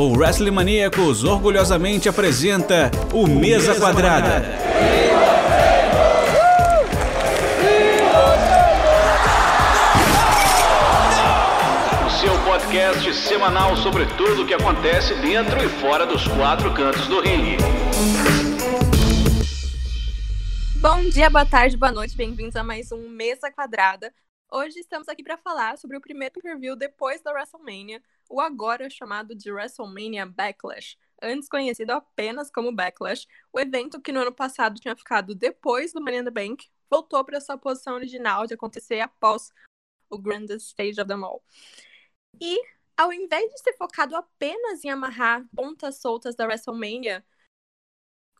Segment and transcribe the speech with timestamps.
[0.00, 4.42] o Wrestling Maníacos orgulhosamente apresenta o Mesa Quadrada.
[12.06, 17.06] O seu podcast semanal sobre tudo o que acontece dentro e fora dos quatro cantos
[17.06, 17.58] do ringue.
[20.76, 24.10] Bom dia, boa tarde, boa noite, bem-vindos a mais um Mesa Quadrada.
[24.50, 29.34] Hoje estamos aqui para falar sobre o primeiro pay-per-view depois da WrestleMania, o agora chamado
[29.34, 33.26] de WrestleMania Backlash, antes conhecido apenas como Backlash.
[33.52, 37.24] O evento que no ano passado tinha ficado depois do Money in the Bank voltou
[37.24, 39.52] para sua posição original de acontecer após
[40.08, 41.42] o Grandest Stage of them all.
[42.40, 42.56] E
[42.96, 47.24] ao invés de ser focado apenas em amarrar pontas soltas da WrestleMania,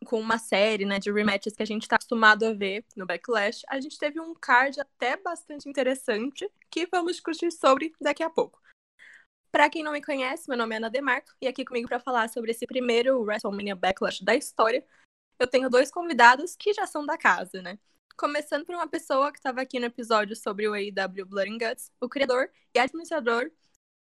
[0.07, 3.63] com uma série né, de rematches que a gente está acostumado a ver no Backlash,
[3.69, 8.61] a gente teve um card até bastante interessante que vamos discutir sobre daqui a pouco.
[9.53, 12.29] Para quem não me conhece, meu nome é Ana Demarco e aqui comigo para falar
[12.29, 14.85] sobre esse primeiro WrestleMania Backlash da história,
[15.41, 17.77] eu tenho dois convidados que já são da casa, né?
[18.17, 21.91] Começando por uma pessoa que estava aqui no episódio sobre o AEW Blood and Guts,
[22.01, 23.51] o criador e administrador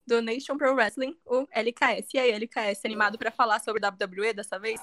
[0.06, 2.08] do Nation Pro Wrestling, o LKS.
[2.14, 4.80] E aí, LKS, animado para falar sobre WWE dessa vez?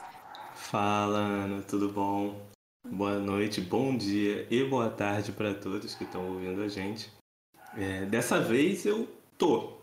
[0.55, 2.41] Fala, Ana, tudo bom?
[2.88, 7.11] Boa noite, bom dia e boa tarde para todos que estão ouvindo a gente.
[7.75, 9.74] É, dessa vez eu tô.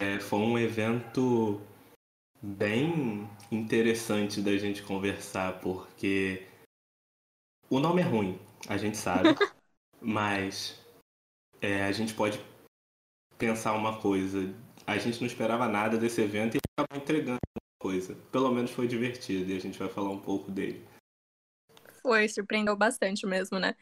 [0.00, 1.60] É, foi um evento
[2.42, 6.46] bem interessante da gente conversar, porque
[7.70, 9.34] o nome é ruim, a gente sabe,
[10.00, 10.80] mas
[11.60, 12.38] é, a gente pode
[13.38, 14.54] pensar uma coisa.
[14.86, 17.38] A gente não esperava nada desse evento e acabou entregando
[17.80, 18.14] coisa.
[18.30, 20.84] Pelo menos foi divertido e a gente vai falar um pouco dele.
[22.02, 23.74] Foi, surpreendeu bastante mesmo, né?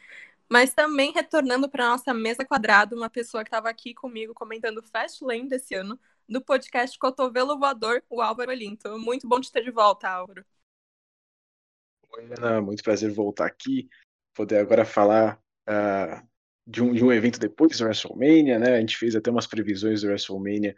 [0.52, 5.24] Mas também retornando para nossa mesa quadrada, uma pessoa que estava aqui comigo comentando Fast
[5.24, 8.98] Lane desse ano, do podcast Cotovelo Voador, o Álvaro Olinto.
[8.98, 10.44] Muito bom te ter de volta, Álvaro.
[12.14, 13.88] Oi, Ana, muito prazer voltar aqui,
[14.34, 16.28] poder agora falar uh,
[16.66, 18.74] de, um, de um evento depois do WrestleMania, né?
[18.74, 20.76] A gente fez até umas previsões do WrestleMania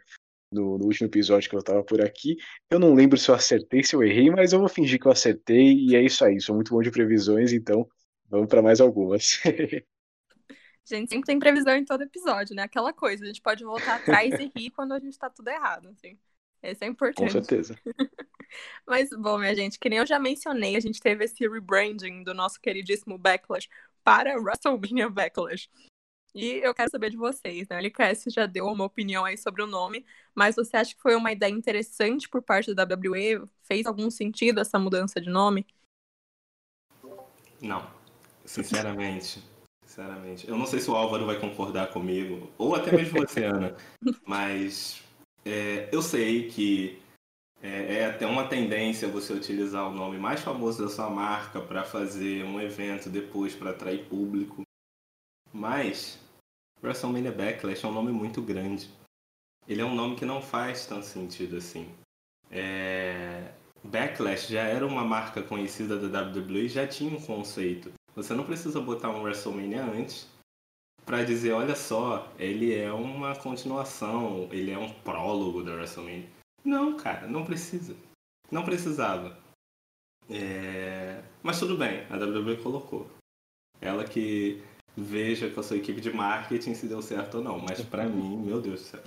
[0.49, 2.37] no, no, último episódio que eu tava por aqui.
[2.69, 5.11] Eu não lembro se eu acertei, se eu errei, mas eu vou fingir que eu
[5.11, 6.39] acertei e é isso aí.
[6.39, 7.85] Sou muito bom de previsões, então
[8.29, 9.39] vamos para mais algumas.
[9.45, 9.49] A
[10.85, 12.63] gente sempre tem previsão em todo episódio, né?
[12.63, 15.89] Aquela coisa, a gente pode voltar atrás e rir quando a gente tá tudo errado,
[15.89, 16.17] assim.
[16.63, 17.33] Isso é importante.
[17.33, 17.79] Com certeza.
[18.87, 22.33] Mas, bom, minha gente, que nem eu já mencionei, a gente teve esse rebranding do
[22.33, 23.67] nosso queridíssimo Backlash
[24.03, 25.69] para WrestleMania Backlash.
[26.33, 27.77] E eu quero saber de vocês, né?
[27.77, 31.15] O LKS já deu uma opinião aí sobre o nome, mas você acha que foi
[31.15, 33.47] uma ideia interessante por parte da WWE?
[33.63, 35.65] Fez algum sentido essa mudança de nome?
[37.61, 37.89] Não,
[38.45, 39.43] sinceramente.
[39.85, 40.47] sinceramente.
[40.47, 43.75] Eu não sei se o Álvaro vai concordar comigo, ou até mesmo você, Ana,
[44.25, 45.03] mas
[45.43, 47.01] é, eu sei que
[47.61, 51.83] é, é, até uma tendência você utilizar o nome mais famoso da sua marca para
[51.83, 54.63] fazer um evento depois para atrair público.
[55.51, 56.19] Mas
[56.83, 58.89] WrestleMania Backlash é um nome muito grande.
[59.67, 61.89] Ele é um nome que não faz tanto sentido assim.
[62.51, 63.51] É...
[63.83, 67.91] Backlash já era uma marca conhecida da WWE e já tinha um conceito.
[68.15, 70.27] Você não precisa botar um WrestleMania antes
[71.05, 76.29] para dizer, olha só, ele é uma continuação, ele é um prólogo da WrestleMania.
[76.63, 77.95] Não, cara, não precisa.
[78.49, 79.37] Não precisava.
[80.29, 81.21] É...
[81.43, 83.07] Mas tudo bem, a WWE colocou.
[83.81, 84.63] Ela que
[84.95, 87.59] veja com a sua equipe de marketing se deu certo ou não.
[87.59, 89.03] Mas para mim, meu Deus do céu.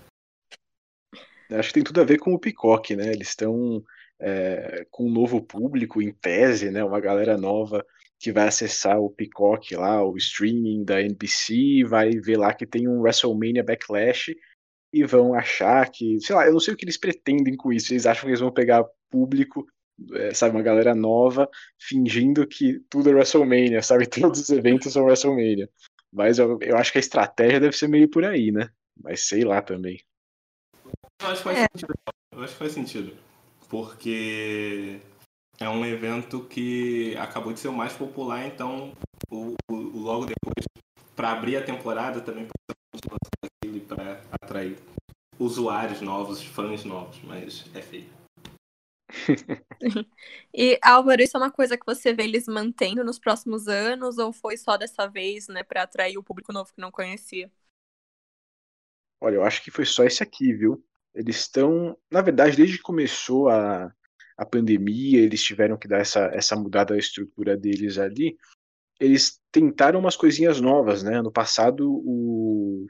[1.50, 3.10] Acho que tem tudo a ver com o Peacock, né?
[3.10, 3.82] Eles estão
[4.20, 6.84] é, com um novo público, em tese, né?
[6.84, 7.84] Uma galera nova
[8.18, 12.88] que vai acessar o Peacock lá, o streaming da NBC, vai ver lá que tem
[12.88, 14.34] um WrestleMania Backlash
[14.92, 17.92] e vão achar que, sei lá, eu não sei o que eles pretendem com isso.
[17.92, 19.66] Eles acham que eles vão pegar público
[20.12, 21.48] é, sabe, uma galera nova
[21.78, 24.06] fingindo que tudo é WrestleMania, sabe?
[24.30, 25.68] Todos os eventos são WrestleMania.
[26.12, 28.70] Mas eu, eu acho que a estratégia deve ser meio por aí, né?
[29.00, 30.00] Mas sei lá também.
[31.20, 31.66] Eu acho que faz é.
[31.72, 31.94] sentido.
[32.32, 33.16] Eu acho que faz sentido.
[33.68, 35.00] Porque
[35.60, 38.92] é um evento que acabou de ser o mais popular, então
[39.30, 40.64] o, o logo depois,
[41.16, 42.46] para abrir a temporada também
[43.86, 44.78] para atrair
[45.38, 48.18] usuários novos, fãs novos, mas é feio
[50.54, 54.32] e Álvaro, isso é uma coisa que você vê eles mantendo nos próximos anos ou
[54.32, 57.50] foi só dessa vez, né, para atrair o público novo que não conhecia?
[59.20, 60.84] Olha, eu acho que foi só esse aqui, viu?
[61.14, 63.92] Eles estão, na verdade, desde que começou a,
[64.38, 68.38] a pandemia, eles tiveram que dar essa, essa mudada na estrutura deles ali.
[69.00, 71.20] Eles tentaram umas coisinhas novas, né?
[71.20, 72.86] No passado, o,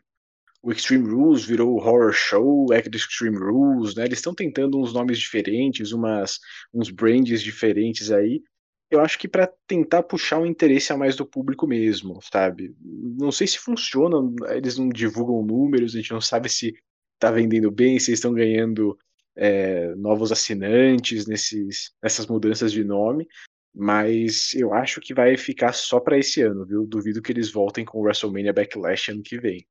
[0.62, 4.04] o Extreme Rules virou Horror Show, Act Extreme Rules, né?
[4.04, 6.38] Eles estão tentando uns nomes diferentes, umas,
[6.72, 8.42] uns brands diferentes aí.
[8.90, 12.74] Eu acho que para tentar puxar o interesse a mais do público mesmo, sabe?
[12.82, 14.16] Não sei se funciona,
[14.54, 16.74] eles não divulgam números, a gente não sabe se
[17.18, 18.98] tá vendendo bem, se estão ganhando
[19.38, 23.28] é, novos assinantes nesses, nessas mudanças de nome,
[23.72, 26.84] mas eu acho que vai ficar só para esse ano, viu?
[26.84, 29.64] Duvido que eles voltem com o WrestleMania Backlash ano que vem.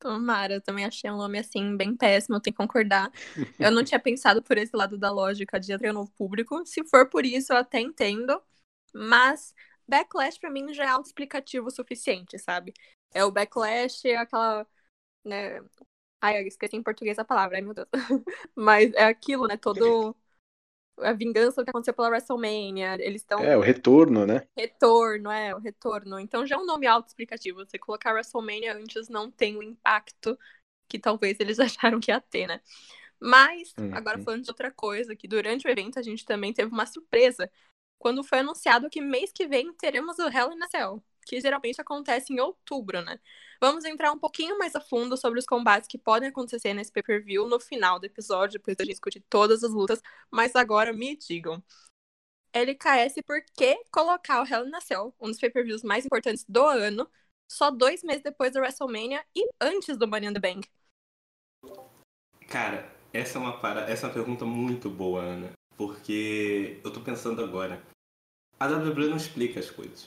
[0.00, 3.10] Tomara, eu também achei um nome assim bem péssimo, tenho que concordar.
[3.58, 6.66] Eu não tinha pensado por esse lado da lógica de atrair um novo público.
[6.66, 8.42] Se for por isso, eu até entendo.
[8.92, 9.54] Mas
[9.86, 12.74] Backlash para mim já é autoexplicativo o suficiente, sabe?
[13.14, 14.66] É o Backlash, é aquela.
[15.24, 15.60] Né...
[16.24, 17.86] Ai, eu esqueci em português a palavra, ai meu Deus.
[18.56, 19.58] Mas é aquilo, né?
[19.58, 20.16] Todo
[20.96, 22.94] a vingança que aconteceu pela WrestleMania.
[22.98, 23.40] Eles estão.
[23.40, 24.48] É, o retorno, né?
[24.56, 26.18] Retorno, é, o retorno.
[26.18, 27.58] Então já é um nome autoexplicativo.
[27.58, 30.38] Você colocar WrestleMania antes não tem o impacto
[30.88, 32.62] que talvez eles acharam que ia ter, né?
[33.20, 33.94] Mas, uhum.
[33.94, 37.50] agora falando de outra coisa, que durante o evento a gente também teve uma surpresa.
[37.98, 41.80] Quando foi anunciado que mês que vem teremos o Hell in a Cell que geralmente
[41.80, 43.18] acontece em outubro, né?
[43.60, 47.48] Vamos entrar um pouquinho mais a fundo sobre os combates que podem acontecer nesse pay-per-view
[47.48, 50.00] no final do episódio, depois da gente discutir todas as lutas,
[50.30, 51.62] mas agora me digam.
[52.52, 56.64] LKS, por que colocar o Hell in a Cell, um dos pay-per-views mais importantes do
[56.64, 57.10] ano,
[57.50, 60.68] só dois meses depois da WrestleMania e antes do Money in the Bank?
[62.48, 63.90] Cara, essa é uma, para...
[63.90, 65.52] essa é uma pergunta muito boa, Ana.
[65.76, 67.82] Porque eu tô pensando agora.
[68.60, 70.04] A WWE não explica as coisas.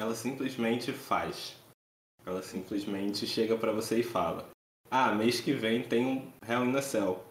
[0.00, 1.54] Ela simplesmente faz.
[2.24, 4.48] Ela simplesmente chega para você e fala:
[4.90, 7.22] Ah, mês que vem tem um Hell in a Cell.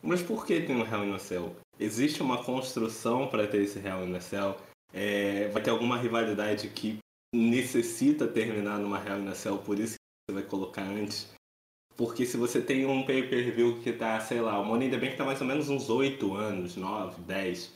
[0.00, 1.56] Mas por que tem um Hell in a Cell?
[1.80, 4.56] Existe uma construção para ter esse Hell in a Cell?
[4.92, 6.98] É, vai ter alguma rivalidade que
[7.34, 11.28] necessita terminar numa Hell in a Cell, por isso que você vai colocar antes?
[11.96, 15.16] Porque se você tem um pay-per-view que tá, sei lá, o Money in the Bank
[15.16, 17.72] tá mais ou menos uns 8 anos, 9, 10,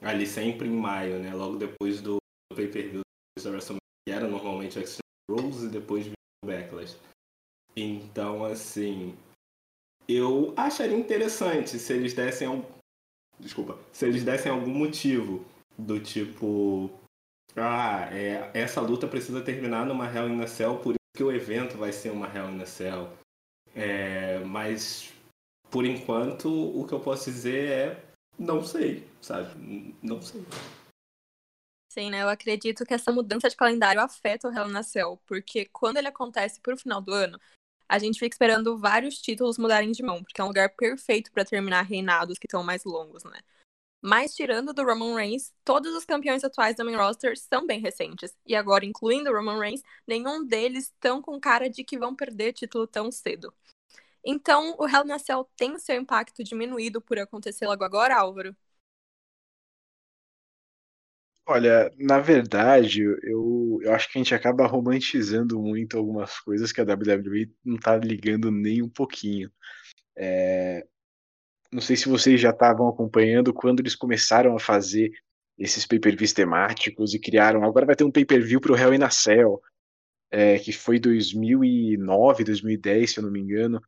[0.00, 1.34] ali sempre em maio, né?
[1.34, 2.16] Logo depois do
[2.56, 3.02] pay-per-view
[3.36, 6.96] da que era normalmente o Extreme Rules e depois o Backlash.
[7.76, 9.16] Então, assim,
[10.08, 12.64] eu acharia interessante se eles dessem algum...
[13.38, 15.44] Desculpa, se eles dessem algum motivo
[15.78, 16.90] do tipo
[17.56, 21.32] ah, é, essa luta precisa terminar numa Hell in a Cell, por isso que o
[21.32, 23.10] evento vai ser uma Hell in a Cell.
[23.74, 25.12] É, mas,
[25.70, 28.04] por enquanto, o que eu posso dizer é
[28.38, 29.94] não sei, sabe?
[30.02, 30.42] Não sei.
[31.92, 32.22] Sim, né?
[32.22, 35.98] Eu acredito que essa mudança de calendário afeta o Hell in a Cell, porque quando
[35.98, 37.38] ele acontece pro final do ano,
[37.86, 41.44] a gente fica esperando vários títulos mudarem de mão, porque é um lugar perfeito para
[41.44, 43.38] terminar reinados que estão mais longos, né?
[44.02, 48.34] Mas tirando do Roman Reigns, todos os campeões atuais da main roster são bem recentes.
[48.46, 52.54] E agora, incluindo o Roman Reigns, nenhum deles estão com cara de que vão perder
[52.54, 53.52] título tão cedo.
[54.24, 58.56] Então, o Hell in a Cell tem seu impacto diminuído por acontecer logo agora, Álvaro?
[61.46, 66.80] Olha, na verdade, eu, eu acho que a gente acaba romantizando muito algumas coisas que
[66.80, 69.50] a WWE não tá ligando nem um pouquinho.
[70.16, 70.86] É,
[71.72, 75.10] não sei se vocês já estavam acompanhando quando eles começaram a fazer
[75.58, 77.64] esses pay-per-views temáticos e criaram.
[77.64, 79.60] Agora vai ter um pay-per-view pro Hell in a Cell,
[80.30, 83.80] é, que foi 2009, 2010, se eu não me engano.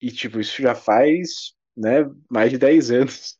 [0.00, 3.38] E, tipo, isso já faz né, mais de 10 anos.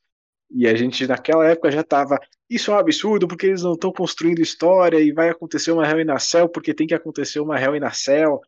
[0.50, 2.18] E a gente naquela época já estava.
[2.48, 6.00] Isso é um absurdo porque eles não estão construindo história e vai acontecer uma Hell
[6.00, 8.40] in a Cell porque tem que acontecer uma Hell in a Cell.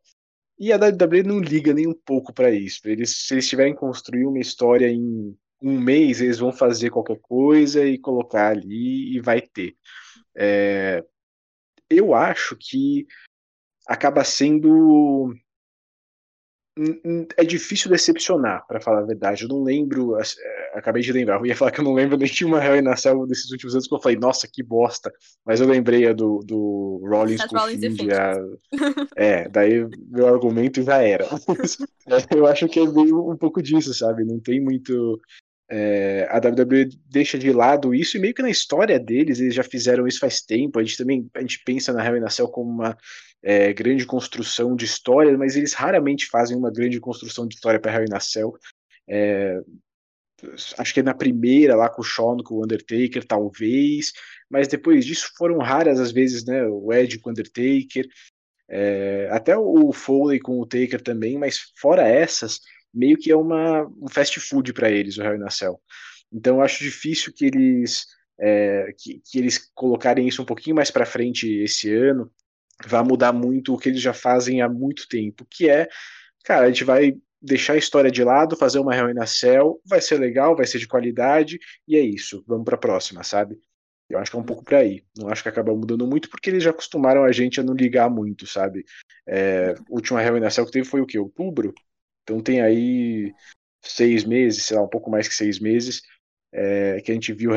[0.59, 2.81] E a WWE não liga nem um pouco para isso.
[2.85, 7.85] Eles, se eles tiverem construir uma história em um mês, eles vão fazer qualquer coisa
[7.85, 9.77] e colocar ali e vai ter.
[10.35, 11.05] É,
[11.89, 13.07] eu acho que
[13.87, 15.35] acaba sendo
[17.37, 19.45] é difícil decepcionar, para falar a verdade.
[19.45, 20.23] Eu não lembro, é,
[20.75, 22.89] acabei de lembrar, eu ia falar que eu não lembro nem de uma Hell in
[22.89, 25.11] a Cell desses últimos anos que eu falei, nossa, que bosta.
[25.45, 28.13] Mas eu lembrei a do, do Rollins com Fiend.
[28.13, 28.35] A...
[29.17, 31.27] É, daí meu argumento já era.
[32.37, 34.25] eu acho que é meio um pouco disso, sabe?
[34.25, 35.19] Não tem muito.
[35.69, 39.65] É, a WWE deixa de lado isso e meio que na história deles eles já
[39.65, 40.79] fizeram isso faz tempo.
[40.79, 42.97] A gente também a gente pensa na Hell in a Cell como uma
[43.47, 47.93] é, grande construção de história, mas eles raramente fazem uma grande construção de história para
[47.93, 48.53] Harry Nacel.
[49.09, 49.61] É,
[50.77, 54.11] acho que é na primeira lá com o Shawn, com o Undertaker, talvez,
[54.51, 56.67] mas depois disso foram raras as vezes, né?
[56.67, 58.09] O Ed com o Undertaker,
[58.69, 62.59] é, até o Foley com o Taker também, mas fora essas,
[62.93, 65.81] meio que é uma, um fast food para eles, o Harry Nacel.
[66.33, 68.07] Então eu acho difícil que eles
[68.41, 72.29] é, que, que, eles colocarem isso um pouquinho mais para frente esse ano
[72.85, 75.89] vai mudar muito o que eles já fazem há muito tempo, que é
[76.45, 79.81] cara, a gente vai deixar a história de lado, fazer uma Hell in a Cell,
[79.85, 83.59] vai ser legal, vai ser de qualidade, e é isso, vamos pra próxima, sabe?
[84.09, 85.05] Eu acho que é um pouco por aí.
[85.19, 88.09] Não acho que acaba mudando muito, porque eles já acostumaram a gente a não ligar
[88.09, 88.85] muito, sabe?
[89.27, 91.19] É, a última a Cell que teve foi o quê?
[91.19, 91.75] Outubro?
[92.23, 93.33] Então tem aí
[93.83, 96.03] seis meses, sei lá, um pouco mais que seis meses,
[96.53, 97.51] é, que a gente viu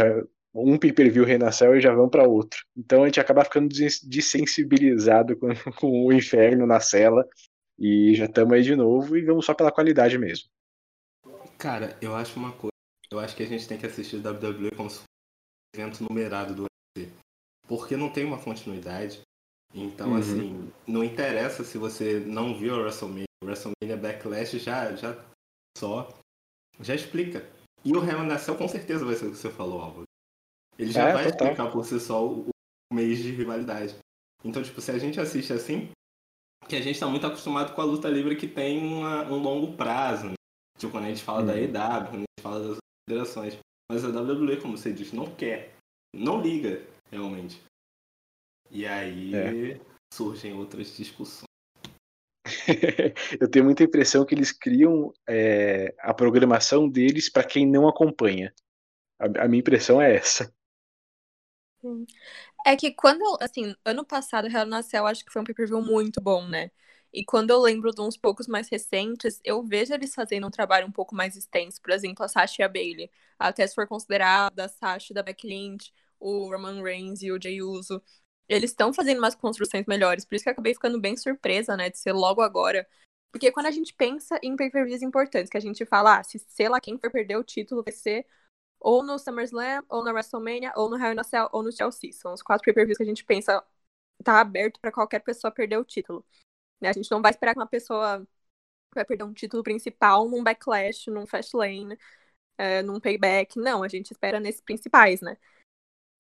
[0.54, 2.66] um pay-per-view renasceu e já vão para outro.
[2.76, 5.48] Então a gente acaba ficando desensibilizado com,
[5.80, 7.28] com o inferno na cela
[7.78, 10.50] e já estamos aí de novo e vamos só pela qualidade mesmo.
[11.58, 12.72] Cara, eu acho uma coisa.
[13.12, 15.08] Eu acho que a gente tem que assistir o WWE como se fosse
[15.76, 17.12] um evento numerado do UFC.
[17.68, 19.22] Porque não tem uma continuidade.
[19.74, 20.18] Então, uhum.
[20.18, 23.26] assim, não interessa se você não viu a WrestleMania.
[23.44, 25.18] O WrestleMania Backlash já, já
[25.78, 26.10] só
[26.80, 27.46] já explica.
[27.84, 30.09] E o Hell in com certeza vai ser o que você falou, Álvaro.
[30.80, 31.48] Ele já é, vai total.
[31.48, 32.48] explicar por si só o,
[32.92, 33.98] o mês de rivalidade.
[34.44, 35.92] Então, tipo, se a gente assiste assim,
[36.70, 39.76] que a gente está muito acostumado com a luta livre que tem uma, um longo
[39.76, 40.28] prazo.
[40.28, 40.34] Né?
[40.78, 42.08] Tipo, quando a gente fala da EW, uhum.
[42.08, 42.78] quando a gente fala das
[43.10, 43.58] federações.
[43.92, 45.76] Mas a WWE, como você disse, não quer.
[46.16, 47.62] Não liga, realmente.
[48.72, 49.82] E aí é.
[50.14, 51.44] surgem outras discussões.
[53.40, 58.54] Eu tenho muita impressão que eles criam é, a programação deles para quem não acompanha.
[59.20, 60.54] A, a minha impressão é essa.
[62.66, 66.22] É que quando, assim, ano passado, Hell na Cell, acho que foi um pay-per-view muito
[66.22, 66.72] bom, né?
[67.12, 70.86] E quando eu lembro de uns poucos mais recentes, eu vejo eles fazendo um trabalho
[70.88, 71.82] um pouco mais extenso.
[71.82, 73.10] Por exemplo, a Sasha e a Bailey.
[73.40, 77.62] Até se for considerada a Sasha da Becky Lynch, o Roman Reigns e o Jey
[77.64, 78.02] Uso.
[78.48, 80.26] Eles estão fazendo umas construções melhores.
[80.26, 81.90] Por isso que eu acabei ficando bem surpresa, né?
[81.90, 82.88] De ser logo agora.
[83.32, 86.70] Porque quando a gente pensa em pay-per-views importantes, que a gente fala, ah, se sei
[86.70, 88.26] lá quem for perder o título, vai ser
[88.80, 92.12] ou no SummerSlam, ou na WrestleMania, ou no Hell in a Cell, ou no Chelsea.
[92.14, 93.64] São os quatro pay-per-views que a gente pensa
[94.24, 96.26] tá aberto para qualquer pessoa perder o título.
[96.82, 96.90] Né?
[96.90, 98.26] A gente não vai esperar que uma pessoa
[98.94, 101.98] vai perder um título principal num backlash, num fastlane,
[102.58, 103.58] é, num payback.
[103.60, 105.38] Não, a gente espera nesses principais, né?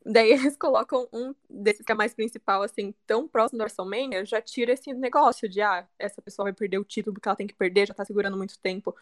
[0.05, 4.41] Daí eles colocam um desses que é mais principal, assim, tão próximo do WrestleMania, já
[4.41, 7.53] tira esse negócio de, ah, essa pessoa vai perder o título porque ela tem que
[7.53, 8.95] perder, já tá segurando muito tempo.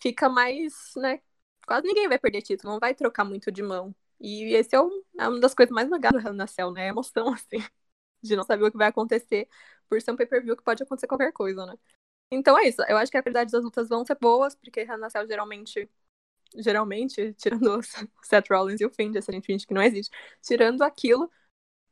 [0.00, 1.20] Fica mais, né,
[1.66, 3.94] quase ninguém vai perder título, não vai trocar muito de mão.
[4.20, 6.84] E esse é, um, é uma das coisas mais legais do Cell, né?
[6.84, 7.58] A emoção, assim,
[8.22, 9.48] de não saber o que vai acontecer
[9.88, 11.74] por ser um pay-per-view que pode acontecer qualquer coisa, né?
[12.30, 12.82] Então é isso.
[12.88, 15.90] Eu acho que a qualidade das lutas vão ser boas, porque Hell na Cell geralmente,
[16.56, 17.82] geralmente, tirando o
[18.24, 20.10] Seth Rollins e o Finn, essa gente finge que não existe,
[20.42, 21.30] tirando aquilo,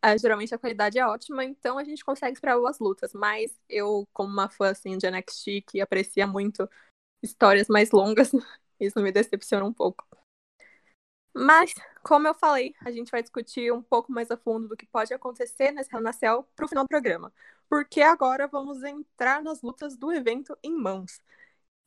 [0.03, 3.13] é, geralmente a qualidade é ótima, então a gente consegue esperar boas lutas.
[3.15, 6.69] Mas eu, como uma fã, assim, de NXT, que aprecia muito
[7.23, 8.33] histórias mais longas,
[8.85, 10.07] Isso me decepciona um pouco.
[11.35, 11.75] Mas,
[12.05, 15.13] como eu falei, a gente vai discutir um pouco mais a fundo do que pode
[15.13, 17.33] acontecer nesse Renascel para o final do programa.
[17.69, 21.21] Porque agora vamos entrar nas lutas do evento em mãos.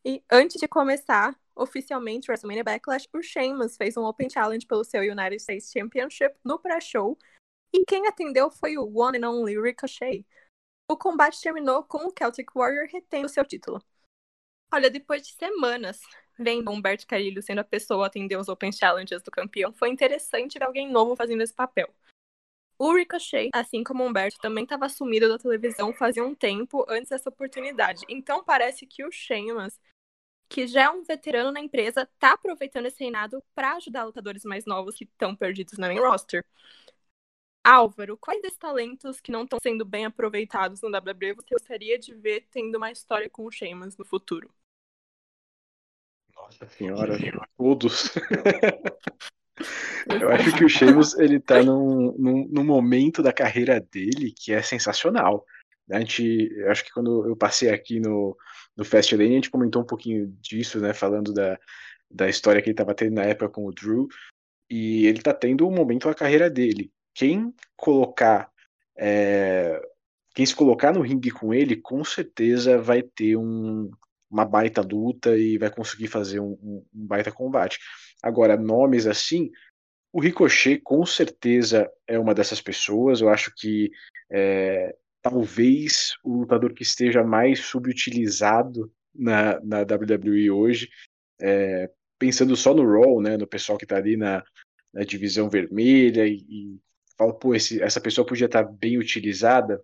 [0.03, 4.83] E antes de começar, oficialmente, o WrestleMania Backlash, o Sheamus fez um Open Challenge pelo
[4.83, 7.17] seu United States Championship no pré-show.
[7.73, 10.25] E quem atendeu foi o One and Only Ricochet.
[10.89, 13.81] O combate terminou com o Celtic Warrior retendo seu título.
[14.73, 15.99] Olha, depois de semanas
[16.37, 20.57] vendo Humberto Carilho sendo a pessoa a atender os Open Challenges do campeão, foi interessante
[20.57, 21.93] ver alguém novo fazendo esse papel.
[22.79, 27.29] O Ricochet, assim como Humberto, também estava sumido da televisão fazia um tempo antes dessa
[27.29, 28.05] oportunidade.
[28.07, 29.79] Então parece que o Sheamus,
[30.47, 34.65] que já é um veterano na empresa, está aproveitando esse reinado para ajudar lutadores mais
[34.65, 36.45] novos que estão perdidos na main roster.
[37.63, 42.13] Álvaro, quais desses talentos que não estão sendo bem aproveitados no WWE você gostaria de
[42.13, 44.53] ver tendo uma história com o Sheamus no futuro?
[46.47, 47.17] Nossa senhora,
[47.57, 48.09] todos.
[50.09, 54.53] Eu acho que o Sheamus ele tá num, num, num, momento da carreira dele que
[54.53, 55.43] é sensacional.
[55.91, 58.37] A gente, eu acho que quando eu passei aqui no,
[58.75, 60.93] no Fast Lane, a gente comentou um pouquinho disso, né?
[60.93, 61.59] Falando da,
[62.09, 64.07] da história que ele estava tendo na época com o Drew.
[64.69, 66.91] E ele tá tendo um momento da carreira dele.
[67.13, 68.49] Quem colocar.
[68.97, 69.81] É,
[70.35, 73.89] quem se colocar no ringue com ele, com certeza vai ter um,
[74.29, 77.79] uma baita luta e vai conseguir fazer um, um, um baita combate.
[78.21, 79.51] Agora, nomes assim,
[80.11, 83.21] o Ricochet com certeza é uma dessas pessoas.
[83.21, 83.91] Eu acho que
[84.31, 90.89] é, talvez o lutador que esteja mais subutilizado na, na WWE hoje,
[91.39, 94.43] é, pensando só no Raw, né, no pessoal que está ali na,
[94.93, 96.79] na, divisão vermelha e, e
[97.17, 99.83] fala, pô, esse, essa pessoa podia estar tá bem utilizada.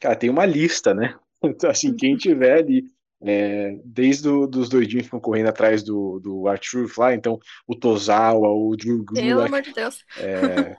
[0.00, 1.18] Cara, tem uma lista, né?
[1.46, 2.90] Então, assim, quem tiver ali
[3.24, 7.74] é, desde do, dos doidinhos que estão correndo atrás do, do Arthur lá, então o
[7.74, 10.04] Tozawa, o Drew Gulak, Pelo amor de Deus.
[10.18, 10.76] É,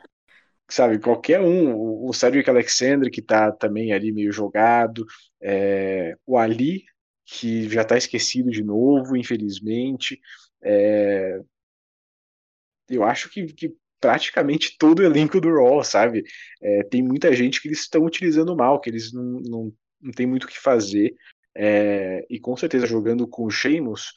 [0.70, 5.06] sabe, qualquer um, o Cedric Alexander que tá também ali meio jogado,
[5.42, 6.84] é, o Ali
[7.25, 10.20] que já está esquecido de novo, infelizmente.
[10.64, 11.40] É...
[12.88, 16.24] Eu acho que, que, praticamente todo o elenco do Raw, sabe?
[16.62, 20.28] É, tem muita gente que eles estão utilizando mal, que eles não, não, não tem
[20.28, 21.16] muito o que fazer.
[21.56, 24.14] É, e com certeza jogando com o Sheamus,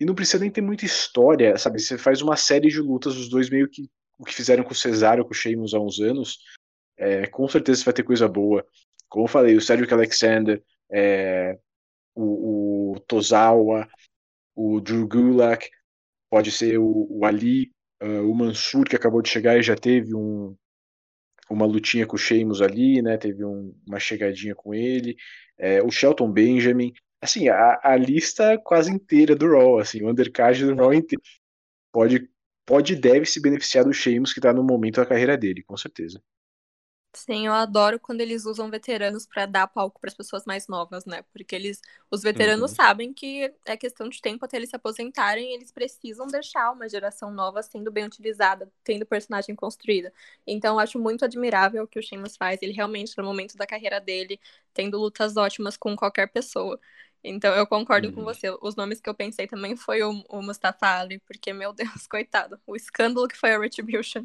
[0.00, 1.80] e não precisa nem ter muita história, sabe?
[1.80, 3.88] Você faz uma série de lutas, os dois meio que
[4.18, 6.38] o que fizeram com o Cesário, com o Sheamus há uns anos,
[6.96, 8.66] é, com certeza vai ter coisa boa.
[9.08, 11.56] Como eu falei, o Cedric Alexander, é,
[12.14, 13.88] o, o, Tozawa,
[14.56, 15.70] o Drew Gulak,
[16.28, 17.70] pode ser o, o Ali,
[18.02, 20.54] uh, o Mansur, que acabou de chegar e já teve um,
[21.48, 23.16] uma lutinha com o Sheamus ali, né?
[23.16, 25.16] Teve um, uma chegadinha com ele.
[25.58, 26.92] É, o Shelton Benjamin.
[27.20, 31.22] Assim, a, a lista quase inteira do Raw, assim, o undercard do Raw inteiro.
[31.92, 32.30] Pode,
[32.64, 35.76] pode e deve se beneficiar do Sheamus que tá no momento da carreira dele, com
[35.76, 36.22] certeza.
[37.14, 41.04] Sim, eu adoro quando eles usam veteranos para dar palco para as pessoas mais novas,
[41.04, 41.22] né?
[41.32, 42.76] Porque eles, os veteranos uhum.
[42.76, 46.88] sabem que é questão de tempo até eles se aposentarem, e eles precisam deixar uma
[46.88, 50.12] geração nova sendo bem utilizada, tendo personagem construída.
[50.46, 52.60] Então, eu acho muito admirável o que o Sheamus faz.
[52.62, 54.38] Ele realmente, no momento da carreira dele,
[54.72, 56.78] tendo lutas ótimas com qualquer pessoa.
[57.24, 58.14] Então, eu concordo uhum.
[58.14, 58.48] com você.
[58.62, 62.60] Os nomes que eu pensei também foi o, o Mustafa Ali, porque, meu Deus, coitado.
[62.66, 64.24] O escândalo que foi a Retribution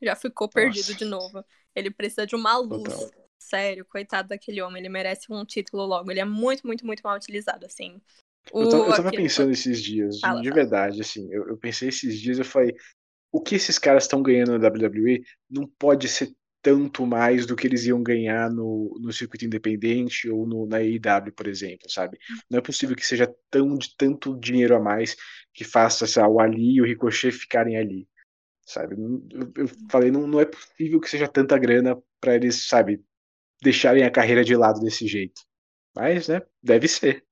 [0.00, 0.94] já ficou perdido Nossa.
[0.94, 1.44] de novo.
[1.74, 2.82] Ele precisa de uma luz.
[2.82, 3.10] Total.
[3.38, 4.80] Sério, coitado daquele homem.
[4.80, 6.10] Ele merece um título logo.
[6.10, 8.00] Ele é muito, muito, muito mal utilizado, assim.
[8.52, 10.62] O, eu, tava, eu tava pensando esses dias, fala, de, fala.
[10.62, 11.28] verdade, assim.
[11.32, 12.74] Eu, eu pensei esses dias, eu falei,
[13.30, 17.66] o que esses caras estão ganhando na WWE não pode ser tanto mais do que
[17.66, 22.18] eles iam ganhar no, no circuito independente ou no, na AEW, por exemplo, sabe?
[22.48, 25.16] Não é possível que seja tão de tanto dinheiro a mais
[25.52, 28.06] que faça sabe, o Ali e o Ricochet ficarem ali
[28.64, 28.96] sabe?
[29.56, 33.04] Eu, falei, não, não é possível que seja tanta grana para eles, sabe,
[33.62, 35.42] deixarem a carreira de lado desse jeito.
[35.94, 37.24] Mas, né, deve ser.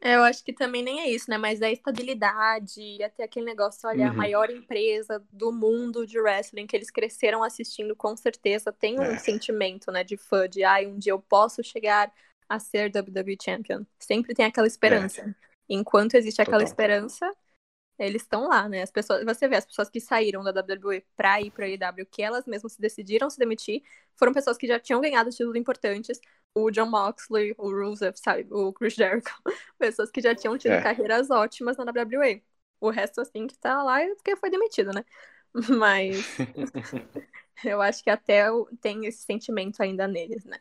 [0.00, 1.38] É, eu acho que também nem é isso, né?
[1.38, 4.10] Mas é a estabilidade, até aquele negócio, olha, uhum.
[4.10, 9.02] a maior empresa do mundo de wrestling, que eles cresceram assistindo, com certeza, tem um
[9.02, 9.18] é.
[9.18, 12.12] sentimento, né, de fã, de, ai, um dia eu posso chegar
[12.46, 13.84] a ser WWE Champion.
[13.98, 15.22] Sempre tem aquela esperança.
[15.22, 15.34] É.
[15.70, 16.70] Enquanto existe aquela Total.
[16.70, 17.34] esperança,
[17.98, 18.82] eles estão lá, né?
[18.82, 22.22] As pessoas, você vê, as pessoas que saíram da WWE pra ir pra IW, que
[22.22, 23.82] elas mesmas se decidiram se demitir,
[24.16, 26.20] foram pessoas que já tinham ganhado títulos importantes.
[26.54, 28.46] O John Moxley, o Rusev, sabe?
[28.50, 29.34] O Chris Jericho.
[29.78, 30.82] pessoas que já tinham tido é.
[30.82, 32.42] carreiras ótimas na WWE.
[32.80, 35.04] O resto, assim, que tá lá é porque foi demitido, né?
[35.78, 36.36] Mas
[37.64, 38.46] eu acho que até
[38.80, 40.58] tem esse sentimento ainda neles, né?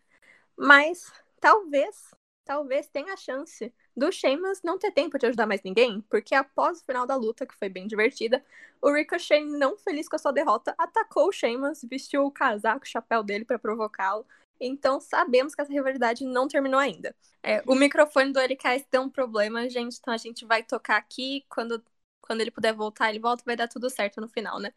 [0.55, 2.13] Mas talvez,
[2.45, 6.81] talvez tenha a chance do Sheamus não ter tempo de ajudar mais ninguém, porque após
[6.81, 8.43] o final da luta, que foi bem divertida,
[8.81, 12.87] o Ricochet, não feliz com a sua derrota, atacou o Sheamus, vestiu o casaco, o
[12.87, 14.25] chapéu dele para provocá-lo.
[14.59, 17.15] Então sabemos que essa rivalidade não terminou ainda.
[17.41, 21.45] É, o microfone do LKS deu um problema, gente, então a gente vai tocar aqui.
[21.49, 21.83] Quando,
[22.21, 24.73] quando ele puder voltar, ele volta vai dar tudo certo no final, né?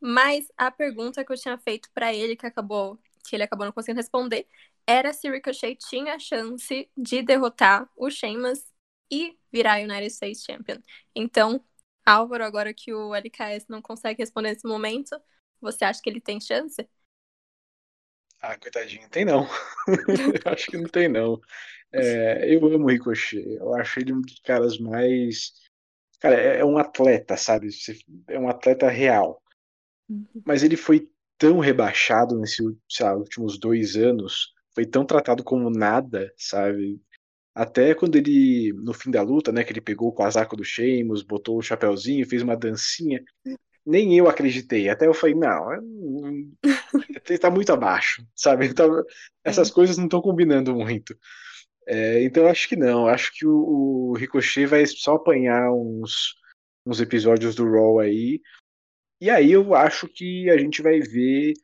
[0.00, 3.72] Mas a pergunta que eu tinha feito para ele, que acabou que ele acabou não
[3.72, 4.46] conseguindo responder,
[4.86, 8.64] era se Ricochet tinha a chance de derrotar o Sheamus
[9.10, 10.78] e virar United States Champion.
[11.14, 11.64] Então,
[12.04, 15.20] Álvaro, agora que o LKS não consegue responder nesse momento,
[15.60, 16.88] você acha que ele tem chance?
[18.40, 19.48] Ah, coitadinho, tem não.
[20.44, 21.40] acho que não tem não.
[21.92, 23.56] É, eu amo o Ricochet.
[23.56, 25.52] Eu acho ele um dos caras mais.
[26.20, 27.68] Cara, é, é um atleta, sabe?
[28.28, 29.42] É um atleta real.
[30.08, 30.42] Uhum.
[30.44, 37.00] Mas ele foi tão rebaixado nesses últimos dois anos, foi tão tratado como nada, sabe?
[37.54, 41.22] Até quando ele, no fim da luta, né, que ele pegou o casaco do Sheamus,
[41.22, 43.24] botou o chapéuzinho, fez uma dancinha,
[43.86, 44.90] nem eu acreditei.
[44.90, 45.72] Até eu falei, não,
[46.62, 48.66] ele tá muito abaixo, sabe?
[48.66, 49.02] Então,
[49.42, 51.16] essas coisas não estão combinando muito.
[51.88, 56.34] É, então eu acho que não, acho que o, o Ricochet vai só apanhar uns,
[56.84, 58.42] uns episódios do Raw aí,
[59.20, 61.54] e aí eu acho que a gente vai ver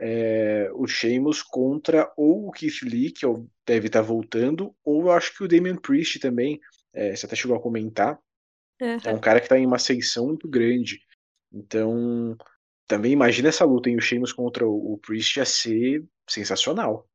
[0.00, 3.26] é, o Sheamus contra ou o Keith Lee, que
[3.66, 6.58] deve estar tá voltando, ou eu acho que o Damian Priest também,
[6.92, 8.18] é, você até chegou a comentar,
[8.80, 8.98] uhum.
[9.04, 11.00] é um cara que está em uma ascensão muito grande.
[11.52, 12.36] Então,
[12.88, 17.06] também imagina essa luta em o Sheamus contra o, o Priest ia ser sensacional.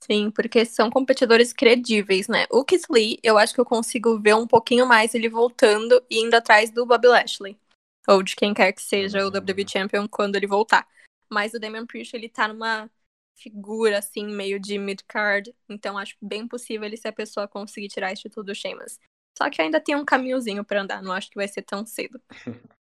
[0.00, 2.46] Sim, porque são competidores credíveis, né?
[2.50, 6.22] O Keith Lee, eu acho que eu consigo ver um pouquinho mais ele voltando e
[6.22, 7.58] indo atrás do Bobby Lashley
[8.06, 9.68] ou de quem quer que seja o WWE uhum.
[9.68, 10.86] Champion quando ele voltar.
[11.34, 12.88] Mas o Damian Priest, ele tá numa
[13.34, 18.12] figura, assim, meio de mid-card, então acho bem possível ele ser a pessoa conseguir tirar
[18.12, 19.00] esse título do Sheamus.
[19.36, 22.22] Só que ainda tem um caminhozinho para andar, não acho que vai ser tão cedo.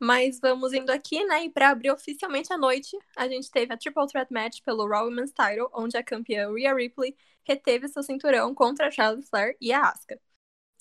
[0.00, 1.44] Mas vamos indo aqui, né?
[1.44, 5.06] E para abrir oficialmente a noite, a gente teve a Triple Threat Match pelo Raw
[5.06, 9.72] Women's Title, onde a campeã Rhea Ripley reteve seu cinturão contra a Charlotte Flair e
[9.72, 10.20] a Asuka.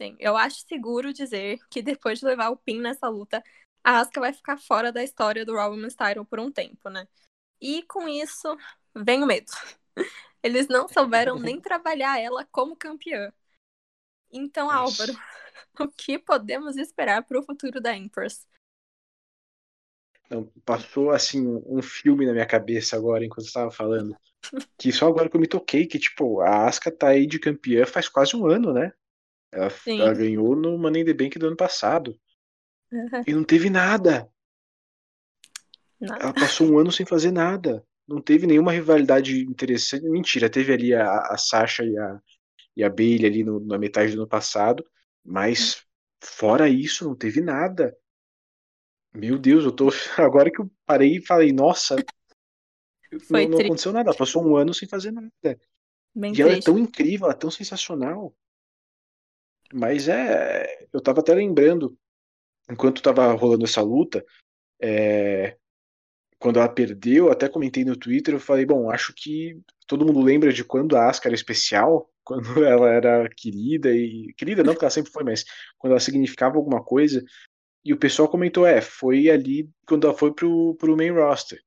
[0.02, 3.44] Sim, eu acho seguro dizer que depois de levar o pin nessa luta,
[3.84, 7.08] a Asuka vai ficar fora da história do Raw Women's Title por um tempo, né?
[7.60, 8.56] E com isso
[8.96, 9.52] vem o medo.
[10.44, 13.32] Eles não souberam nem trabalhar ela como campeã.
[14.32, 15.14] Então, Álvaro,
[15.80, 18.48] o que podemos esperar para o futuro da Empress?
[20.30, 24.16] Não, passou assim um filme na minha cabeça agora enquanto estava falando.
[24.78, 27.86] Que só agora que eu me toquei que, tipo, a Asuka tá aí de campeã
[27.86, 28.94] faz quase um ano, né?
[29.52, 32.18] Ela, ela ganhou no Money in the Bank do ano passado.
[32.92, 33.24] Uhum.
[33.28, 34.30] E não teve nada.
[36.00, 36.24] nada.
[36.24, 37.86] Ela passou um ano sem fazer nada.
[38.08, 40.10] Não teve nenhuma rivalidade interessante.
[40.10, 42.22] Mentira, teve ali a, a Sasha e a,
[42.76, 44.86] e a Bailey ali no, na metade do ano passado.
[45.24, 45.86] Mas
[46.22, 47.96] fora isso, não teve nada.
[49.14, 49.90] Meu Deus, eu tô.
[50.18, 51.96] Agora que eu parei e falei, nossa,
[53.30, 54.14] não, não, aconteceu nada.
[54.14, 55.32] Passou um ano sem fazer nada.
[56.14, 56.42] Bem e triste.
[56.42, 58.36] ela é tão incrível, ela é tão sensacional.
[59.74, 60.88] Mas é.
[60.92, 61.98] Eu tava até lembrando,
[62.72, 64.26] enquanto tava rolando essa luta,
[64.82, 65.58] é,
[66.40, 70.52] quando ela perdeu, até comentei no Twitter, eu falei, bom, acho que todo mundo lembra
[70.52, 74.34] de quando a Asuka era especial, quando ela era querida e.
[74.38, 75.44] Querida não, porque ela sempre foi, mas
[75.78, 77.24] quando ela significava alguma coisa.
[77.84, 81.60] E o pessoal comentou, é, foi ali quando ela foi pro, pro main roster.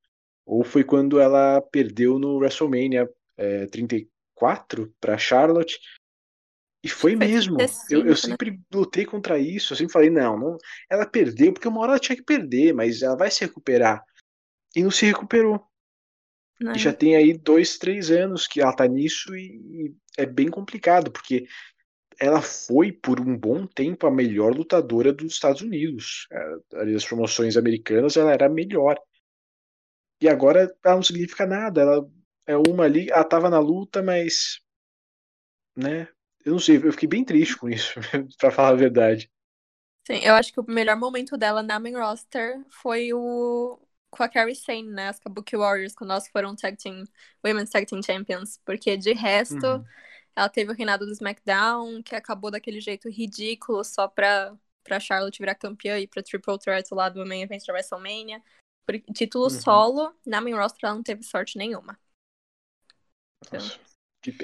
[0.47, 5.79] Ou foi quando ela perdeu no WrestleMania é, 34 para Charlotte.
[6.85, 7.57] E foi mesmo.
[7.89, 8.15] Eu, eu, né?
[8.15, 9.73] sempre lutei contra isso.
[9.73, 10.59] Eu sempre falei, não, não,
[10.91, 14.05] ela perdeu, porque uma hora ela tinha que perder, mas ela vai se recuperar.
[14.77, 15.67] E não se recuperou.
[16.61, 16.73] Não.
[16.73, 20.51] E já tem aí dois, três anos que ela tá nisso e, e é bem
[20.51, 21.47] complicado, porque
[22.21, 26.29] ela foi por um bom tempo a melhor lutadora dos Estados Unidos.
[26.95, 28.99] As promoções americanas ela era a melhor.
[30.21, 31.81] E agora ela não significa nada.
[31.81, 32.11] Ela
[32.47, 34.61] é uma ali, ela tava na luta, mas
[35.75, 36.09] né?
[36.45, 37.95] Eu não sei, eu fiquei bem triste com isso,
[38.39, 39.31] para falar a verdade.
[40.07, 43.81] Sim, eu acho que o melhor momento dela na main roster foi o
[44.11, 45.09] com a Carrie Sane, né?
[45.09, 47.05] As Kabuki Warriors, quando nós foram tag team,
[47.45, 48.61] Women's Tag Team Champions.
[48.65, 49.85] Porque de resto, uhum.
[50.37, 55.39] Ela teve o reinado do SmackDown, que acabou daquele jeito ridículo só pra, pra Charlotte
[55.39, 58.43] virar campeã e pra Triple Threat lá do main event da WrestleMania.
[58.85, 59.51] Por título uhum.
[59.51, 61.99] solo, na main roster ela não teve sorte nenhuma.
[63.47, 63.61] Então...
[63.61, 63.94] Nossa,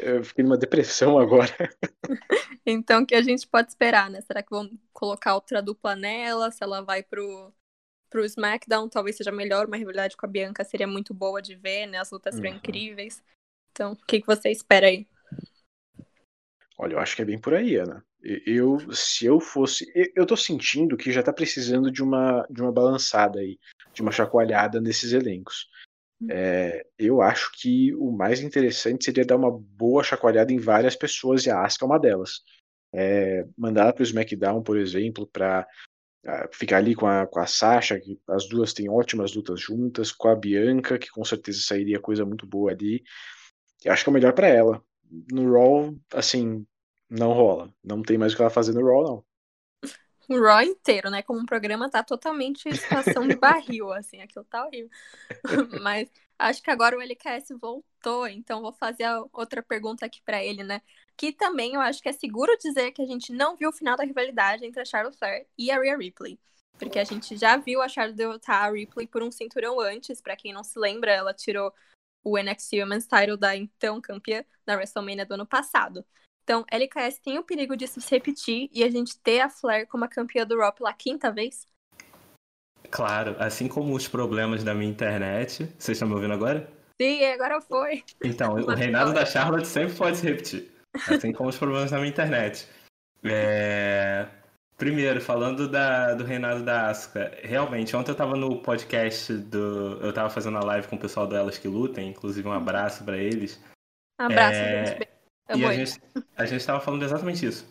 [0.03, 1.55] eu fiquei numa depressão agora.
[2.67, 4.21] então, o que a gente pode esperar, né?
[4.21, 6.51] Será que vão colocar outra dupla nela?
[6.51, 7.53] Se ela vai pro,
[8.09, 9.67] pro SmackDown, talvez seja melhor.
[9.67, 11.99] Uma rivalidade com a Bianca seria muito boa de ver, né?
[11.99, 12.41] As lutas uhum.
[12.41, 13.23] seriam incríveis.
[13.73, 15.07] Então, o que, que você espera aí?
[16.77, 18.05] Olha, eu acho que é bem por aí, Ana.
[18.23, 22.73] Eu, se eu fosse, eu tô sentindo que já tá precisando de uma, de uma
[22.73, 23.59] balançada aí,
[23.95, 25.69] de uma chacoalhada nesses elencos.
[26.29, 31.47] É, eu acho que o mais interessante seria dar uma boa chacoalhada em várias pessoas
[31.47, 32.43] e a Asuka é uma delas.
[32.93, 35.67] É, mandar ela para o SmackDown, por exemplo, para
[36.27, 40.13] ah, ficar ali com a, com a Sasha, que as duas têm ótimas lutas juntas,
[40.13, 43.03] com a Bianca, que com certeza sairia coisa muito boa ali.
[43.85, 44.83] Eu acho que é o melhor para ela.
[45.33, 46.67] No Raw, assim,
[47.09, 47.73] não rola.
[47.83, 49.25] Não tem mais o que ela fazer no Raw, não.
[50.31, 51.23] O Raw inteiro, né?
[51.23, 54.89] Como um programa tá totalmente situação de barril, assim, aquilo tá horrível.
[55.83, 60.63] Mas acho que agora o LKS voltou, então vou fazer outra pergunta aqui para ele,
[60.63, 60.83] né?
[61.17, 63.97] Que também eu acho que é seguro dizer que a gente não viu o final
[63.97, 66.39] da rivalidade entre a Charlotte Flair e a Rhea Ripley.
[66.79, 70.37] Porque a gente já viu a Charlotte derrotar a Ripley por um cinturão antes, para
[70.37, 71.75] quem não se lembra, ela tirou
[72.23, 76.05] o NXT Women's Title da então campeã da WrestleMania do ano passado.
[76.51, 80.05] Então, LKS tem o perigo disso se repetir e a gente ter a Flair como
[80.05, 81.65] a campeã do Raw pela quinta vez?
[82.91, 85.73] Claro, assim como os problemas da minha internet.
[85.79, 86.69] Vocês estão me ouvindo agora?
[87.01, 88.03] Sim, agora foi.
[88.25, 90.73] Então, o reinado da Charlotte sempre pode se repetir.
[90.93, 92.67] Assim como os problemas da minha internet.
[93.23, 94.27] É...
[94.77, 100.01] Primeiro, falando da, do reinado da Asuka, realmente, ontem eu tava no podcast do.
[100.03, 103.05] Eu tava fazendo a live com o pessoal do Elas que Lutem, inclusive um abraço
[103.05, 103.63] para eles.
[104.21, 104.87] Um abraço, é...
[104.87, 105.10] gente.
[105.55, 106.01] E a gente,
[106.37, 107.67] a gente tava falando exatamente isso.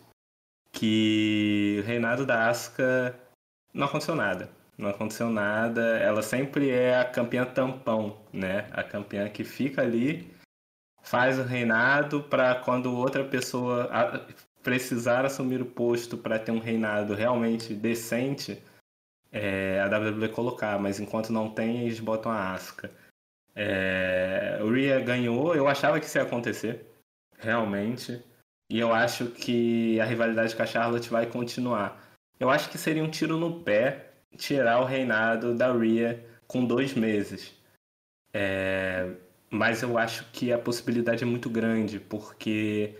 [0.72, 3.18] Que o reinado da Asuka
[3.72, 4.50] não aconteceu nada.
[4.76, 5.98] Não aconteceu nada.
[5.98, 8.68] Ela sempre é a campeã tampão, né?
[8.72, 10.30] A campeã que fica ali,
[11.02, 13.90] faz o reinado para quando outra pessoa
[14.62, 18.62] precisar assumir o posto para ter um reinado realmente decente,
[19.32, 20.78] é, a WWE colocar.
[20.78, 22.90] Mas enquanto não tem, eles botam a Asuka.
[23.56, 26.89] É, o Rhea ganhou, eu achava que isso ia acontecer
[27.40, 28.22] realmente.
[28.70, 32.00] E eu acho que a rivalidade com a Charlotte vai continuar.
[32.38, 36.94] Eu acho que seria um tiro no pé tirar o reinado da Rhea com dois
[36.94, 37.52] meses.
[38.32, 39.10] É,
[39.50, 42.96] mas eu acho que a possibilidade é muito grande, porque,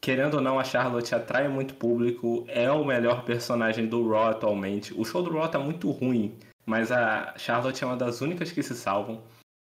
[0.00, 4.92] querendo ou não, a Charlotte atrai muito público, é o melhor personagem do Raw atualmente.
[4.94, 8.62] O show do Raw tá muito ruim, mas a Charlotte é uma das únicas que
[8.62, 9.22] se salvam.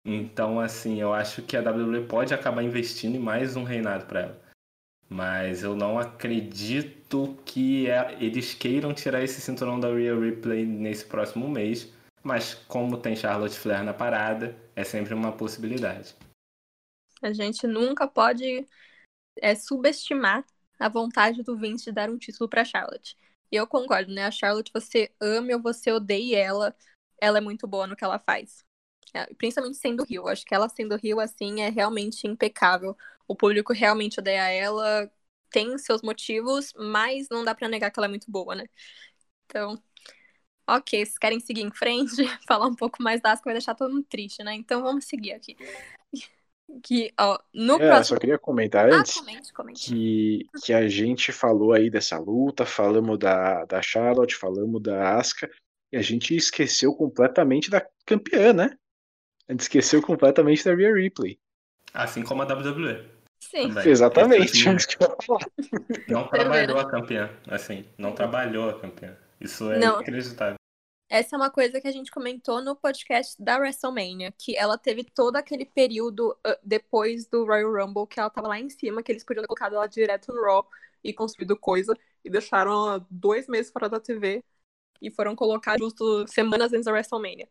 [0.09, 4.21] Então, assim, eu acho que a WWE pode acabar investindo em mais um reinado para
[4.21, 4.41] ela.
[5.09, 11.03] Mas eu não acredito que é, eles queiram tirar esse cinturão da Rhea Ripley nesse
[11.03, 11.91] próximo mês.
[12.23, 16.15] Mas como tem Charlotte Flair na parada, é sempre uma possibilidade.
[17.21, 18.65] A gente nunca pode
[19.41, 20.45] é, subestimar
[20.79, 23.17] a vontade do Vince de dar um título para Charlotte.
[23.51, 24.25] E eu concordo, né?
[24.25, 26.73] A Charlotte, você ama ou você odeia ela,
[27.19, 28.66] ela é muito boa no que ela faz.
[29.13, 30.27] É, principalmente sendo Rio.
[30.27, 32.95] Acho que ela sendo Rio, assim, é realmente impecável.
[33.27, 35.11] O público realmente odeia ela,
[35.49, 38.65] tem seus motivos, mas não dá para negar que ela é muito boa, né?
[39.45, 39.81] Então,
[40.67, 42.15] ok, vocês querem seguir em frente,
[42.47, 44.53] falar um pouco mais das vai deixar todo mundo triste, né?
[44.53, 45.55] Então vamos seguir aqui.
[46.83, 48.03] Que, ó, no é, próximo...
[48.03, 49.89] só queria comentar Ah, antes comente, comente.
[49.89, 55.49] que, que a gente falou aí dessa luta, falamos da, da Charlotte, falamos da Asuka,
[55.91, 58.77] e a gente esqueceu completamente da campeã, né?
[59.47, 61.39] A gente esqueceu completamente da Rhea Ripley.
[61.93, 63.17] Assim como a WWE.
[63.39, 63.69] Sim.
[63.69, 63.87] também.
[63.87, 64.65] Exatamente.
[64.65, 64.77] Ia
[65.25, 65.45] falar.
[66.07, 69.15] Não trabalhou a campeã, assim, não trabalhou a campeã.
[69.39, 69.95] Isso é Não.
[69.95, 70.55] inacreditável.
[71.09, 75.05] Essa é uma coisa que a gente comentou no podcast da WrestleMania, que ela teve
[75.05, 79.13] todo aquele período uh, depois do Royal Rumble, que ela tava lá em cima, que
[79.13, 80.67] eles podiam ter colocado ela direto no Raw
[81.01, 84.43] e construído coisa, e deixaram ela dois meses fora da TV
[85.01, 87.47] e foram colocar justo semanas antes da WrestleMania.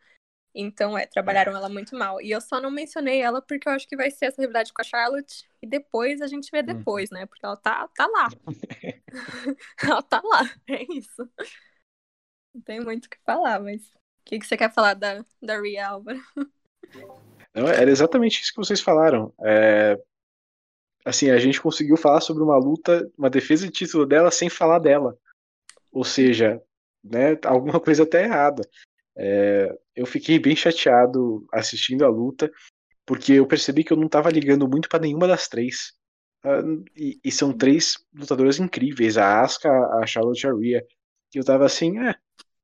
[0.59, 2.19] Então, é, trabalharam ela muito mal.
[2.19, 4.81] E eu só não mencionei ela porque eu acho que vai ser essa rivalidade com
[4.81, 7.27] a Charlotte e depois a gente vê depois, né?
[7.27, 8.29] Porque ela tá, tá lá.
[9.85, 11.29] ela tá lá, é isso.
[12.55, 15.61] Não tem muito o que falar, mas o que, que você quer falar da, da
[15.61, 16.21] Rhea Álvaro?
[17.55, 19.35] Não, era exatamente isso que vocês falaram.
[19.45, 20.01] É,
[21.05, 24.79] assim, a gente conseguiu falar sobre uma luta, uma defesa de título dela sem falar
[24.79, 25.19] dela.
[25.93, 26.63] Ou seja,
[27.05, 28.67] né, alguma coisa tá errada.
[29.17, 32.51] É, eu fiquei bem chateado assistindo a luta,
[33.07, 35.93] porque eu percebi que eu não tava ligando muito para nenhuma das três.
[36.45, 36.63] Ah,
[36.97, 40.87] E, e são três lutadoras incríveis, a Asuka, a Charlotte e a Rhea.
[41.35, 42.15] E eu tava assim, é,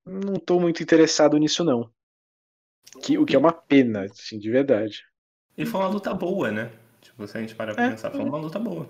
[0.07, 1.91] não tô muito interessado nisso não.
[3.03, 5.03] Que, o que é uma pena, assim, de verdade.
[5.57, 6.71] E foi uma luta boa, né?
[7.01, 7.91] Tipo, se a gente parar pra É.
[7.91, 8.89] pensar, foi uma luta boa.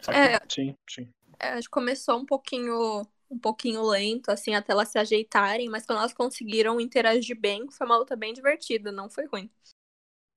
[0.00, 1.08] Só que É, Sim, sim.
[1.38, 5.84] é, acho que começou um pouquinho um pouquinho lento, assim, até elas se ajeitarem, mas
[5.86, 9.50] quando elas conseguiram interagir bem, foi uma luta bem divertida, não foi ruim.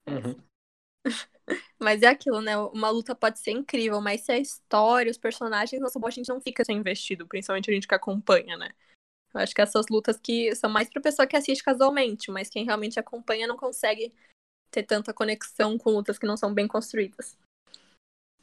[0.07, 0.35] Uhum.
[1.79, 2.57] Mas é aquilo, né?
[2.57, 6.39] Uma luta pode ser incrível, mas se a história, os personagens bons, a gente não
[6.39, 8.69] fica tão investido, principalmente a gente que acompanha, né?
[9.33, 12.65] Eu acho que essas lutas que são mais pra pessoa que assiste casualmente, mas quem
[12.65, 14.13] realmente acompanha não consegue
[14.71, 17.37] ter tanta conexão com lutas que não são bem construídas.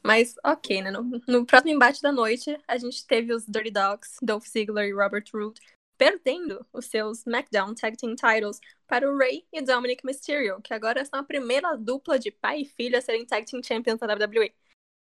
[0.03, 0.91] Mas, ok, né?
[0.91, 4.93] No, no próximo embate da noite, a gente teve os Dirty Dogs, Dolph Ziggler e
[4.93, 5.61] Robert Roode,
[5.97, 11.03] perdendo os seus SmackDown Tag Team Titles para o Ray e Dominic Mysterio, que agora
[11.03, 14.53] são a primeira dupla de pai e filho a serem Tag Team Champions da WWE.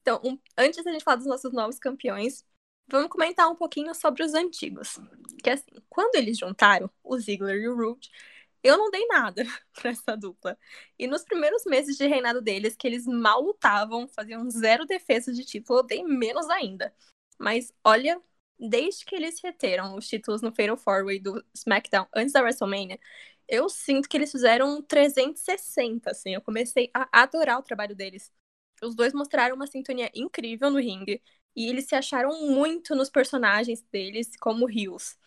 [0.02, 2.44] Então, um- antes da gente falar dos nossos novos campeões,
[2.88, 4.98] vamos comentar um pouquinho sobre os antigos.
[5.42, 8.10] Que assim, quando eles juntaram o Ziggler e o Roode,
[8.62, 9.42] eu não dei nada
[9.74, 10.58] pra essa dupla.
[10.98, 15.44] E nos primeiros meses de reinado deles, que eles mal lutavam, faziam zero defesa de
[15.44, 16.94] título, eu dei menos ainda.
[17.38, 18.20] Mas olha,
[18.58, 22.98] desde que eles reteram os títulos no Fatal 4-Way do SmackDown antes da WrestleMania,
[23.48, 26.34] eu sinto que eles fizeram um 360, assim.
[26.34, 28.32] Eu comecei a adorar o trabalho deles.
[28.82, 31.22] Os dois mostraram uma sintonia incrível no ringue.
[31.56, 35.18] E eles se acharam muito nos personagens deles como rios.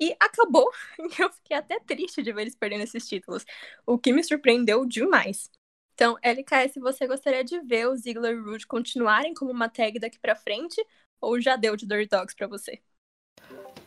[0.00, 0.70] E acabou
[1.12, 3.44] que eu fiquei até triste de ver eles perdendo esses títulos.
[3.86, 5.50] O que me surpreendeu demais.
[5.94, 10.18] Então, LKS, você gostaria de ver o Ziggler e Rude continuarem como uma tag daqui
[10.18, 10.84] pra frente?
[11.20, 12.82] Ou já deu de Dirty Dogs pra você?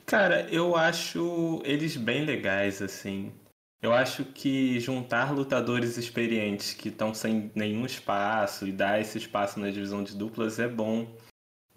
[0.06, 3.34] Cara, eu acho eles bem legais, assim.
[3.82, 9.60] Eu acho que juntar lutadores experientes que estão sem nenhum espaço e dar esse espaço
[9.60, 11.08] na divisão de duplas é bom.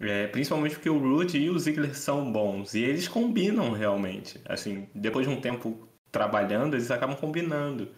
[0.01, 2.73] É, principalmente porque o Rude e o Ziggler são bons.
[2.73, 4.41] E eles combinam realmente.
[4.45, 7.89] Assim, depois de um tempo trabalhando, eles acabam combinando.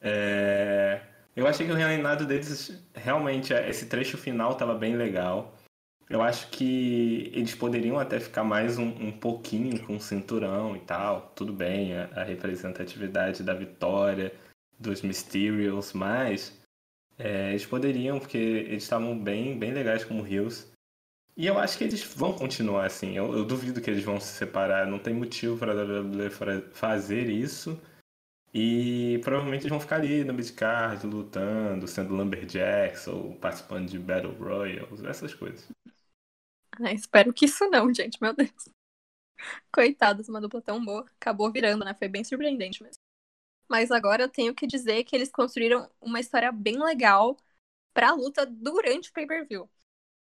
[0.00, 1.00] É,
[1.36, 5.56] Eu achei que o reinado deles, realmente, esse trecho final tava bem legal.
[6.08, 10.80] Eu acho que eles poderiam até ficar mais um, um pouquinho com o cinturão e
[10.80, 11.32] tal.
[11.36, 14.32] Tudo bem, a, a representatividade da vitória,
[14.78, 16.60] dos Mysterios, mas
[17.18, 20.69] é, eles poderiam, porque eles estavam bem, bem legais como Heels.
[21.40, 23.16] E eu acho que eles vão continuar assim.
[23.16, 24.86] Eu, eu duvido que eles vão se separar.
[24.86, 26.28] Não tem motivo para a WWE
[26.74, 27.80] fazer isso.
[28.52, 34.34] E provavelmente eles vão ficar ali no midcard, lutando, sendo Lumberjacks ou participando de Battle
[34.34, 35.66] Royals, essas coisas.
[36.78, 38.68] Ah, espero que isso não, gente, meu Deus.
[39.72, 41.06] Coitados, uma dupla tão boa.
[41.18, 41.94] Acabou virando, né?
[41.94, 43.00] Foi bem surpreendente mesmo.
[43.66, 47.34] Mas agora eu tenho que dizer que eles construíram uma história bem legal
[47.94, 49.70] pra luta durante o pay-per-view.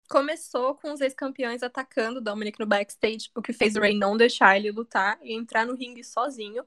[0.09, 4.15] Começou com os ex-campeões atacando o Dominic no backstage, o que fez o Rey não
[4.15, 6.65] deixar ele lutar e entrar no ringue sozinho,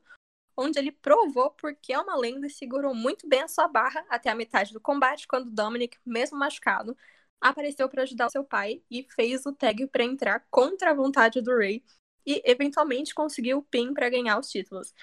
[0.55, 4.29] onde ele provou porque é uma lenda e segurou muito bem a sua barra até
[4.29, 6.95] a metade do combate, quando Dominic, mesmo machucado,
[7.41, 11.57] apareceu para ajudar seu pai e fez o tag para entrar contra a vontade do
[11.57, 11.83] Rey
[12.27, 14.95] e eventualmente conseguiu o pin para ganhar os títulos.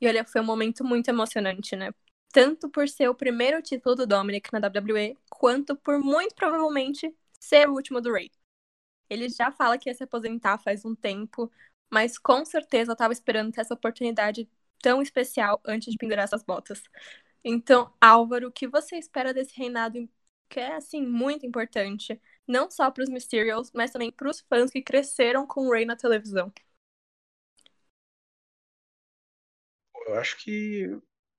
[0.00, 1.92] E olha, foi um momento muito emocionante, né?
[2.32, 7.68] Tanto por ser o primeiro título do Dominic na WWE, quanto por muito provavelmente ser
[7.68, 8.30] o último do Rey.
[9.10, 11.50] Ele já fala que ia se aposentar faz um tempo,
[11.90, 14.48] mas com certeza estava esperando ter essa oportunidade
[14.82, 16.82] tão especial antes de pendurar essas botas.
[17.44, 20.08] Então, Álvaro, o que você espera desse reinado
[20.48, 24.70] que é assim muito importante, não só para os Mysterios, mas também para os fãs
[24.70, 26.52] que cresceram com o Rey na televisão?
[30.06, 30.86] Eu acho que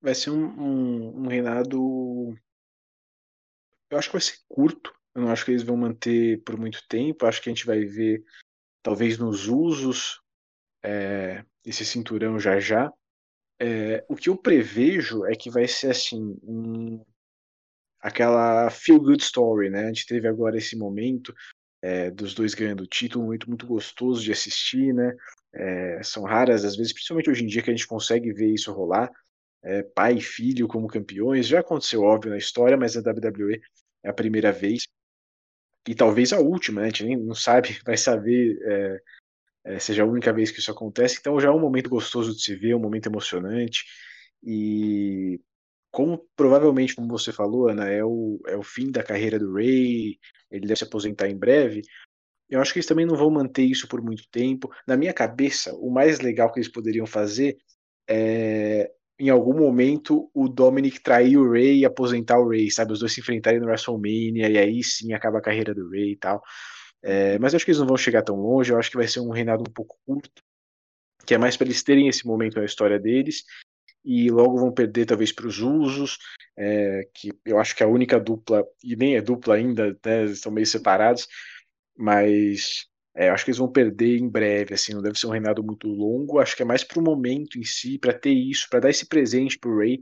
[0.00, 2.36] vai ser um, um, um reinado.
[3.90, 4.92] Eu acho que vai ser curto.
[5.14, 7.24] Eu não acho que eles vão manter por muito tempo.
[7.24, 8.24] Acho que a gente vai ver,
[8.82, 10.20] talvez nos usos,
[10.82, 12.92] é, esse cinturão já já.
[13.60, 17.04] É, o que eu prevejo é que vai ser assim, um,
[18.00, 19.84] aquela feel good story, né?
[19.84, 21.32] A gente teve agora esse momento
[21.80, 25.14] é, dos dois ganhando o título, muito muito gostoso de assistir, né?
[26.02, 29.08] São raras às vezes, principalmente hoje em dia que a gente consegue ver isso rolar,
[29.94, 31.46] pai e filho como campeões.
[31.46, 33.60] Já aconteceu óbvio na história, mas a WWE
[34.02, 34.84] é a primeira vez
[35.88, 36.86] e talvez a última, né?
[36.86, 39.00] A gente nem não sabe, vai saber é,
[39.64, 41.18] é, seja a única vez que isso acontece.
[41.20, 43.84] Então já é um momento gostoso de se ver, um momento emocionante.
[44.42, 45.40] E
[45.90, 50.18] como provavelmente, como você falou, Ana, é o, é o fim da carreira do Ray,
[50.50, 51.82] ele deve se aposentar em breve.
[52.48, 54.70] Eu acho que eles também não vão manter isso por muito tempo.
[54.86, 57.56] Na minha cabeça, o mais legal que eles poderiam fazer
[58.08, 62.92] é, em algum momento, o Dominic trair o Ray e aposentar o Ray, sabe?
[62.92, 66.16] Os dois se enfrentarem no WrestleMania e aí sim acaba a carreira do Ray e
[66.16, 66.42] tal.
[67.02, 69.06] É, mas eu acho que eles não vão chegar tão longe, eu acho que vai
[69.06, 70.42] ser um reinado um pouco curto,
[71.26, 73.44] que é mais para eles terem esse momento na história deles,
[74.04, 76.18] e logo vão perder talvez para os Usos,
[76.56, 80.24] é, que eu acho que é a única dupla, e nem é dupla ainda, né,
[80.24, 81.28] estão meio separados,
[81.96, 85.62] mas é, acho que eles vão perder em breve, assim, não deve ser um reinado
[85.62, 88.80] muito longo, acho que é mais para o momento em si, para ter isso, para
[88.80, 90.00] dar esse presente para o Ray,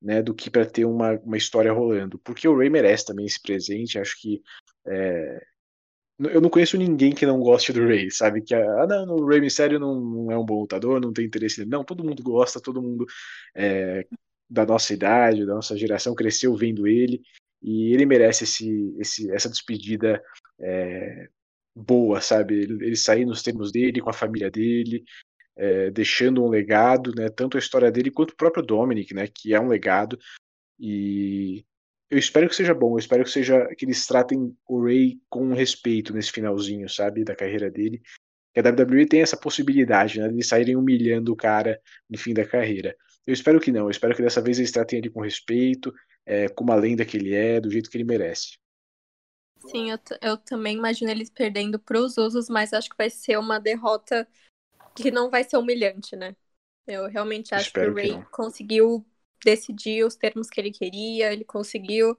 [0.00, 3.40] né, do que para ter uma, uma história rolando, porque o Ray merece também esse
[3.40, 4.42] presente, acho que
[4.86, 5.42] é,
[6.18, 8.40] eu não conheço ninguém que não goste do Ray, sabe?
[8.40, 11.58] Que, ah, não, o Ray Mysterio não, não é um bom lutador, não tem interesse
[11.58, 11.70] nele.
[11.70, 13.04] Não, todo mundo gosta, todo mundo
[13.54, 14.06] é,
[14.48, 17.20] da nossa idade, da nossa geração cresceu vendo ele,
[17.60, 20.22] e ele merece esse, esse, essa despedida
[20.60, 21.28] é,
[21.74, 22.62] boa, sabe?
[22.62, 25.04] Ele, sair nos termos dele, com a família dele,
[25.56, 27.28] é, deixando um legado, né?
[27.28, 29.26] Tanto a história dele quanto o próprio Dominic, né?
[29.26, 30.18] Que é um legado.
[30.78, 31.64] E
[32.10, 35.52] eu espero que seja bom, eu espero que seja que eles tratem o Ray com
[35.52, 38.00] respeito nesse finalzinho, sabe, da carreira dele.
[38.52, 42.46] Que a WWE tem essa possibilidade, né, de saírem humilhando o cara no fim da
[42.46, 42.96] carreira.
[43.26, 45.92] Eu espero que não, eu espero que dessa vez eles tratem ele com respeito,
[46.26, 48.58] é, como a lenda que ele é, do jeito que ele merece.
[49.66, 53.38] Sim, eu, eu também imagino eles perdendo para os usos, mas acho que vai ser
[53.38, 54.26] uma derrota
[54.94, 56.36] que não vai ser humilhante, né?
[56.86, 59.04] Eu realmente acho Espero que o Ray que conseguiu
[59.44, 62.16] decidir os termos que ele queria, ele conseguiu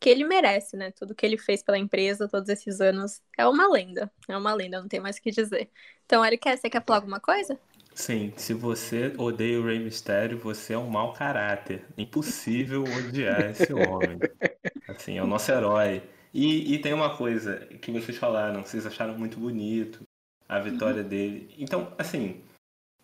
[0.00, 0.90] que ele merece, né?
[0.92, 4.12] Tudo que ele fez pela empresa todos esses anos é uma lenda.
[4.28, 5.70] É uma lenda, não tem mais o que dizer.
[6.04, 7.58] Então, Eric, você quer falar alguma coisa?
[7.94, 11.84] Sim, se você odeia o Rey Mysterio, você é um mau caráter.
[11.96, 14.22] Impossível odiar esse homem.
[14.88, 16.02] Assim, é o nosso herói.
[16.38, 20.02] E, e tem uma coisa que vocês falaram, vocês acharam muito bonito
[20.46, 21.08] a vitória uhum.
[21.08, 21.54] dele.
[21.56, 22.44] Então, assim,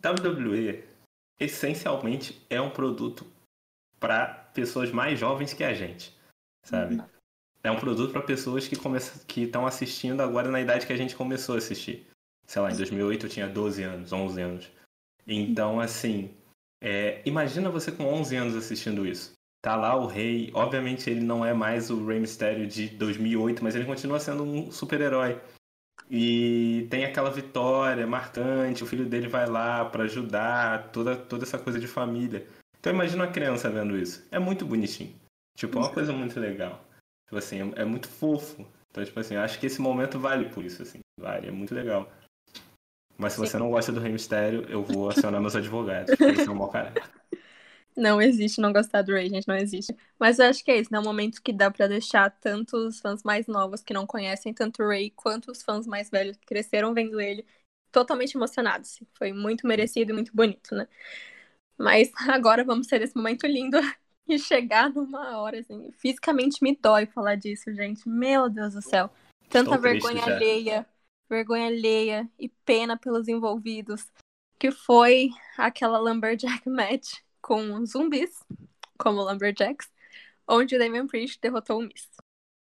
[0.05, 0.85] WWE
[1.40, 3.27] essencialmente é um produto
[3.99, 6.14] para pessoas mais jovens que a gente,
[6.62, 6.97] sabe?
[6.97, 7.07] Uhum.
[7.64, 8.77] É um produto para pessoas que
[9.27, 12.06] que estão assistindo agora na idade que a gente começou a assistir.
[12.46, 14.71] Sei lá, em 2008 eu tinha 12 anos, 11 anos.
[15.27, 16.35] Então, assim,
[16.83, 19.33] é, imagina você com 11 anos assistindo isso.
[19.63, 23.77] Tá lá o rei, obviamente ele não é mais o Rey Mysterio de 2008, mas
[23.77, 25.40] ele continua sendo um super-herói.
[26.10, 31.60] E tem aquela vitória marcante, o filho dele vai lá para ajudar, toda, toda essa
[31.60, 32.44] coisa de família.
[32.81, 34.27] Então imagina uma criança vendo isso.
[34.33, 35.15] É muito bonitinho.
[35.56, 36.85] Tipo, é uma coisa muito legal.
[37.27, 38.67] Tipo assim, é, é muito fofo.
[38.90, 40.98] Então, tipo assim, acho que esse momento vale por isso, assim.
[41.19, 42.10] Varia, muito legal.
[43.17, 43.46] Mas se Sim.
[43.46, 46.92] você não gosta do Rei Mistério, eu vou acionar meus advogados, eles são mau cara.
[47.97, 49.95] Não existe não gostar do Ray, gente, não existe.
[50.19, 50.99] Mas eu acho que é isso, né?
[50.99, 54.83] Um momento que dá para deixar tanto os fãs mais novos que não conhecem tanto
[54.83, 57.45] o Ray, quanto os fãs mais velhos que cresceram vendo ele
[57.93, 58.99] totalmente emocionados.
[59.15, 60.88] Foi muito merecido e muito bonito, né?
[61.77, 63.79] Mas agora vamos ter esse momento lindo
[64.27, 65.93] e chegar numa hora, assim.
[65.99, 68.09] Fisicamente me dói falar disso, gente.
[68.09, 69.11] Meu Deus do céu.
[69.51, 70.87] Tanta Estou vergonha alheia,
[71.29, 74.07] vergonha alheia e pena pelos envolvidos.
[74.59, 75.29] Que foi
[75.59, 78.43] aquela Lumberjack Match com zumbis,
[78.97, 79.90] como Lumberjacks,
[80.49, 82.09] onde o Damian Priest derrotou o Miz.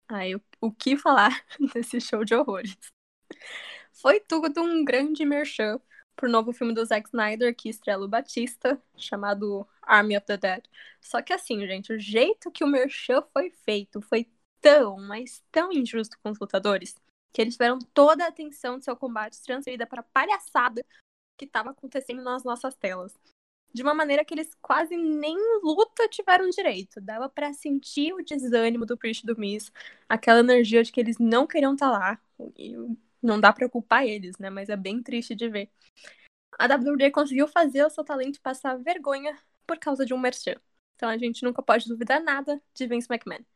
[0.09, 1.45] Aí, o, o que falar
[1.75, 2.77] desse show de horrores?
[3.93, 5.81] Foi tudo um grande merchan
[6.15, 10.65] pro novo filme do Zack Snyder, que estrela o Batista, chamado Army of the Dead.
[11.01, 15.73] Só que assim, gente, o jeito que o merchan foi feito foi tão, mas tão
[15.73, 16.95] injusto com os lutadores,
[17.33, 20.85] que eles tiveram toda a atenção de seu combate transferida para palhaçada
[21.37, 23.19] que estava acontecendo nas nossas telas
[23.73, 27.01] de uma maneira que eles quase nem luta tiveram direito.
[27.01, 29.73] Dava para sentir o desânimo do Priest do Miz,
[30.09, 32.21] aquela energia de que eles não queriam estar tá lá.
[32.57, 32.75] E
[33.23, 34.51] não dá pra culpar eles, né?
[34.51, 35.71] Mas é bem triste de ver.
[36.59, 40.57] A WWE conseguiu fazer o seu talento passar vergonha por causa de um merchan.
[40.97, 43.45] Então a gente nunca pode duvidar nada de Vince McMahon.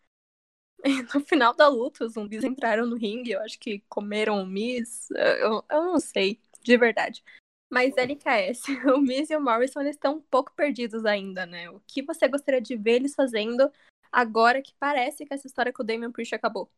[0.85, 4.47] E no final da luta, os zumbis entraram no ringue, eu acho que comeram o
[4.47, 7.25] Miz, eu, eu não sei, de verdade.
[7.71, 8.63] Mas LKS,
[8.95, 11.69] o Miz e o Morrison eles estão um pouco perdidos ainda, né?
[11.71, 13.71] O que você gostaria de ver eles fazendo
[14.11, 16.71] agora que parece que essa história com o Damian Priest acabou?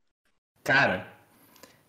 [0.64, 1.06] Cara,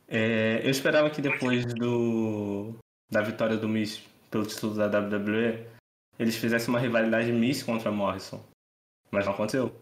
[0.07, 2.75] é, eu esperava que depois do
[3.11, 5.65] da vitória do Miz pelo título da WWE,
[6.17, 8.43] eles fizessem uma rivalidade Miz contra Morrison.
[9.09, 9.75] Mas não aconteceu.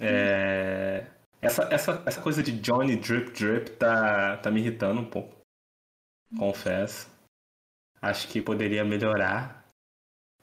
[0.00, 1.06] É,
[1.40, 5.36] essa, essa, essa coisa de Johnny Drip Drip tá, tá me irritando um pouco.
[6.36, 7.10] Confesso.
[8.00, 9.60] Acho que poderia melhorar.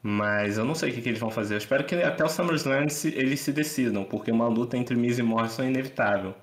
[0.01, 1.55] Mas eu não sei o que, que eles vão fazer.
[1.55, 5.23] Eu espero que até o SummerSlam eles se decidam, porque uma luta entre Miz e
[5.23, 6.35] Morrison é inevitável.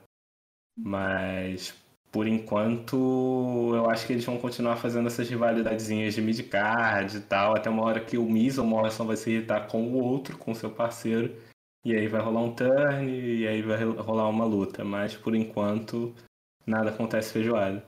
[0.76, 1.74] Mas
[2.12, 7.56] por enquanto eu acho que eles vão continuar fazendo essas rivalidadezinhas de midcard e tal,
[7.56, 10.38] até uma hora que o Miz ou o Morrison vai se irritar com o outro,
[10.38, 11.34] com o seu parceiro,
[11.84, 14.84] e aí vai rolar um turn e aí vai rolar uma luta.
[14.84, 16.14] Mas por enquanto
[16.66, 17.84] nada acontece feijoada.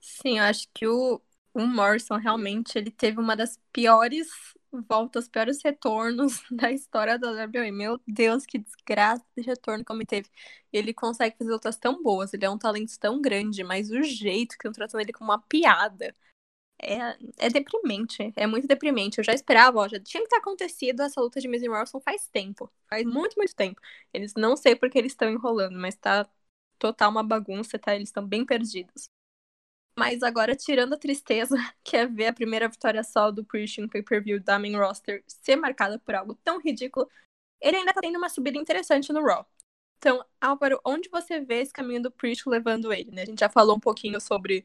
[0.00, 1.20] Sim, eu acho que o,
[1.54, 4.28] o Morrison realmente ele teve uma das piores
[4.72, 7.72] voltas, piores retornos da história da WWE.
[7.72, 10.28] Meu Deus, que desgraça de retorno que ele teve.
[10.72, 14.50] Ele consegue fazer lutas tão boas, ele é um talento tão grande, mas o jeito
[14.50, 16.14] que estão tratando ele como uma piada
[16.80, 18.32] é, é deprimente.
[18.36, 19.18] É muito deprimente.
[19.18, 22.00] Eu já esperava, ó, já tinha que ter acontecido essa luta de Miz e Morrison
[22.00, 22.70] faz tempo.
[22.88, 23.80] Faz muito, muito tempo.
[24.12, 26.28] Eles não sei porque eles estão enrolando, mas tá
[26.78, 27.94] total uma bagunça, tá?
[27.94, 29.10] Eles estão bem perdidos.
[29.98, 33.88] Mas agora, tirando a tristeza, que é ver a primeira vitória só do Priest no
[33.88, 37.10] pay-per-view da main roster ser marcada por algo tão ridículo,
[37.60, 39.44] ele ainda tá tendo uma subida interessante no Raw.
[39.98, 43.22] Então, Álvaro, onde você vê esse caminho do Priest levando ele, né?
[43.22, 44.64] A gente já falou um pouquinho sobre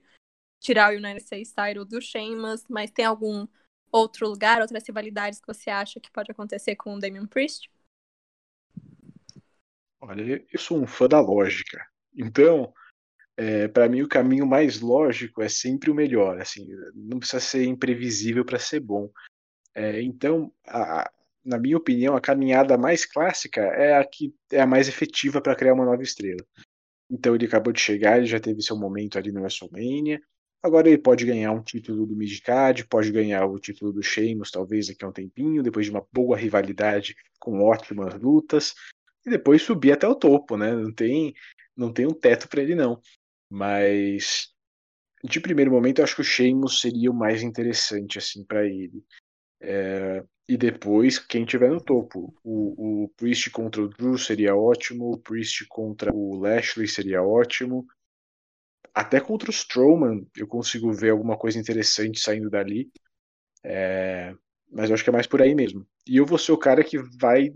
[0.59, 3.47] tirar o United States title do Sheamus, mas tem algum
[3.91, 7.71] outro lugar, outras rivalidades que você acha que pode acontecer com o Damian Priest?
[9.99, 11.83] Olha, eu sou um fã da lógica.
[12.15, 12.71] Então,
[13.35, 17.65] é, para mim o caminho mais lógico é sempre o melhor, assim, não precisa ser
[17.65, 19.09] imprevisível para ser bom.
[19.75, 21.11] É, então, a,
[21.43, 25.55] na minha opinião, a caminhada mais clássica é a que é a mais efetiva para
[25.55, 26.45] criar uma nova estrela.
[27.09, 30.21] Então ele acabou de chegar, ele já teve seu momento ali no WrestleMania.
[30.61, 34.87] Agora ele pode ganhar um título do Midcard, pode ganhar o título do Sheamus, talvez
[34.87, 38.73] daqui a um tempinho, depois de uma boa rivalidade com ótimas lutas,
[39.25, 40.73] e depois subir até o topo, né?
[40.73, 41.33] Não tem,
[41.75, 43.01] não tem um teto para ele não.
[43.53, 44.47] Mas
[45.23, 49.05] de primeiro momento eu acho que o Sheamus seria o mais interessante assim para ele.
[49.61, 55.11] É, e depois quem tiver no topo, o, o Priest contra o Drew seria ótimo,
[55.11, 57.85] o Priest contra o Lashley seria ótimo.
[58.91, 62.89] Até contra o Strowman eu consigo ver alguma coisa interessante saindo dali.
[63.63, 64.33] É,
[64.71, 65.85] mas eu acho que é mais por aí mesmo.
[66.07, 67.53] E eu vou ser o cara que vai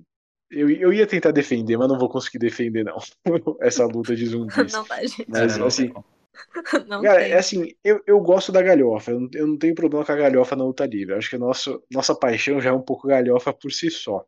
[0.50, 2.98] eu, eu ia tentar defender, mas não vou conseguir defender, não.
[3.62, 4.56] Essa luta de zumbis.
[4.74, 5.30] Não vai, gente.
[5.30, 5.92] Mas, assim.
[6.88, 9.12] Não cara, é assim, eu, eu gosto da galhofa.
[9.12, 11.14] Eu não, eu não tenho problema com a galhofa na luta livre.
[11.14, 14.24] Eu acho que nosso, nossa paixão já é um pouco galhofa por si só.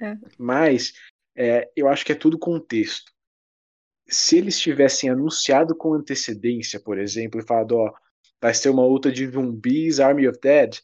[0.00, 0.16] É.
[0.38, 0.94] Mas
[1.36, 3.12] é, eu acho que é tudo contexto.
[4.08, 7.92] Se eles tivessem anunciado com antecedência, por exemplo, e falado, ó,
[8.40, 10.78] vai ser uma luta de zumbis, Army of Dead,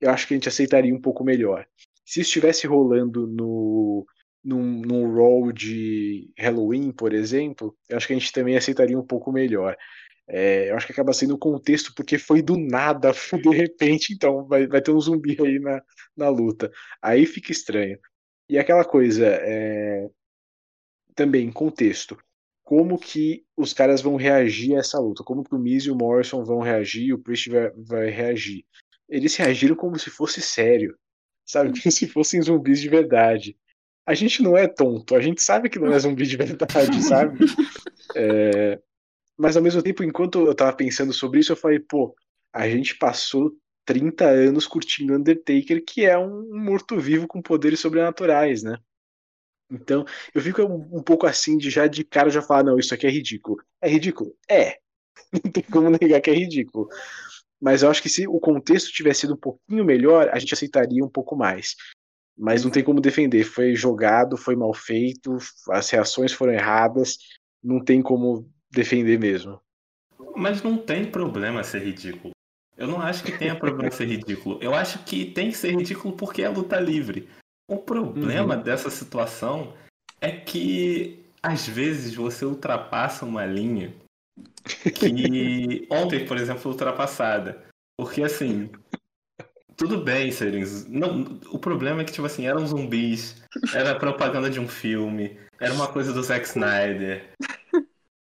[0.00, 1.64] eu acho que a gente aceitaria um pouco melhor
[2.12, 4.06] se estivesse rolando no
[4.44, 9.06] num, num roll de Halloween, por exemplo, eu acho que a gente também aceitaria um
[9.06, 9.76] pouco melhor.
[10.28, 14.44] É, eu acho que acaba sendo um contexto porque foi do nada, de repente, então
[14.46, 15.80] vai, vai ter um zumbi aí na,
[16.16, 16.70] na luta.
[17.00, 17.98] Aí fica estranho.
[18.48, 20.08] E aquela coisa, é,
[21.14, 22.18] também, contexto.
[22.62, 25.24] Como que os caras vão reagir a essa luta?
[25.24, 28.66] Como que o Miz e o Morrison vão reagir, o Priest vai, vai reagir?
[29.08, 30.96] Eles reagiram como se fosse sério,
[31.52, 31.70] sabe?
[31.80, 33.56] Como se fossem zumbis de verdade.
[34.06, 36.66] A gente não é tonto, a gente sabe que não é zumbi de verdade,
[37.04, 37.38] sabe?
[38.16, 38.80] É,
[39.38, 42.14] mas ao mesmo tempo, enquanto eu tava pensando sobre isso, eu falei, pô,
[42.52, 43.52] a gente passou
[43.84, 48.76] 30 anos curtindo Undertaker, que é um morto-vivo com poderes sobrenaturais, né?
[49.70, 52.92] Então, eu fico um, um, pouco assim de já de cara já falar, não, isso
[52.92, 53.56] aqui é ridículo.
[53.80, 54.34] É ridículo?
[54.48, 54.78] É.
[55.32, 56.88] Não tem como negar que é ridículo.
[57.62, 61.04] Mas eu acho que se o contexto tivesse sido um pouquinho melhor, a gente aceitaria
[61.04, 61.76] um pouco mais.
[62.36, 63.44] Mas não tem como defender.
[63.44, 65.36] Foi jogado, foi mal feito,
[65.70, 67.18] as reações foram erradas,
[67.62, 69.60] não tem como defender mesmo.
[70.34, 72.32] Mas não tem problema ser ridículo.
[72.76, 74.58] Eu não acho que tenha problema ser ridículo.
[74.60, 77.28] Eu acho que tem que ser ridículo porque é luta livre.
[77.68, 78.62] O problema uhum.
[78.62, 79.72] dessa situação
[80.20, 83.94] é que às vezes você ultrapassa uma linha
[84.94, 87.64] que ontem, por exemplo, foi ultrapassada.
[87.96, 88.70] Porque assim,
[89.76, 90.64] tudo bem serem.
[90.88, 93.42] Não, o problema é que, tipo assim, eram zumbis,
[93.74, 97.32] era propaganda de um filme, era uma coisa do Zack Snyder.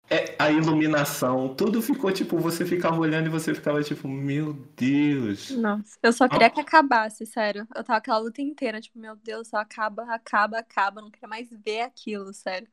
[0.09, 5.49] É, a iluminação, tudo ficou tipo, você ficava olhando e você ficava tipo, meu Deus.
[5.51, 6.49] Nossa, eu só queria ah.
[6.49, 7.67] que acabasse, sério.
[7.75, 11.01] Eu tava aquela luta inteira, tipo, meu Deus, só acaba, acaba, acaba.
[11.01, 12.69] Não queria mais ver aquilo, sério.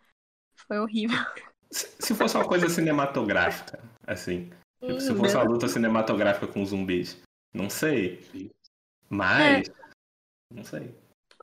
[0.54, 1.18] Foi horrível.
[1.74, 4.48] Se, se fosse uma coisa cinematográfica, assim.
[4.80, 7.20] Se fosse uma luta cinematográfica com zumbis.
[7.52, 8.24] Não sei.
[9.10, 9.68] Mas.
[9.68, 9.72] É.
[10.52, 10.94] Não sei.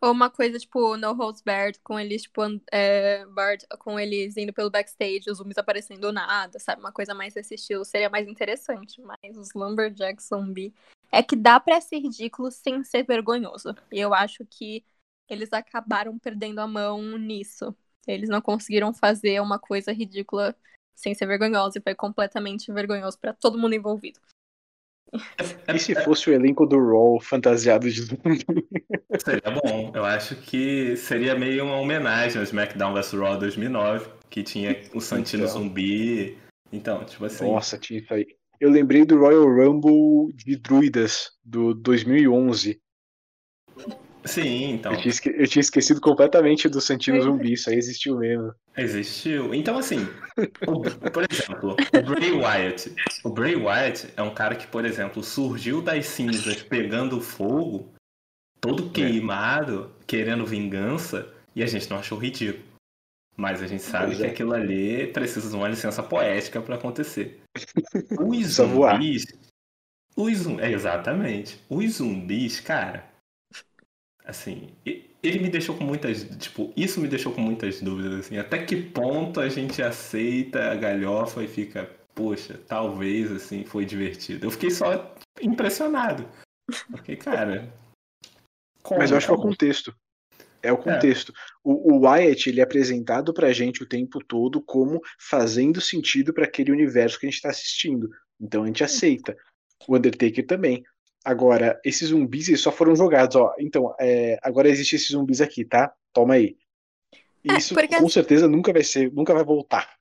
[0.01, 4.53] Ou uma coisa, tipo, No Holds Barred, com eles, tipo, é, Bard, com eles indo
[4.53, 6.79] pelo backstage, os zumbis aparecendo do nada, sabe?
[6.79, 9.01] Uma coisa mais desse estilo seria mais interessante.
[9.01, 10.73] Mas os Lumberjacks zumbi.
[11.11, 13.75] É que dá pra ser ridículo sem ser vergonhoso.
[13.91, 14.81] E eu acho que
[15.27, 17.75] eles acabaram perdendo a mão nisso.
[18.07, 20.55] Eles não conseguiram fazer uma coisa ridícula
[20.95, 21.79] sem ser vergonhosa.
[21.79, 24.19] E foi completamente vergonhoso para todo mundo envolvido.
[25.67, 28.45] E se fosse o elenco do Raw fantasiado de zumbi?
[29.19, 29.91] Seria bom.
[29.93, 35.01] Eu acho que seria meio uma homenagem ao SmackDown vs Raw 2009, que tinha o
[35.01, 35.53] Santino então.
[35.53, 36.37] Zumbi.
[36.71, 37.45] Então, tipo assim.
[37.45, 38.25] Nossa, tinha isso aí.
[38.59, 42.79] Eu lembrei do Royal Rumble de druidas do 2011.
[44.25, 44.91] Sim, então.
[44.91, 45.29] Eu tinha, esque...
[45.29, 48.53] eu tinha esquecido completamente do Santino Zumbi, isso aí existiu mesmo.
[48.77, 49.53] Existiu.
[49.53, 50.07] Então, assim,
[50.67, 52.95] o, por exemplo, o Bray Wyatt.
[53.23, 57.91] O Bray Wyatt é um cara que, por exemplo, surgiu das cinzas pegando fogo,
[58.59, 58.89] todo é.
[58.89, 60.03] queimado, é.
[60.05, 62.63] querendo vingança, e a gente não achou ridículo.
[63.35, 64.27] Mas a gente sabe que é.
[64.27, 67.41] aquilo ali precisa de uma licença poética para acontecer.
[68.19, 69.25] Os zumbis.
[70.15, 70.63] Os zumbis.
[70.63, 71.59] É, exatamente.
[71.69, 73.10] Os zumbis, cara
[74.25, 78.63] assim, ele me deixou com muitas, tipo, isso me deixou com muitas dúvidas, assim, até
[78.63, 84.45] que ponto a gente aceita a galhofa e fica, poxa, talvez, assim, foi divertido.
[84.45, 86.27] Eu fiquei só impressionado.
[86.89, 87.71] Porque, cara...
[88.97, 89.95] Mas eu acho que é o contexto.
[90.63, 90.81] É o é.
[90.81, 91.31] contexto.
[91.31, 91.35] É.
[91.63, 96.45] O, o, Wyatt, ele é apresentado pra gente o tempo todo como fazendo sentido para
[96.45, 98.09] aquele universo que a gente tá assistindo.
[98.39, 99.35] Então a gente aceita.
[99.87, 100.83] O Undertaker também.
[101.23, 103.53] Agora, esses zumbis eles só foram jogados, ó.
[103.59, 105.93] Então, é, agora existe esses zumbis aqui, tá?
[106.11, 106.57] Toma aí.
[107.47, 109.97] É, Isso é, com certeza nunca vai ser, nunca vai voltar.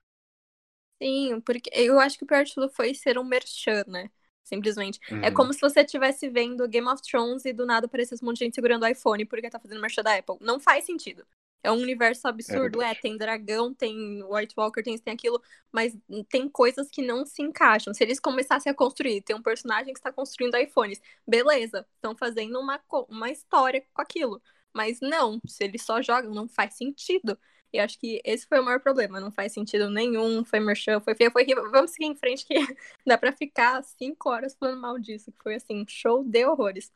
[1.01, 4.09] Sim, porque eu acho que o pior de tudo foi ser um merchan, né?
[4.43, 4.99] Simplesmente.
[5.09, 5.23] É uhum.
[5.23, 8.39] É como se você estivesse vendo Game of Thrones e do nada aparecesse um monte
[8.39, 10.37] de gente segurando o iPhone porque tá fazendo merchan da Apple.
[10.41, 11.25] Não faz sentido.
[11.63, 15.41] É um universo absurdo, é, é, tem dragão, tem White Walker, tem isso, tem aquilo,
[15.71, 15.95] mas
[16.29, 17.93] tem coisas que não se encaixam.
[17.93, 22.59] Se eles começassem a construir, tem um personagem que está construindo iPhones, beleza, estão fazendo
[22.59, 24.41] uma, uma história com aquilo.
[24.73, 27.37] Mas não, se eles só jogam, não faz sentido.
[27.73, 31.15] E acho que esse foi o maior problema, não faz sentido nenhum, foi merchan, foi
[31.15, 31.71] feio, foi horrível.
[31.71, 32.55] Vamos seguir em frente que
[33.05, 36.91] dá pra ficar cinco horas falando mal disso, que foi assim, show de horrores.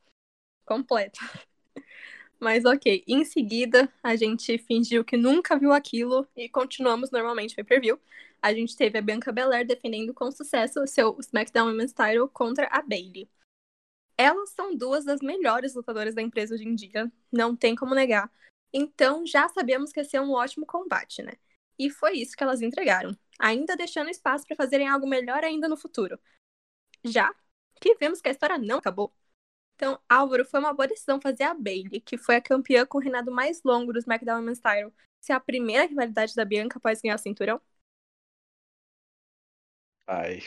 [0.66, 1.20] Completo.
[2.40, 3.04] Mas ok.
[3.08, 7.80] Em seguida, a gente fingiu que nunca viu aquilo e continuamos normalmente o pay
[8.42, 12.68] A gente teve a Bianca Belair defendendo com sucesso o seu SmackDown Women's Title contra
[12.68, 13.30] a Bayley.
[14.18, 18.32] Elas são duas das melhores lutadoras da empresa hoje em dia, não tem como negar.
[18.74, 21.34] Então já sabíamos que ia ser um ótimo combate, né?
[21.78, 25.76] E foi isso que elas entregaram, ainda deixando espaço para fazerem algo melhor ainda no
[25.76, 26.18] futuro.
[27.04, 27.34] Já
[27.80, 29.14] que vemos que a história não acabou.
[29.76, 33.02] Então, Álvaro, foi uma boa decisão fazer a Bailey, que foi a campeã com o
[33.02, 37.16] reinado mais longo do SmackDown Women's Title, ser a primeira rivalidade da Bianca após ganhar
[37.16, 37.62] o cinturão?
[40.08, 40.40] Ai,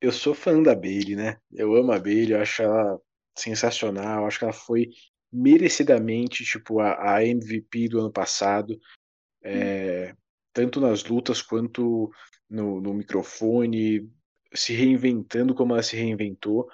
[0.00, 1.40] eu sou fã da Bailey, né?
[1.52, 3.00] Eu amo a Bailey, eu acho ela
[3.36, 4.90] sensacional, acho que ela foi
[5.32, 8.80] merecidamente, tipo, a, a MVP do ano passado,
[9.42, 10.14] é,
[10.52, 12.10] tanto nas lutas quanto
[12.48, 14.10] no, no microfone,
[14.54, 16.68] se reinventando como ela se reinventou.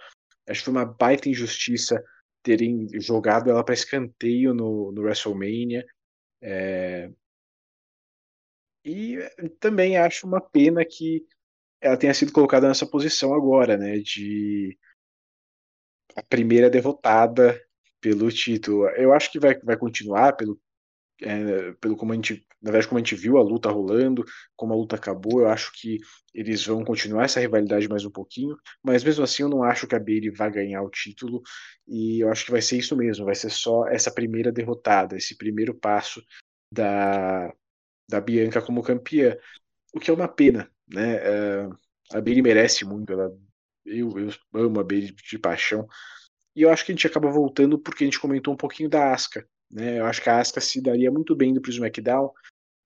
[0.47, 2.03] Acho que foi uma baita injustiça
[2.43, 5.85] terem jogado ela para escanteio no, no WrestleMania.
[6.43, 7.11] É...
[8.85, 9.19] E
[9.59, 11.27] também acho uma pena que
[11.81, 13.99] ela tenha sido colocada nessa posição agora, né?
[13.99, 14.79] De
[16.17, 17.61] a primeira derrotada
[18.01, 18.89] pelo título.
[18.91, 20.61] Eu acho que vai, vai continuar, pelo,
[21.23, 24.25] é, pelo como a gente, na verdade, como a gente viu a luta rolando,
[24.57, 25.99] como a luta acabou, eu acho que
[26.33, 29.95] eles vão continuar essa rivalidade mais um pouquinho, mas mesmo assim eu não acho que
[29.95, 31.43] a Bailey vai ganhar o título,
[31.87, 35.37] e eu acho que vai ser isso mesmo, vai ser só essa primeira derrotada, esse
[35.37, 36.25] primeiro passo
[36.73, 37.53] da,
[38.09, 39.37] da Bianca como campeã,
[39.95, 41.17] o que é uma pena, né?
[41.17, 41.69] É,
[42.15, 43.31] a Bailey merece muito, ela,
[43.85, 45.87] eu, eu amo a Bailey de paixão,
[46.57, 49.13] e eu acho que a gente acaba voltando porque a gente comentou um pouquinho da
[49.13, 49.47] Asuka.
[49.71, 49.99] Né?
[49.99, 52.31] Eu acho que a Asuka se daria muito bem indo pro SmackDown.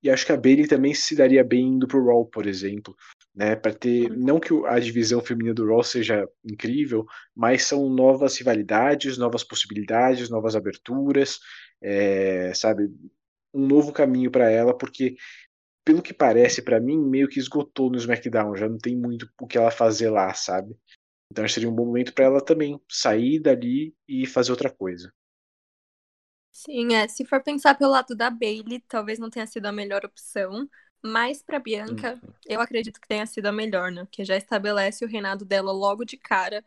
[0.03, 2.94] E acho que a Bailey também se daria bem indo pro Raw, por exemplo.
[3.34, 3.57] Né?
[3.57, 4.11] Para ter.
[4.16, 10.30] Não que a divisão feminina do Raw seja incrível, mas são novas rivalidades, novas possibilidades,
[10.30, 11.38] novas aberturas.
[11.82, 12.88] É, sabe?
[13.53, 15.16] Um novo caminho para ela, porque
[15.84, 19.46] pelo que parece para mim, meio que esgotou no SmackDown, já não tem muito o
[19.46, 20.76] que ela fazer lá, sabe?
[21.32, 24.70] Então acho que seria um bom momento para ela também sair dali e fazer outra
[24.70, 25.11] coisa.
[26.53, 27.07] Sim, é.
[27.09, 30.68] Se for pensar pelo lado da Bailey, talvez não tenha sido a melhor opção.
[31.03, 32.32] Mas para Bianca, uhum.
[32.46, 34.07] eu acredito que tenha sido a melhor, né?
[34.11, 36.64] Que já estabelece o reinado dela logo de cara.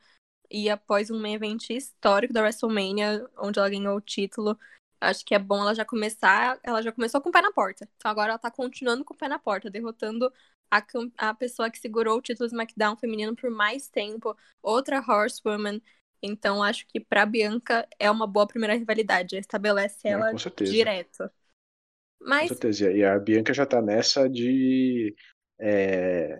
[0.49, 4.57] E após um evento histórico da WrestleMania, onde ela ganhou o título,
[4.99, 6.59] acho que é bom ela já começar.
[6.63, 7.87] Ela já começou com o pé na porta.
[7.97, 10.31] Então agora ela tá continuando com o pé na porta, derrotando
[10.69, 10.81] a,
[11.17, 15.81] a pessoa que segurou o título SmackDown feminino por mais tempo, outra Horsewoman.
[16.21, 21.29] Então acho que pra Bianca é uma boa primeira rivalidade, estabelece ela ah, direto.
[22.19, 22.49] Mas...
[22.49, 22.91] Com certeza.
[22.91, 25.15] E a Bianca já tá nessa de
[25.59, 26.39] é,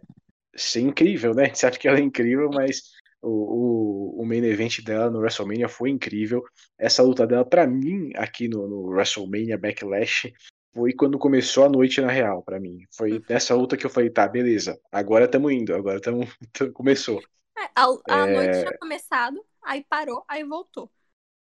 [0.55, 1.43] ser incrível, né?
[1.43, 5.19] A gente sabe que ela é incrível, mas o, o, o, main event dela no
[5.19, 6.43] WrestleMania foi incrível.
[6.77, 10.34] Essa luta dela, para mim, aqui no, no, WrestleMania Backlash,
[10.73, 12.86] foi quando começou a noite na real, para mim.
[12.95, 13.21] Foi uhum.
[13.29, 16.27] nessa luta que eu falei, tá, beleza, agora estamos indo, agora estamos
[16.73, 17.21] começou.
[17.57, 18.34] É, a, a é...
[18.34, 20.91] noite tinha começado, aí parou, aí voltou.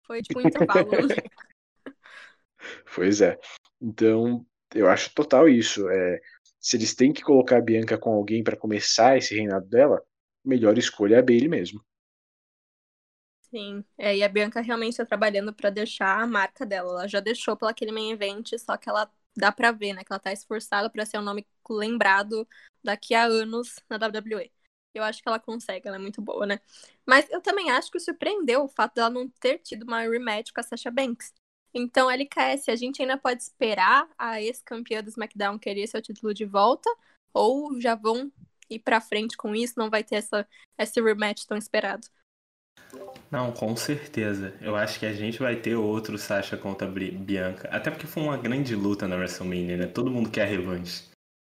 [0.05, 0.91] Foi tipo um intervalo.
[2.95, 3.38] pois é.
[3.82, 5.89] Então, eu acho total isso.
[5.89, 6.20] É,
[6.59, 10.01] se eles têm que colocar a Bianca com alguém para começar esse reinado dela,
[10.43, 11.84] melhor escolha é a Bailey mesmo.
[13.49, 16.89] Sim, é, e a Bianca realmente está trabalhando para deixar a marca dela.
[16.91, 20.11] Ela já deixou pelo aquele main event, só que ela dá pra ver, né, que
[20.11, 22.47] ela tá esforçada para ser um nome lembrado
[22.84, 24.51] daqui a anos na WWE.
[24.97, 26.59] Eu acho que ela consegue, ela é muito boa, né?
[27.05, 30.59] Mas eu também acho que surpreendeu o fato dela não ter tido uma rematch com
[30.59, 31.33] a Sasha Banks.
[31.73, 36.45] Então, LKS, a gente ainda pode esperar a ex-campeã do SmackDown querer seu título de
[36.45, 36.89] volta?
[37.33, 38.31] Ou já vão
[38.69, 39.73] ir pra frente com isso?
[39.77, 42.07] Não vai ter essa, esse rematch tão esperado?
[43.29, 44.53] Não, com certeza.
[44.61, 47.67] Eu acho que a gente vai ter outro Sasha contra Bianca.
[47.69, 49.87] Até porque foi uma grande luta na WrestleMania, né?
[49.87, 51.03] Todo mundo quer revanche.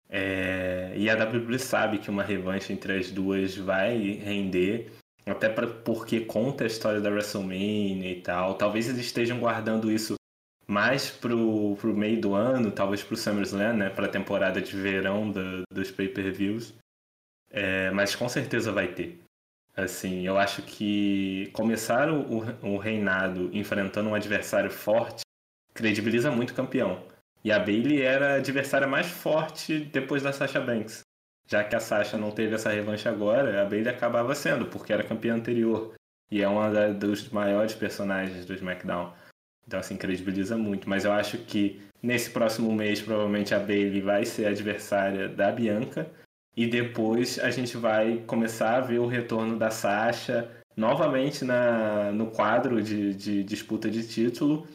[0.09, 0.93] É...
[0.97, 4.91] E a WWE sabe que uma revanche entre as duas vai render.
[5.27, 5.67] Até pra...
[5.67, 8.55] porque conta a história da WrestleMania e tal.
[8.55, 10.15] Talvez eles estejam guardando isso
[10.67, 13.91] mais pro, pro meio do ano, talvez pro SummerSlam, né?
[13.91, 16.75] Pra temporada de verão do, dos pay-per-views.
[17.51, 17.91] É...
[17.91, 19.21] Mas com certeza vai ter.
[19.77, 25.23] Assim, eu acho que começar o, o reinado enfrentando um adversário forte
[25.73, 27.01] credibiliza muito o campeão.
[27.45, 31.03] E a Bailey era a adversária mais forte depois da Sasha Banks.
[31.47, 35.03] Já que a Sasha não teve essa revanche agora, a Bailey acabava sendo, porque era
[35.03, 35.95] campeã anterior.
[36.31, 39.13] E é uma da, dos maiores personagens do SmackDown.
[39.67, 40.89] Então, assim, credibiliza muito.
[40.89, 46.11] Mas eu acho que nesse próximo mês, provavelmente a Bailey vai ser adversária da Bianca.
[46.57, 52.31] E depois a gente vai começar a ver o retorno da Sasha novamente na, no
[52.31, 54.67] quadro de, de disputa de título.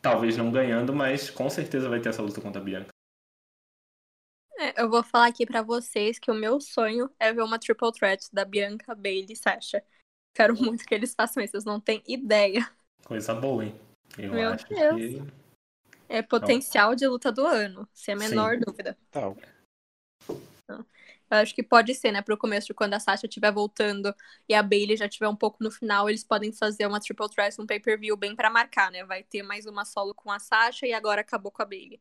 [0.00, 2.90] Talvez não ganhando, mas com certeza vai ter essa luta contra a Bianca.
[4.58, 7.92] É, eu vou falar aqui para vocês que o meu sonho é ver uma triple
[7.92, 9.82] threat da Bianca, Bailey e Sasha.
[10.34, 12.68] Quero muito que eles façam isso, vocês não têm ideia.
[13.04, 13.74] Coisa boa, hein?
[14.16, 14.96] Eu meu acho Deus.
[14.96, 15.38] que.
[16.08, 18.62] É potencial de luta do ano, sem a menor Sim.
[18.66, 18.96] dúvida.
[19.10, 19.34] Tá.
[21.30, 24.14] Eu acho que pode ser, né, pro começo, quando a Sasha estiver voltando
[24.48, 27.60] e a Bailey já estiver um pouco no final, eles podem fazer uma triple threat,
[27.60, 29.04] um pay-per-view bem para marcar, né?
[29.04, 32.00] Vai ter mais uma solo com a Sasha e agora acabou com a Bailey.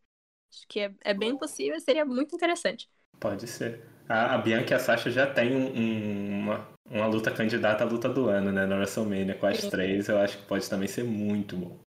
[0.52, 2.90] Acho que é, é bem possível, seria muito interessante.
[3.20, 3.84] Pode ser.
[4.08, 8.08] A, a Bianca e a Sasha já tem um, uma, uma luta candidata à luta
[8.08, 8.66] do ano, né?
[8.66, 9.70] Na WrestleMania com as Sim.
[9.70, 11.87] três, eu acho que pode também ser muito bom.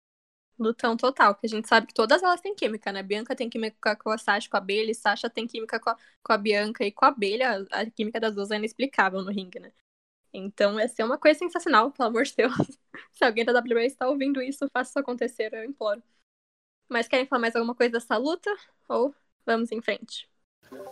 [0.59, 3.03] Lutão total, porque a gente sabe que todas elas têm química, né?
[3.03, 5.97] Bianca tem química com a Sasha, com a Abelha, e Sasha tem química com a,
[6.23, 7.67] com a Bianca e com a Abelha.
[7.71, 9.73] A química das duas é inexplicável no ringue, né?
[10.33, 12.53] Então, ia ser uma coisa sensacional, pelo amor de Deus.
[13.13, 16.03] Se alguém da WWE está ouvindo isso, faça isso acontecer, eu imploro.
[16.89, 18.51] Mas querem falar mais alguma coisa dessa luta?
[18.89, 19.15] Ou
[19.47, 20.29] vamos em frente?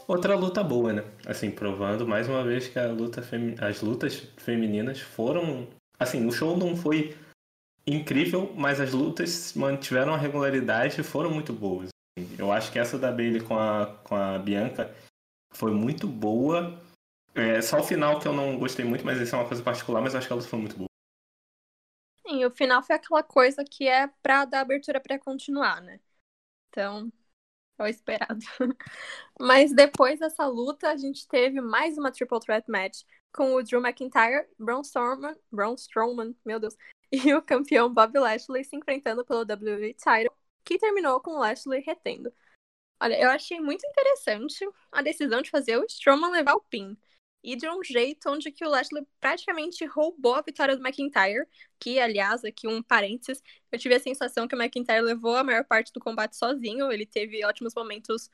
[0.06, 1.04] Outra luta boa, né?
[1.26, 3.22] Assim, provando mais uma vez que luta
[3.60, 5.68] as lutas femininas foram.
[5.98, 7.16] Assim, o show não foi
[7.86, 11.88] incrível, mas as lutas mantiveram a regularidade e foram muito boas.
[12.38, 14.94] Eu acho que essa da Bailey com a, com a Bianca
[15.52, 16.78] foi muito boa.
[17.34, 20.00] É, só o final que eu não gostei muito, mas isso é uma coisa particular,
[20.00, 20.88] mas eu acho que a luta foi muito boa.
[22.26, 25.98] Sim, o final foi aquela coisa que é pra dar abertura para continuar, né?
[26.68, 27.12] Então,
[27.78, 28.40] é o esperado.
[29.40, 33.02] Mas depois dessa luta, a gente teve mais uma Triple Threat Match
[33.32, 36.76] com o Drew McIntyre, Braun Strowman, Braun Strowman, meu Deus,
[37.26, 40.34] e o campeão Bob Lashley se enfrentando pelo WWE Title,
[40.64, 42.32] que terminou com Lashley retendo.
[43.00, 46.96] Olha, eu achei muito interessante a decisão de fazer o Strowman levar o pin.
[47.44, 51.44] E de um jeito onde que o Lashley praticamente roubou a vitória do McIntyre,
[51.78, 55.64] que, aliás, aqui um parênteses, eu tive a sensação que o McIntyre levou a maior
[55.64, 58.30] parte do combate sozinho, ele teve ótimos momentos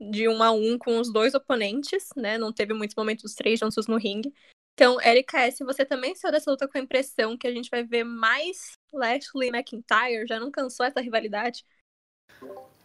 [0.00, 3.88] de um a um com os dois oponentes, né, não teve muitos momentos três juntos
[3.88, 4.32] no ringue.
[4.74, 7.84] Então, Erika S., você também saiu dessa luta com a impressão que a gente vai
[7.84, 10.26] ver mais Lashley e McIntyre?
[10.26, 11.64] Já não cansou essa rivalidade?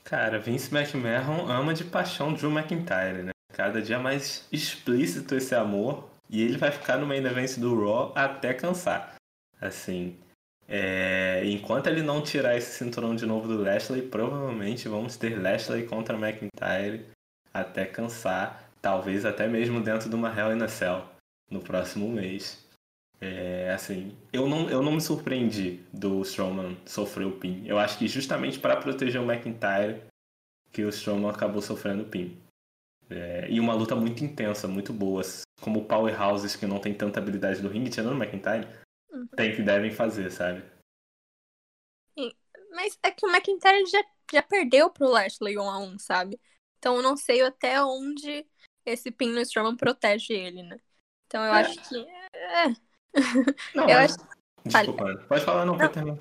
[0.04, 3.32] Cara, Vince McMahon ama de paixão Drew McIntyre, né?
[3.54, 6.10] Cada dia mais explícito esse amor.
[6.30, 9.16] E ele vai ficar no main event do Raw até cansar.
[9.60, 10.18] Assim,
[10.68, 11.42] é...
[11.46, 16.18] enquanto ele não tirar esse cinturão de novo do Lashley, provavelmente vamos ter Lashley contra
[16.18, 17.06] McIntyre
[17.54, 18.70] até cansar.
[18.82, 21.17] Talvez até mesmo dentro de uma Hell in a Cell
[21.50, 22.66] no próximo mês.
[23.20, 27.66] É, assim, eu não, eu não me surpreendi do Strowman sofrer o pin.
[27.66, 30.04] Eu acho que justamente para proteger o McIntyre
[30.72, 32.38] que o Strowman acabou sofrendo o pin.
[33.10, 35.24] É, e uma luta muito intensa, muito boa.
[35.62, 38.68] Como powerhouses que não tem tanta habilidade do ringue, tirando o McIntyre,
[39.12, 39.28] uhum.
[39.36, 40.64] tem que devem fazer, sabe?
[42.78, 46.40] Mas é que o McIntyre já, já perdeu pro Lashley 1 a 1 sabe?
[46.78, 48.46] Então eu não sei até onde
[48.86, 50.78] esse pin no Strowman protege ele, né?
[51.28, 51.60] Então eu é.
[51.62, 51.98] acho que.
[52.34, 52.68] É.
[53.76, 54.16] Não, eu acho...
[54.66, 56.18] Desculpa, pode falar, não, pode terminar.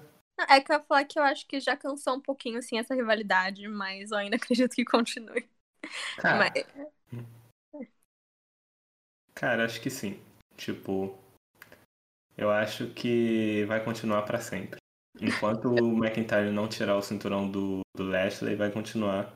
[0.48, 2.94] É que eu ia falar que eu acho que já cansou um pouquinho assim essa
[2.94, 5.48] rivalidade, mas eu ainda acredito que continue.
[6.18, 7.24] Cara, mas...
[9.34, 10.20] Cara, acho que sim.
[10.56, 11.16] Tipo,
[12.36, 14.78] eu acho que vai continuar para sempre.
[15.20, 19.34] Enquanto o McIntyre não tirar o cinturão do, do Lashley, vai continuar.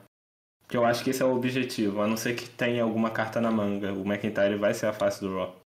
[0.61, 2.01] Porque eu acho que esse é o objetivo.
[2.01, 5.21] A não ser que tenha alguma carta na manga, o McIntyre vai ser a face
[5.21, 5.60] do Raw.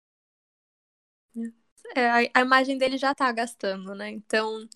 [1.95, 4.09] É, a, imagem dele já tá gastando, né?
[4.09, 4.67] Então,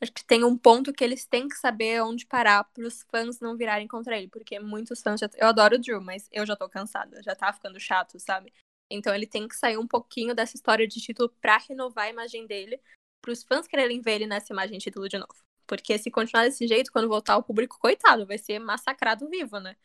[0.00, 3.38] acho que tem um ponto que eles têm que saber onde parar para os fãs
[3.40, 5.30] não virarem contra ele, porque muitos fãs já...
[5.36, 8.52] eu adoro o Drew, mas eu já tô cansada, já tá ficando chato, sabe?
[8.90, 12.46] Então ele tem que sair um pouquinho dessa história de título para renovar a imagem
[12.46, 12.80] dele,
[13.22, 15.34] para os fãs quererem ver ele nessa imagem de título de novo.
[15.66, 19.76] Porque se continuar desse jeito, quando voltar o público, coitado, vai ser massacrado vivo, né?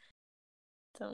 [0.96, 1.14] Então,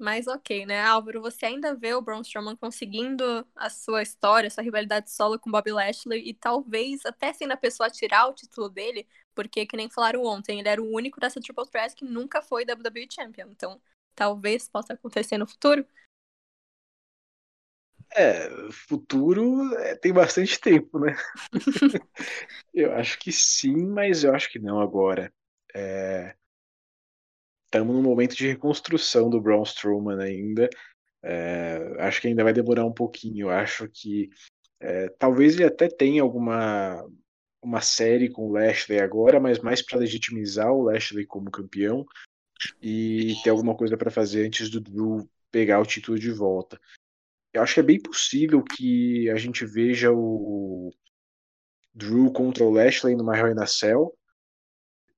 [0.00, 1.20] mas ok, né, Álvaro?
[1.22, 5.70] Você ainda vê o Braun Strowman conseguindo a sua história, sua rivalidade solo com Bob
[5.70, 10.24] Lashley e talvez até sendo a pessoa tirar o título dele, porque, que nem falaram
[10.24, 13.48] ontem, ele era o único dessa Triple Threat que nunca foi WWE Champion.
[13.50, 13.80] Então,
[14.14, 15.86] talvez possa acontecer no futuro.
[18.12, 21.14] É, futuro é, tem bastante tempo, né?
[22.74, 25.32] eu acho que sim, mas eu acho que não agora.
[25.74, 26.34] É,
[27.80, 30.68] estamos num momento de reconstrução do Braun Strowman ainda.
[31.22, 33.48] É, acho que ainda vai demorar um pouquinho.
[33.48, 34.28] Acho que
[34.78, 37.04] é, talvez ele até tenha alguma
[37.62, 42.06] uma série com o Lashley agora, mas mais para legitimizar o Lashley como campeão
[42.80, 46.80] e ter alguma coisa para fazer antes do Drew pegar o título de volta.
[47.52, 50.90] Eu acho que é bem possível que a gente veja o
[51.92, 54.16] Drew contra o Lashley numa Hell in a Cell.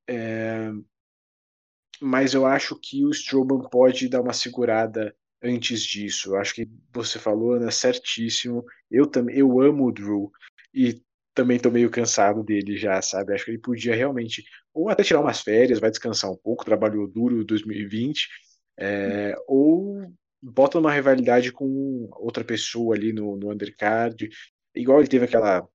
[0.08, 0.72] É,
[2.02, 6.30] mas eu acho que o Strowman pode dar uma segurada antes disso.
[6.30, 8.64] Eu acho que você falou, Ana, certíssimo.
[8.90, 10.30] Eu também, eu amo o Drew
[10.74, 11.00] e
[11.34, 13.32] também tô meio cansado dele já, sabe?
[13.32, 14.44] Acho que ele podia realmente
[14.74, 18.28] ou até tirar umas férias, vai descansar um pouco, trabalhou duro 2020,
[18.78, 24.28] é, ou bota uma rivalidade com outra pessoa ali no, no undercard,
[24.74, 25.68] igual ele teve aquela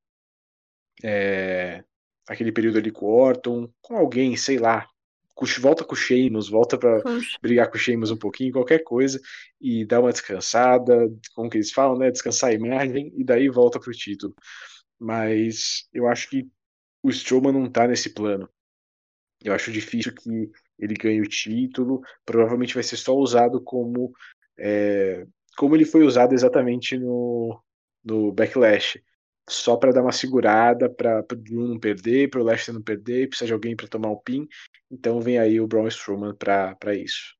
[1.03, 1.83] é,
[2.27, 4.87] aquele período ali com o Orton, com alguém, sei lá,
[5.59, 7.01] volta com o Sheamus, volta para
[7.41, 9.19] brigar com o Sheamus um pouquinho, qualquer coisa,
[9.61, 12.11] e dá uma descansada, como que eles falam, né?
[12.11, 14.33] Descansar a imagem, e daí volta pro título.
[14.99, 16.47] Mas eu acho que
[17.03, 18.49] o Strowman não tá nesse plano.
[19.43, 22.01] Eu acho difícil que ele ganhe o título.
[22.25, 24.11] Provavelmente vai ser só usado como
[24.57, 25.25] é,
[25.57, 27.61] como ele foi usado exatamente no,
[28.03, 29.01] no Backlash.
[29.49, 33.29] Só para dar uma segurada, para o Drew não perder, para o Lester não perder,
[33.29, 34.47] precisa de alguém para tomar o pin.
[34.91, 37.37] Então vem aí o Braun Strowman para isso.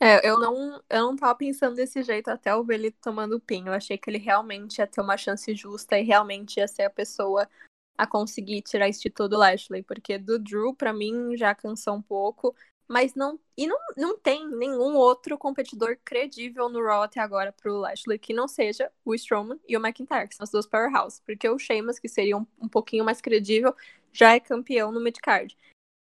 [0.00, 3.40] É, eu não, eu não tava pensando desse jeito até eu ver ele tomando o
[3.40, 3.66] pin.
[3.66, 6.90] Eu achei que ele realmente ia ter uma chance justa e realmente ia ser a
[6.90, 7.48] pessoa
[7.96, 12.02] a conseguir tirar esse título do Lashley, porque do Drew, para mim, já cansou um
[12.02, 12.54] pouco,
[12.88, 13.38] mas não.
[13.56, 18.34] E não, não tem nenhum outro competidor credível no Raw até agora pro Lashley que
[18.34, 21.98] não seja o Strowman e o McIntyre, que são os dois powerhouse, porque o Sheamus,
[21.98, 23.74] que seria um, um pouquinho mais credível,
[24.12, 25.56] já é campeão no midcard.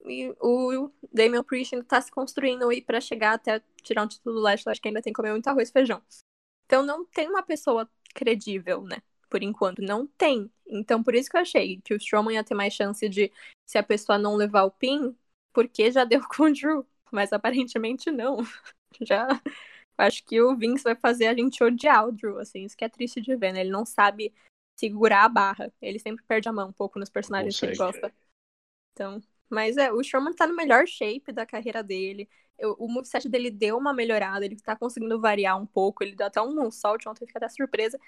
[0.04, 4.36] E o Damian Priest ainda tá se construindo aí para chegar até tirar um título
[4.36, 6.02] do Lashley, acho que ainda tem que comer muito arroz e feijão.
[6.66, 8.98] Então não tem uma pessoa credível, né?
[9.32, 9.80] por enquanto.
[9.80, 10.50] Não tem.
[10.66, 13.32] Então, por isso que eu achei que o Strowman ia ter mais chance de,
[13.66, 15.16] se a pessoa não levar o pin,
[15.52, 16.86] porque já deu com o Drew.
[17.10, 18.38] Mas aparentemente não.
[19.00, 19.28] Já.
[19.98, 22.64] Acho que o Vince vai fazer a gente odiar o Drew, assim.
[22.64, 23.60] Isso que é triste de ver, né?
[23.60, 24.32] Ele não sabe
[24.78, 25.72] segurar a barra.
[25.80, 28.12] Ele sempre perde a mão um pouco nos personagens que ele gosta.
[28.92, 29.20] Então.
[29.50, 32.26] Mas é, o Strowman tá no melhor shape da carreira dele.
[32.58, 36.02] Eu, o moveset dele deu uma melhorada, ele tá conseguindo variar um pouco.
[36.02, 38.00] Ele deu até um moonsault ontem, fica até surpresa.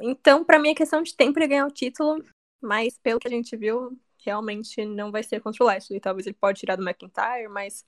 [0.00, 2.24] Então, para mim, é questão de tempo ele ganhar o título,
[2.62, 3.98] mas pelo que a gente viu,
[4.28, 6.00] realmente não vai ser contra o Lashley.
[6.00, 7.84] Talvez ele pode tirar do McIntyre, mas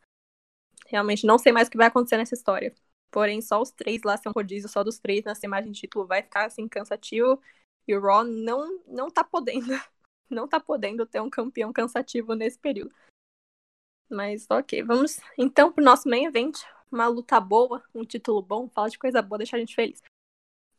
[0.89, 2.75] realmente não sei mais o que vai acontecer nessa história.
[3.11, 6.23] Porém, só os três lá são rodízio, só dos três nessa imagem de título vai
[6.23, 7.41] ficar assim cansativo.
[7.87, 9.67] E o Raw não, não tá podendo.
[10.31, 12.95] Não tá podendo ter um campeão cansativo nesse período.
[14.09, 16.57] Mas ok, vamos então pro nosso main event.
[16.89, 20.01] Uma luta boa, um título bom, fala de coisa boa, deixar a gente feliz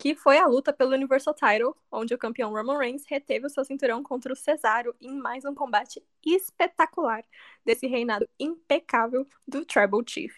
[0.01, 3.63] que foi a luta pelo Universal Title, onde o campeão Roman Reigns reteve o seu
[3.63, 7.23] cinturão contra o Cesaro em mais um combate espetacular
[7.63, 10.33] desse reinado impecável do Tribal Chief.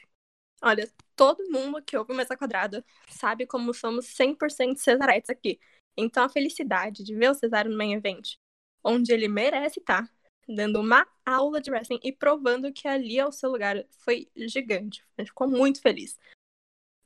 [0.61, 5.57] Olha, todo mundo que ouve Mesa Quadrada sabe como somos 100% Cesaretes aqui.
[5.95, 8.35] Então a felicidade de ver o Cesaro no main event,
[8.83, 10.05] onde ele merece estar,
[10.45, 15.05] dando uma aula de wrestling e provando que ali é o seu lugar, foi gigante.
[15.17, 16.19] A gente ficou muito feliz.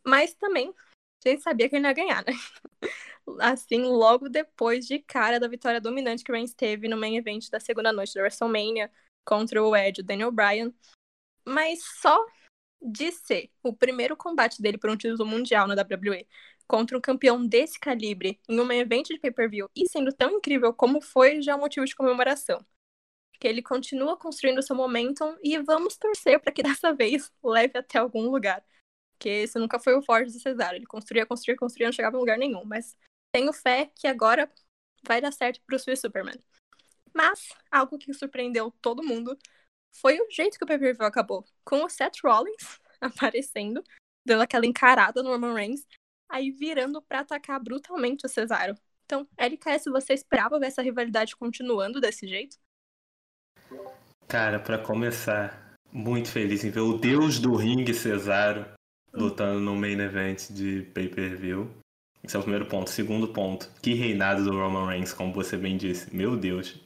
[0.03, 0.73] Mas também
[1.25, 2.33] a gente sabia que ele ia ganhar, né?
[3.41, 7.59] Assim, logo depois de cara da vitória dominante que Reigns teve no main event da
[7.59, 8.89] segunda noite da WrestleMania
[9.25, 10.73] contra o Edge, o Daniel Bryan.
[11.45, 12.25] Mas só
[12.81, 16.27] de ser o primeiro combate dele por um título mundial na WWE
[16.67, 21.01] contra um campeão desse calibre em um evento de pay-per-view e sendo tão incrível como
[21.01, 22.63] foi, já é um motivo de comemoração.
[23.39, 27.99] Que ele continua construindo seu momentum e vamos torcer para que dessa vez leve até
[27.99, 28.63] algum lugar.
[29.17, 30.75] Porque esse nunca foi o forte do Cesaro.
[30.75, 32.63] Ele construía, construía, construía, não chegava em lugar nenhum.
[32.63, 32.95] Mas
[33.33, 34.49] tenho fé que agora
[35.03, 36.39] vai dar certo pro Swiss Superman.
[37.13, 39.35] Mas, algo que surpreendeu todo mundo
[39.91, 41.43] foi o jeito que o pay acabou.
[41.65, 43.83] Com o Seth Rollins aparecendo,
[44.25, 45.87] dando aquela encarada no Roman Reigns,
[46.29, 48.75] aí virando para atacar brutalmente o Cesaro.
[49.05, 52.57] Então, LKS, você esperava ver essa rivalidade continuando desse jeito?
[54.27, 58.76] Cara, para começar, muito feliz em ver o deus do ringue Cesaro
[59.17, 61.69] lutando no main event de pay-per-view.
[62.23, 62.89] Esse é o primeiro ponto.
[62.89, 66.13] Segundo ponto, que reinado do Roman Reigns, como você bem disse.
[66.15, 66.79] Meu Deus.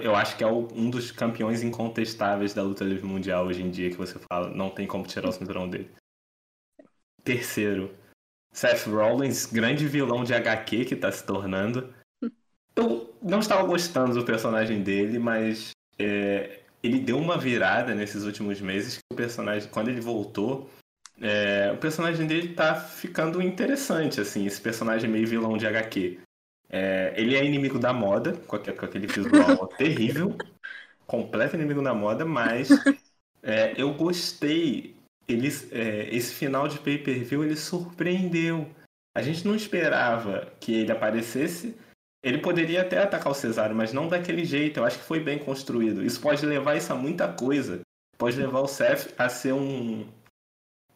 [0.00, 3.90] Eu acho que é um dos campeões incontestáveis da luta livre mundial hoje em dia,
[3.90, 5.90] que você fala, não tem como tirar o cinturão dele.
[7.22, 7.94] Terceiro,
[8.52, 11.92] Seth Rollins, grande vilão de HQ que tá se tornando.
[12.74, 18.60] Eu não estava gostando do personagem dele, mas é, ele deu uma virada nesses últimos
[18.60, 20.70] meses que o personagem, quando ele voltou,
[21.20, 26.18] é, o personagem dele tá ficando interessante, assim, esse personagem meio vilão de HQ.
[26.68, 30.34] É, ele é inimigo da moda, com aquele visual terrível,
[31.06, 32.70] completo inimigo da moda, mas
[33.42, 34.96] é, eu gostei.
[35.28, 38.68] Eles, é, esse final de pay-per-view ele surpreendeu.
[39.14, 41.76] A gente não esperava que ele aparecesse.
[42.22, 44.78] Ele poderia até atacar o Cesário, mas não daquele jeito.
[44.78, 46.04] Eu acho que foi bem construído.
[46.04, 47.80] Isso pode levar isso a muita coisa.
[48.16, 50.06] Pode levar o Seth a ser um,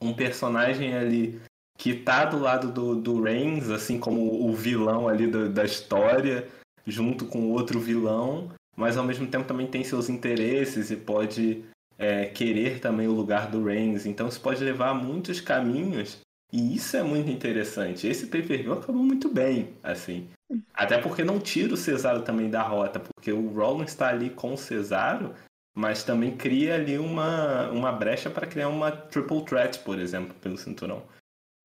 [0.05, 1.41] um personagem ali
[1.79, 6.47] que tá do lado do, do Reigns, assim como o vilão ali do, da história,
[6.87, 11.65] junto com outro vilão, mas ao mesmo tempo também tem seus interesses e pode
[11.99, 14.07] é, querer também o lugar do Reigns.
[14.07, 16.19] Então isso pode levar a muitos caminhos
[16.53, 18.07] e isso é muito interessante.
[18.07, 20.29] Esse pay-per-view acabou muito bem, assim.
[20.73, 24.53] Até porque não tira o Cesaro também da rota, porque o Rollins está ali com
[24.55, 25.35] o Cesaro
[25.75, 30.57] mas também cria ali uma, uma brecha para criar uma triple threat, por exemplo, pelo
[30.57, 31.03] cinturão.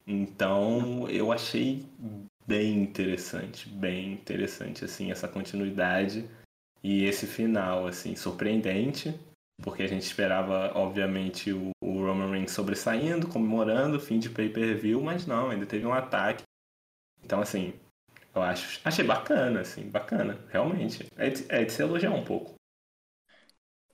[0.08, 1.86] Então, eu achei
[2.48, 6.28] bem interessante, bem interessante, assim, essa continuidade
[6.84, 9.14] e esse final, assim, surpreendente,
[9.62, 15.28] porque a gente esperava, obviamente, o, o Roman Reigns sobressaindo, comemorando, fim de pay-per-view, mas
[15.28, 16.44] não, ainda teve um ataque.
[17.24, 17.74] Então, assim,
[18.34, 21.06] eu acho, achei bacana, assim, bacana, realmente.
[21.18, 22.59] É de, é de se elogiar um pouco.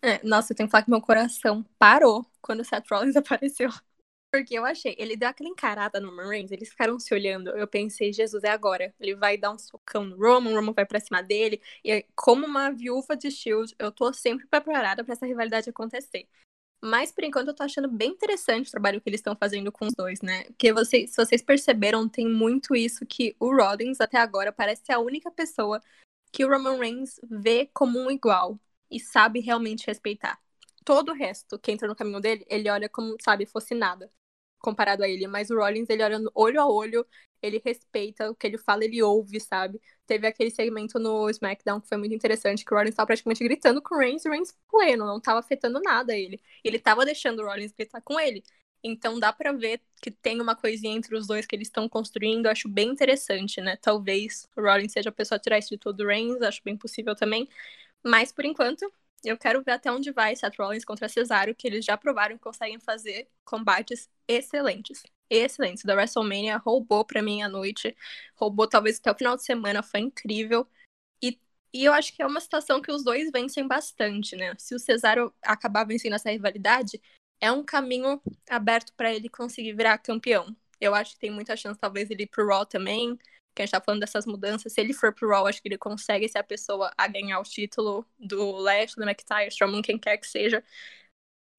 [0.02, 3.70] É, nossa, eu tenho que falar que meu coração parou quando o Seth Rollins apareceu.
[4.32, 7.52] Porque eu achei, ele deu aquela encarada no Roman Reigns, eles ficaram se olhando.
[7.52, 8.94] Eu pensei, Jesus, é agora.
[9.00, 11.62] Ele vai dar um socão no Roman, o Roman vai pra cima dele.
[11.84, 16.28] E como uma viúva de Shield, eu tô sempre preparada para essa rivalidade acontecer.
[16.82, 19.86] Mas por enquanto eu tô achando bem interessante o trabalho que eles estão fazendo com
[19.86, 20.44] os dois, né?
[20.46, 24.92] Porque vocês, se vocês perceberam, tem muito isso que o Rollins até agora parece ser
[24.94, 25.82] a única pessoa
[26.32, 30.40] que o Roman Reigns vê como um igual e sabe realmente respeitar.
[30.84, 34.12] Todo o resto que entra no caminho dele, ele olha como, sabe, fosse nada
[34.60, 37.06] comparado a ele, mas o Rollins, ele olha olho a olho,
[37.42, 39.80] ele respeita o que ele fala, ele ouve, sabe?
[40.08, 43.82] Teve aquele segmento no SmackDown que foi muito interessante, que o Rollins tava praticamente gritando
[43.82, 46.42] com o Reigns, o Reigns pleno, não tava afetando nada ele.
[46.64, 48.44] Ele tava deixando o Rollins gritar com ele.
[48.84, 52.48] Então dá para ver que tem uma coisinha entre os dois que eles estão construindo,
[52.48, 53.76] acho bem interessante, né?
[53.78, 57.16] Talvez o Rollins seja a pessoa a tirar esse título do Reigns, acho bem possível
[57.16, 57.50] também.
[58.06, 58.92] Mas por enquanto,
[59.24, 62.44] eu quero ver até onde vai Seth Rollins contra Cesaro, que eles já provaram que
[62.44, 65.04] conseguem fazer combates excelentes.
[65.30, 65.84] Excelentes.
[65.84, 67.96] Da WrestleMania roubou pra mim a noite.
[68.36, 70.68] Roubou talvez até o final de semana, foi incrível.
[71.22, 71.40] E,
[71.74, 74.54] e eu acho que é uma situação que os dois vencem bastante, né?
[74.60, 77.02] Se o Cesaro acabar vencendo essa rivalidade,
[77.40, 80.56] é um caminho aberto para ele conseguir virar campeão.
[80.80, 83.18] Eu acho que tem muita chance, talvez, ele ir pro Raw também
[83.56, 85.78] que a gente tá falando dessas mudanças, se ele for pro Raw, acho que ele
[85.78, 90.18] consegue ser a pessoa a ganhar o título do Lash, do McIntyre, Strowman, quem quer
[90.18, 90.64] que seja.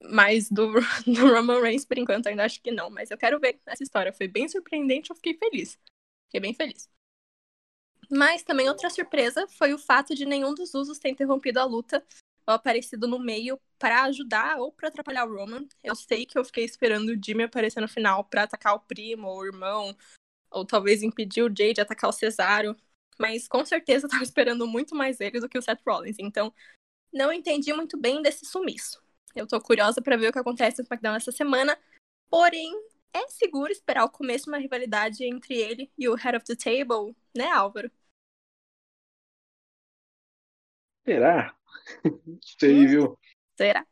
[0.03, 0.73] Mas do,
[1.07, 2.91] do Roman Reigns, por enquanto, ainda acho que não.
[2.91, 4.13] Mas eu quero ver essa história.
[4.13, 5.79] Foi bem surpreendente, eu fiquei feliz.
[6.27, 6.89] Fiquei bem feliz.
[8.11, 12.05] Mas também outra surpresa foi o fato de nenhum dos usos ter interrompido a luta
[12.47, 15.67] ou aparecido no meio para ajudar ou para atrapalhar o Roman.
[15.83, 19.27] Eu sei que eu fiquei esperando o Jimmy aparecer no final para atacar o primo
[19.27, 19.97] ou o irmão
[20.51, 22.77] ou talvez impedir o Jay de atacar o Cesaro.
[23.19, 26.17] Mas com certeza eu tava esperando muito mais ele do que o Seth Rollins.
[26.19, 26.53] Então,
[27.13, 29.03] não entendi muito bem desse sumiço.
[29.35, 31.79] Eu tô curiosa para ver o que acontece no SmackDown essa semana.
[32.29, 32.73] Porém,
[33.13, 36.55] é seguro esperar o começo de uma rivalidade entre ele e o Head of the
[36.55, 37.91] Table, né, Álvaro?
[41.05, 41.57] Será?
[42.59, 43.19] Sei, viu?
[43.57, 43.87] Será?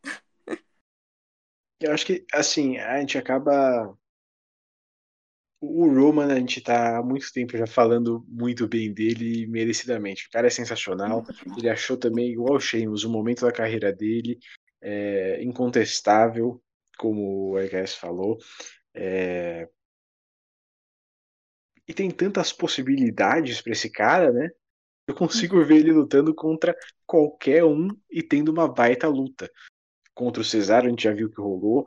[1.81, 3.97] Eu acho que, assim, a gente acaba
[5.65, 10.27] o Roman, a gente tá há muito tempo já falando muito bem dele, merecidamente.
[10.27, 11.25] O cara é sensacional.
[11.57, 14.39] Ele achou também, igual o Sheamus, o momento da carreira dele
[14.81, 16.62] é incontestável,
[16.99, 18.39] como o RKS falou.
[18.95, 19.69] É...
[21.87, 24.51] E tem tantas possibilidades para esse cara, né?
[25.07, 26.75] Eu consigo ver ele lutando contra
[27.07, 29.51] qualquer um e tendo uma baita luta.
[30.15, 31.85] Contra o Cesaro, a gente já viu que rolou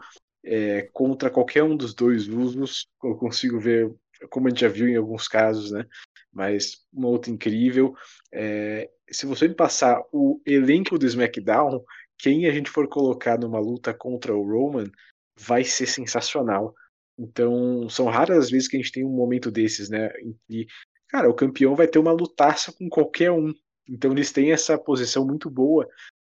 [0.47, 2.87] é, contra qualquer um dos dois usos.
[3.03, 3.93] Eu consigo ver,
[4.29, 5.85] como a gente já viu em alguns casos, né?
[6.31, 7.93] Mas uma outra incrível.
[8.33, 11.83] É, se você me passar o elenco do SmackDown,
[12.17, 14.89] quem a gente for colocar numa luta contra o Roman
[15.37, 16.73] vai ser sensacional.
[17.19, 20.11] Então, são raras as vezes que a gente tem um momento desses, né?
[20.19, 20.67] Em que,
[21.09, 23.53] cara, o campeão vai ter uma lutaça com qualquer um.
[23.87, 25.87] Então, eles têm essa posição muito boa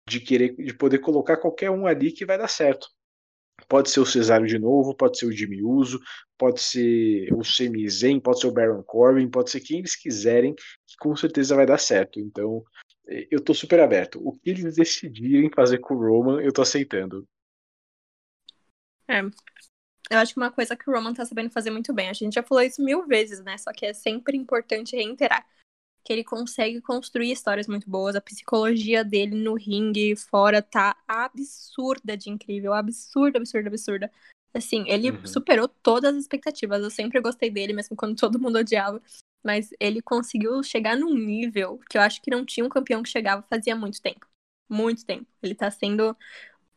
[0.08, 2.90] de querer, de poder colocar qualquer um ali que vai dar certo.
[3.68, 6.00] Pode ser o Cesário de novo, pode ser o Jimmy Uso,
[6.38, 7.88] pode ser o Sami
[8.22, 11.78] pode ser o Baron Corbin, pode ser quem eles quiserem, que com certeza vai dar
[11.78, 12.20] certo.
[12.20, 12.64] Então,
[13.08, 14.20] é, eu tô super aberto.
[14.26, 17.28] O que eles decidirem fazer com o Roman, eu tô aceitando.
[19.08, 19.22] É.
[20.10, 22.34] Eu acho que uma coisa que o Roman tá sabendo fazer muito bem, a gente
[22.34, 23.58] já falou isso mil vezes, né?
[23.58, 25.46] Só que é sempre importante reiterar
[26.04, 28.16] que ele consegue construir histórias muito boas.
[28.16, 34.12] A psicologia dele no ringue fora tá absurda de incrível, absurda, absurda, absurda.
[34.54, 35.26] Assim, ele uhum.
[35.26, 36.82] superou todas as expectativas.
[36.84, 39.02] Eu sempre gostei dele, mesmo quando todo mundo odiava.
[39.44, 43.10] Mas ele conseguiu chegar num nível que eu acho que não tinha um campeão que
[43.10, 44.28] chegava fazia muito tempo.
[44.70, 45.26] Muito tempo.
[45.42, 46.16] Ele tá sendo.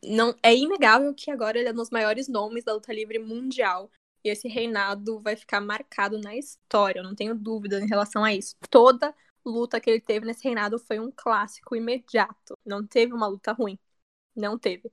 [0.03, 3.89] Não, é inegável que agora ele é um dos maiores nomes da luta livre mundial.
[4.25, 8.33] E esse reinado vai ficar marcado na história, eu não tenho dúvida em relação a
[8.33, 8.55] isso.
[8.71, 9.13] Toda
[9.45, 12.57] luta que ele teve nesse reinado foi um clássico imediato.
[12.65, 13.77] Não teve uma luta ruim.
[14.35, 14.91] Não teve.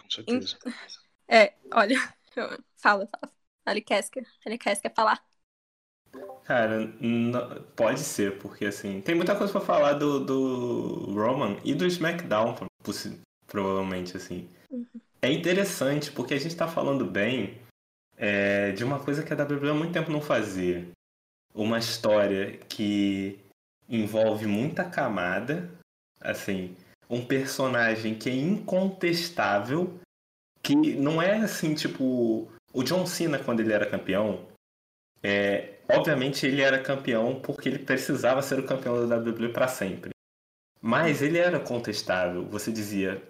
[0.00, 0.58] Com certeza.
[1.28, 1.94] É, olha,
[2.74, 3.32] fala, fala.
[3.66, 4.02] Ele quer,
[4.46, 5.22] ele quer, quer falar.
[6.44, 11.74] Cara, não, pode ser, porque assim, tem muita coisa para falar do, do Roman e
[11.74, 12.56] do SmackDown,
[13.46, 14.48] provavelmente, assim.
[14.70, 14.86] Uhum.
[15.20, 17.60] É interessante porque a gente tá falando bem
[18.22, 20.86] é, de uma coisa que a WWE há muito tempo não fazia.
[21.52, 23.40] Uma história que
[23.88, 25.68] envolve muita camada,
[26.20, 26.76] assim,
[27.10, 29.98] um personagem que é incontestável,
[30.62, 34.46] que não é assim, tipo, o John Cena quando ele era campeão,
[35.20, 40.10] é, obviamente ele era campeão porque ele precisava ser o campeão da WWE para sempre.
[40.80, 42.44] Mas ele era contestável.
[42.46, 43.20] Você dizia,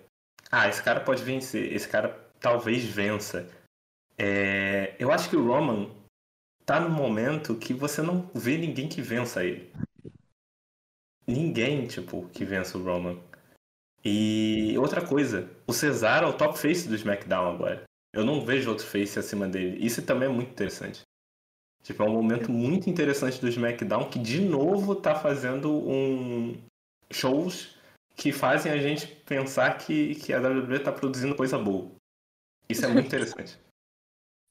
[0.51, 3.49] ah, esse cara pode vencer, esse cara talvez vença.
[4.19, 5.91] É, eu acho que o Roman
[6.65, 9.73] tá no momento que você não vê ninguém que vença ele.
[11.27, 13.19] Ninguém, tipo, que vença o Roman.
[14.05, 17.85] E outra coisa, o Cesaro é o top face do SmackDown agora.
[18.13, 19.85] Eu não vejo outro face acima dele.
[19.85, 21.03] Isso também é muito interessante.
[21.83, 26.61] Tipo, é um momento muito interessante do SmackDown que de novo tá fazendo um
[27.11, 27.77] shows
[28.15, 31.91] que fazem a gente pensar que, que a WWE tá produzindo coisa boa.
[32.69, 33.59] Isso é muito interessante.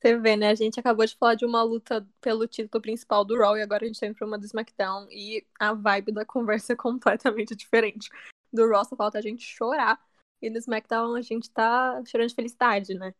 [0.01, 0.49] Você vê, né?
[0.49, 3.83] A gente acabou de falar de uma luta pelo título principal do Raw e agora
[3.83, 8.09] a gente tá pra uma do SmackDown e a vibe da conversa é completamente diferente.
[8.51, 9.99] Do Raw só falta a gente chorar
[10.41, 13.13] e no SmackDown a gente tá chorando de felicidade, né?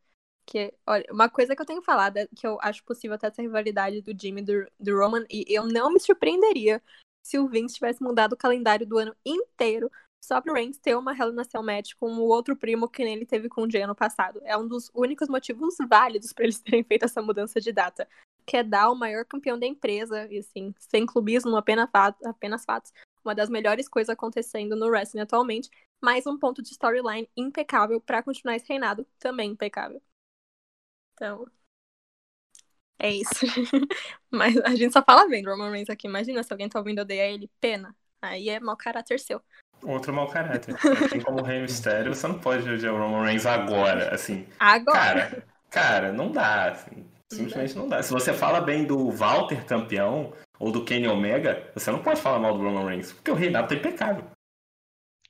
[0.44, 3.44] Que, olha, uma coisa que eu tenho falado é que eu acho possível até essa
[3.44, 6.82] rivalidade do Jimmy do, do Roman e eu não me surpreenderia
[7.22, 9.92] se o Vince tivesse mudado o calendário do ano inteiro
[10.24, 13.50] só pro Reigns ter uma relação match com o outro primo que nem ele teve
[13.50, 14.40] com o Jay ano passado.
[14.44, 18.08] É um dos únicos motivos válidos para eles terem feito essa mudança de data.
[18.46, 22.64] Que é dar o maior campeão da empresa, e assim, sem clubismo, apenas, fatos, apenas
[22.64, 22.94] fatos.
[23.26, 25.70] Uma das melhores coisas acontecendo no wrestling atualmente.
[26.02, 30.02] Mais um ponto de storyline impecável para continuar esse reinado, também impecável.
[31.14, 31.46] Então,
[33.00, 33.32] é isso.
[34.30, 36.08] Mas a gente só fala bem do Roman Reigns aqui.
[36.08, 37.50] Imagina se alguém tá ouvindo odeia ele.
[37.60, 37.96] Pena.
[38.22, 39.42] Aí é mau caráter seu.
[39.84, 40.76] Outro mau caráter.
[40.76, 44.48] Assim como o Rei Mistério, você não pode odiar o Roman Reigns agora, assim.
[44.60, 45.00] Agora.
[45.00, 47.10] Cara, cara, não dá, assim.
[47.32, 48.04] Simplesmente não dá.
[48.04, 52.40] Se você fala bem do Walter campeão ou do Kenny Omega, você não pode falar
[52.40, 54.30] mal do Roman Reigns, porque o reinado tá impecável.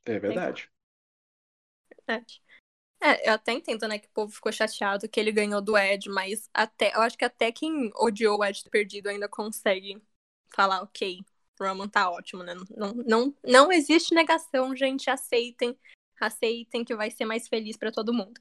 [0.06, 0.70] É verdade.
[2.08, 2.42] Verdade.
[3.04, 6.08] É, eu até entendo, né, que o povo ficou chateado que ele ganhou do Ed,
[6.10, 10.00] mas até, eu acho que até quem odiou o Ed perdido ainda consegue
[10.54, 11.20] falar, ok,
[11.62, 12.54] Roman tá ótimo, né?
[12.76, 15.10] Não, não, não existe negação, gente.
[15.10, 15.78] Aceitem.
[16.20, 18.40] Aceitem que vai ser mais feliz para todo mundo.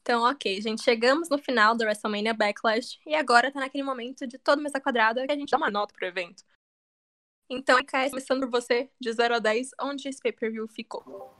[0.00, 4.38] Então, ok, gente, chegamos no final da WrestleMania Backlash e agora tá naquele momento de
[4.38, 6.42] toda mesa quadrada que a gente dá uma nota pro evento.
[7.50, 11.34] Então, Kai, começando por você, de 0 a 10, onde esse pay-per-view ficou?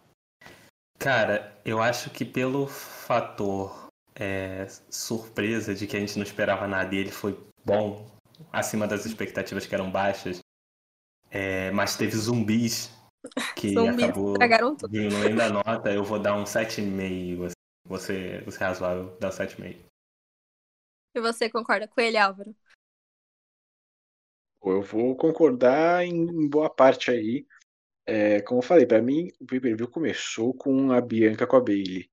[0.99, 6.95] Cara, eu acho que pelo fator é, surpresa de que a gente não esperava nada
[6.95, 8.11] e ele foi bom,
[8.53, 10.41] acima das expectativas que eram baixas,
[11.31, 12.91] é, mas teve zumbis
[13.57, 14.37] que Zumbis acabou
[14.89, 15.93] diminuindo da nota.
[15.93, 17.53] Eu vou dar um 7,5.
[17.87, 19.89] Você, você é razoável, dá um 7,5.
[21.15, 22.55] E você concorda com ele, Álvaro?
[24.63, 27.47] Eu vou concordar em, boa parte aí.
[28.07, 32.11] É, como eu falei, para mim o pay-per-view começou com a Bianca com a Bailey.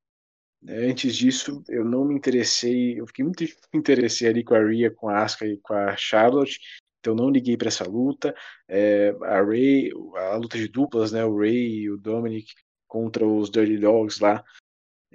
[0.61, 0.89] né?
[0.89, 3.43] Antes disso, eu não me interessei, eu fiquei muito
[3.74, 6.59] interessei ali com a Rhea, com a Asuka e com a Charlotte,
[7.06, 8.36] então não liguei para essa luta.
[8.68, 12.51] É, a Ray, a luta de duplas, né, o Ray e o Dominic
[12.88, 14.43] contra os Dirty Dogs lá,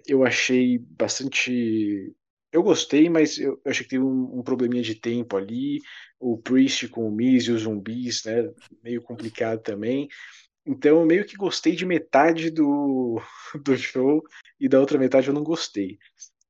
[0.07, 2.14] eu achei bastante.
[2.53, 5.80] Eu gostei, mas eu achei que teve um, um probleminha de tempo ali.
[6.18, 8.53] O Priest com o Miz e os zumbis, né?
[8.82, 10.09] Meio complicado também.
[10.64, 13.20] Então, eu meio que gostei de metade do,
[13.64, 14.22] do show
[14.60, 15.98] e da outra metade eu não gostei.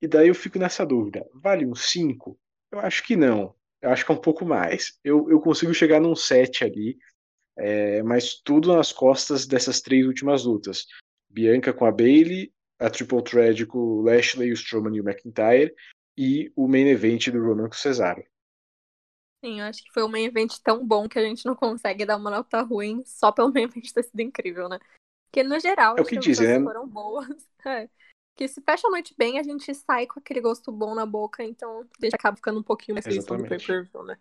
[0.03, 2.39] E daí eu fico nessa dúvida: vale um 5?
[2.73, 3.55] Eu acho que não.
[3.83, 4.99] Eu acho que é um pouco mais.
[5.03, 6.99] Eu, eu consigo chegar num 7 ali,
[7.57, 10.87] é, mas tudo nas costas dessas três últimas lutas.
[11.29, 15.75] Bianca com a Bailey, a Triple Threat com o Lashley, o Strowman e o McIntyre,
[16.17, 18.23] e o main event do Roman com o Cesaro.
[19.43, 22.05] Sim, eu acho que foi um main event tão bom que a gente não consegue
[22.05, 24.79] dar uma nota ruim só pelo main event ter sido incrível, né?
[25.31, 26.63] Porque no geral, É o que as dizem, né?
[26.63, 27.27] foram boas.
[27.67, 27.89] É.
[28.41, 31.45] Que se fecha a noite bem, a gente sai com aquele gosto bom na boca,
[31.45, 34.19] então a gente acaba ficando um pouquinho mais feliz no pay-per-view, né?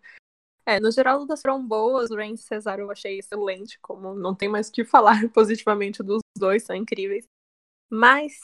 [0.66, 2.10] É, no geral, as lutas foram boas.
[2.10, 6.20] O e Cesaro eu achei excelente, como não tem mais o que falar positivamente dos
[6.36, 7.24] dois, são incríveis.
[7.88, 8.34] Mas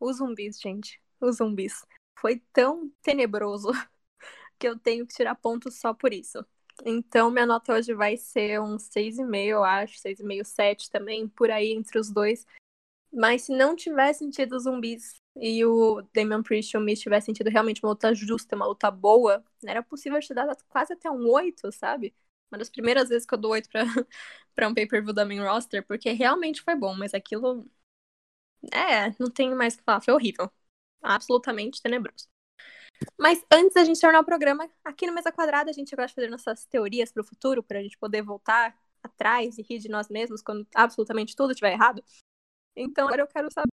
[0.00, 1.86] os zumbis, gente, os zumbis,
[2.18, 3.68] foi tão tenebroso
[4.58, 6.44] que eu tenho que tirar pontos só por isso.
[6.84, 11.70] Então, minha nota hoje vai ser um 6,5, eu acho, 6,5, 7 também, por aí
[11.70, 12.44] entre os dois.
[13.12, 17.34] Mas se não tivesse tido os zumbis e o Damian Priest e o Miz tivessem
[17.34, 21.28] tido realmente uma luta justa, uma luta boa, era possível te dar quase até um
[21.28, 22.14] 8, sabe?
[22.50, 23.82] Uma das primeiras vezes que eu dou 8 pra,
[24.54, 27.66] pra um pay-per-view da main roster, porque realmente foi bom, mas aquilo
[28.72, 30.00] É, não tenho mais o que falar.
[30.00, 30.50] Foi horrível.
[31.02, 32.28] Absolutamente tenebroso.
[33.18, 36.14] Mas antes da gente tornar o programa, aqui no Mesa Quadrada, a gente gosta de
[36.16, 39.88] fazer nossas teorias para o futuro, para a gente poder voltar atrás e rir de
[39.90, 42.04] nós mesmos quando absolutamente tudo estiver errado.
[42.76, 43.70] Então, agora eu quero saber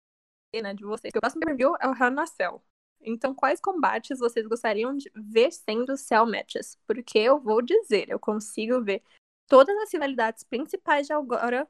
[0.61, 1.11] né, de vocês.
[1.15, 2.63] O próximo review é o Hell Cell.
[3.01, 6.77] Então, quais combates vocês gostariam de ver sendo Cell Matches?
[6.87, 9.03] Porque eu vou dizer, eu consigo ver
[9.47, 11.67] todas as finalidades principais de agora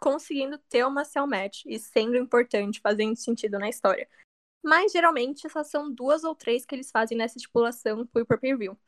[0.00, 4.08] conseguindo ter uma Cell Match e sendo importante, fazendo sentido na história.
[4.62, 8.78] Mas geralmente só são duas ou três que eles fazem nessa estipulação por pay-per-view.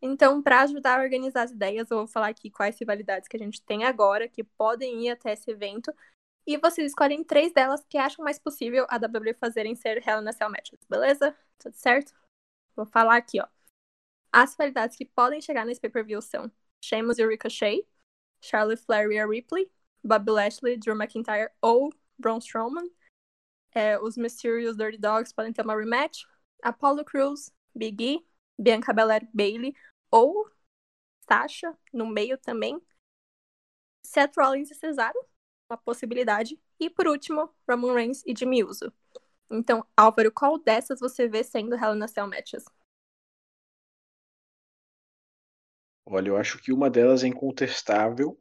[0.00, 3.40] Então, para ajudar a organizar as ideias, eu vou falar aqui quais rivalidades que a
[3.40, 5.92] gente tem agora que podem ir até esse evento
[6.46, 10.28] e vocês escolhem três delas que acham mais possível a WWE fazerem ser Hell in
[10.28, 11.36] a Cell matches, beleza?
[11.58, 12.12] Tudo certo?
[12.76, 13.46] Vou falar aqui, ó.
[14.32, 16.50] As rivalidades que podem chegar nesse pay-per-view são
[16.84, 17.86] Sheamus e Ricochet,
[18.42, 19.70] Charlotte Flair e Ripley,
[20.02, 22.90] Bobby Lashley, Drew McIntyre ou Braun Strowman.
[23.72, 26.24] É, os Mysterious Dirty Dogs podem ter uma rematch.
[26.62, 28.26] Apollo Crews, Big E,
[28.58, 29.74] Bianca Belair, Bailey
[30.10, 30.48] ou
[31.28, 32.80] Sasha no meio também.
[34.02, 35.18] Seth Rollins e Cesaro,
[35.68, 36.58] uma possibilidade.
[36.78, 38.92] E por último, Roman Reigns e Jimmy Uso.
[39.50, 42.64] Então, Álvaro, qual dessas você vê sendo Hell in a Cell matches?
[46.06, 48.38] Olha, eu acho que uma delas é incontestável,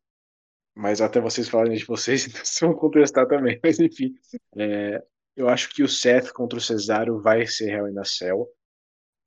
[0.76, 3.60] mas até vocês falarem de vocês, então vocês vão contestar também.
[3.64, 4.14] Mas enfim,
[4.58, 5.04] é,
[5.36, 8.48] eu acho que o Seth contra o Cesaro vai ser Hell in a Cell.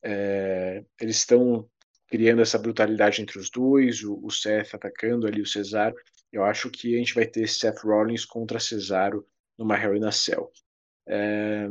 [0.03, 1.69] É, eles estão
[2.09, 5.97] criando essa brutalidade entre os dois, o, o Seth atacando ali o Cesaro.
[6.37, 9.27] Eu acho que a gente vai ter Seth Rollins contra Cesaro
[9.57, 10.51] numa Hell in a Cell.
[11.07, 11.69] É...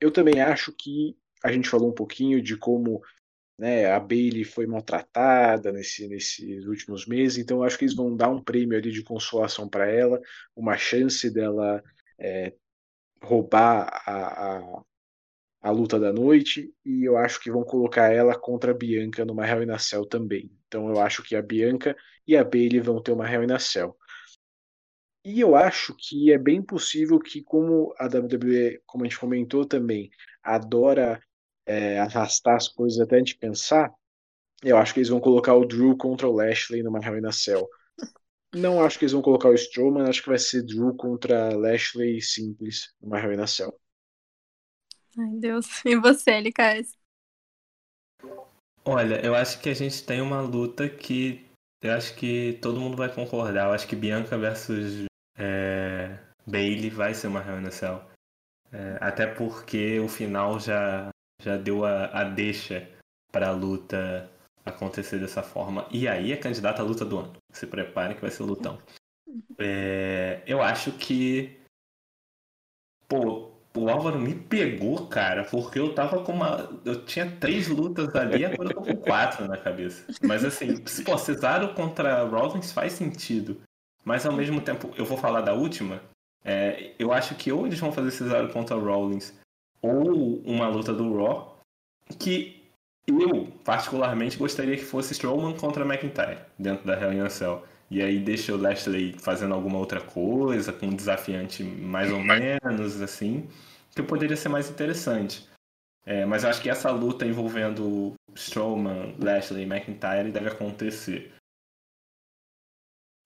[0.00, 3.02] Eu também acho que a gente falou um pouquinho de como
[3.58, 8.14] né, a Bailey foi maltratada nesse, nesses últimos meses, então eu acho que eles vão
[8.14, 10.20] dar um prêmio ali de consolação para ela,
[10.54, 11.82] uma chance dela
[12.18, 12.52] é,
[13.20, 14.84] roubar a, a,
[15.60, 19.46] a, luta da noite, e eu acho que vão colocar ela contra a Bianca numa
[19.46, 20.50] Hell in a Cell também.
[20.66, 23.58] Então eu acho que a Bianca e a Bailey vão ter uma Hell in a
[23.58, 23.96] Cell.
[25.24, 29.64] E eu acho que é bem possível que, como a WWE, como a gente comentou
[29.64, 30.10] também,
[30.42, 31.20] adora
[31.66, 33.92] é, arrastar as coisas até a gente pensar,
[34.62, 37.32] eu acho que eles vão colocar o Drew contra o Lashley numa Hell in a
[37.32, 37.68] Cell.
[38.54, 42.22] Não acho que eles vão colocar o Strowman, acho que vai ser Drew contra Lashley
[42.22, 43.78] simples numa Hell in a Cell.
[45.18, 45.66] Ai, Deus.
[45.84, 46.96] E você, LKS?
[48.84, 51.46] Olha, eu acho que a gente tem uma luta que
[51.82, 53.66] eu acho que todo mundo vai concordar.
[53.66, 55.04] Eu acho que Bianca versus
[55.36, 58.02] é, Bailey vai ser uma Hell in a Cell.
[58.72, 61.08] É, até porque o final já,
[61.40, 62.88] já deu a, a deixa
[63.30, 64.30] para a luta
[64.64, 65.86] acontecer dessa forma.
[65.92, 67.32] E aí é candidata à luta do ano.
[67.52, 68.78] Se prepare que vai ser lutão.
[69.58, 71.58] É, eu acho que.
[73.08, 76.68] Pô, o Álvaro me pegou, cara, porque eu tava com uma.
[76.84, 80.04] Eu tinha três lutas ali, agora eu tô com quatro na cabeça.
[80.22, 83.60] Mas assim, pô, Cesaro contra Rollins faz sentido.
[84.04, 86.00] Mas ao mesmo tempo, eu vou falar da última.
[86.44, 89.34] É, eu acho que ou eles vão fazer Cesaro contra Rollins,
[89.82, 91.58] ou uma luta do Raw,
[92.18, 92.58] que
[93.06, 97.64] eu, particularmente, gostaria que fosse Strowman contra McIntyre, dentro da Hell in a Cell.
[97.90, 103.00] E aí deixa o Lashley fazendo alguma outra coisa, com um desafiante mais ou menos,
[103.00, 103.48] assim,
[103.94, 105.48] que poderia ser mais interessante.
[106.04, 111.34] É, mas eu acho que essa luta envolvendo Strowman, Lashley e McIntyre deve acontecer.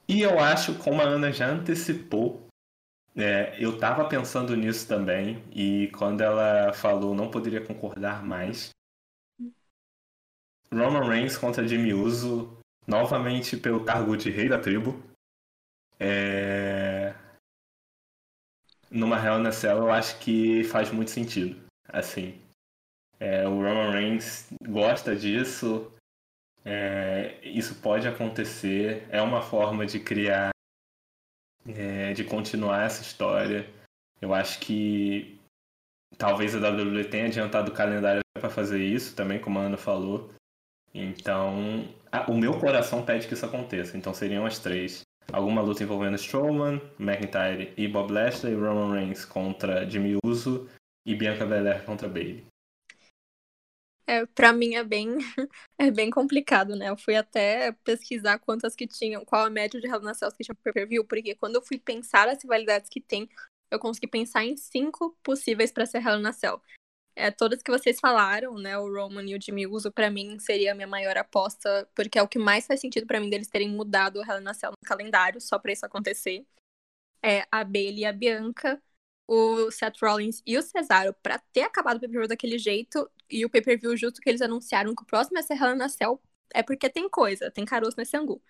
[0.08, 2.46] E eu acho, como a Ana já antecipou,
[3.16, 8.70] é, eu estava pensando nisso também, e quando ela falou não poderia concordar mais.
[10.72, 15.02] Roman Reigns contra Jimmy Uso novamente pelo cargo de rei da tribo.
[15.98, 17.14] É...
[18.90, 21.60] Numa Hell in a Cell eu acho que faz muito sentido.
[21.88, 22.40] Assim,
[23.18, 25.92] é, o Roman Reigns gosta disso,
[26.64, 30.50] é, isso pode acontecer, é uma forma de criar,
[31.66, 33.68] é, de continuar essa história.
[34.20, 35.38] Eu acho que
[36.18, 40.32] talvez a WWE tenha adiantado o calendário para fazer isso também, como a Ana falou.
[40.94, 41.88] Então,
[42.28, 43.96] o meu coração pede que isso aconteça.
[43.96, 45.02] Então seriam as três.
[45.32, 50.68] Alguma luta envolvendo Strowman, McIntyre e Bob Lashley, Roman Reigns contra Jimmy Uso
[51.06, 52.44] e Bianca Belair contra Bailey.
[54.06, 55.16] É, pra mim é bem,
[55.78, 56.88] é bem complicado, né?
[56.88, 60.44] Eu fui até pesquisar quantas que tinham, qual a média de Hell in Cells que
[60.44, 63.28] tinha per view, porque quando eu fui pensar as rivalidades que tem,
[63.70, 66.60] eu consegui pensar em cinco possíveis para ser Hell in Cell.
[67.14, 68.76] É, todas que vocês falaram, né?
[68.78, 72.22] O Roman e o Jimmy Uso, para mim, seria a minha maior aposta, porque é
[72.22, 75.40] o que mais faz sentido para mim deles terem mudado o Hell in no calendário,
[75.40, 76.46] só pra isso acontecer.
[77.22, 78.82] É, a Bailey e a Bianca,
[79.26, 83.50] o Seth Rollins e o Cesaro para ter acabado o pay-per-view daquele jeito e o
[83.50, 86.20] pay-per-view justo que eles anunciaram que o próximo é ser Hell Cell
[86.54, 88.42] é porque tem coisa, tem caroço nesse angu.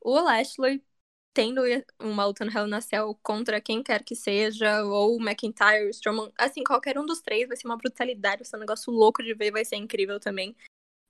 [0.00, 0.82] O Lashley
[1.32, 1.62] tendo
[1.98, 6.62] uma luta no Hell na Cell contra quem quer que seja, ou McIntyre, Strowman, assim,
[6.64, 9.52] qualquer um dos três vai ser uma brutalidade, vai ser um negócio louco de ver,
[9.52, 10.56] vai ser incrível também.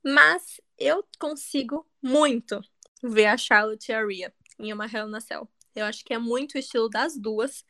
[0.05, 2.60] Mas eu consigo muito
[3.02, 5.48] ver a Charlotte e a Rhea em uma Hell na Cell.
[5.74, 7.64] Eu acho que é muito o estilo das duas.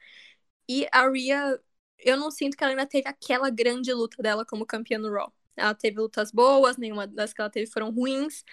[0.68, 1.60] E a Rhea,
[1.98, 5.32] eu não sinto que ela ainda teve aquela grande luta dela como campeã no Raw.
[5.56, 8.44] Ela teve lutas boas, nenhuma das que ela teve foram ruins,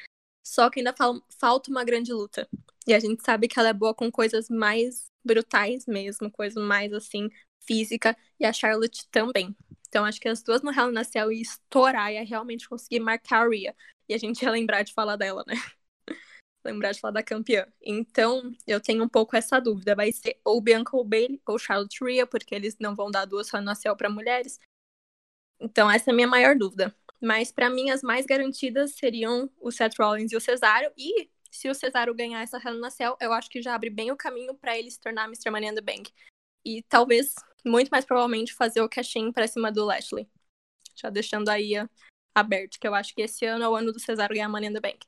[0.48, 2.48] só que ainda fal falta uma grande luta.
[2.88, 6.94] E a gente sabe que ela é boa com coisas mais brutais mesmo, coisa mais
[6.94, 7.30] assim,
[7.60, 9.56] física, e a Charlotte também.
[9.90, 13.02] Então acho que as duas no Hell in a Cell ia estourar, ia realmente conseguir
[13.02, 13.76] marcar a Rhea.
[14.08, 15.56] E a gente ia lembrar de falar dela, né?
[16.64, 17.68] lembrar de falar da campeã.
[17.82, 19.96] Então, eu tenho um pouco essa dúvida.
[19.96, 23.54] Vai ser ou Bianca ou Bailey ou Charlotte Rhea, porque eles não vão dar duas
[23.54, 24.60] Hell in a Cell para mulheres.
[25.60, 26.96] Então, essa é a minha maior dúvida.
[27.22, 30.92] Mas para mim as mais garantidas seriam o Seth Rollins e o Cesaro.
[30.96, 34.12] E se o Cesaro ganhar essa Hell na Cell, eu acho que já abre bem
[34.12, 35.50] o caminho para ele se tornar Mr.
[35.50, 36.12] Money in the Bank.
[36.64, 37.34] E talvez,
[37.66, 40.30] muito mais provavelmente, fazer o cash-in pra cima do Lashley.
[40.96, 41.74] Já deixando aí
[42.36, 44.74] aberto, que eu acho que esse ano é o ano do Cesaro ganhar Money in
[44.74, 45.00] the Bank.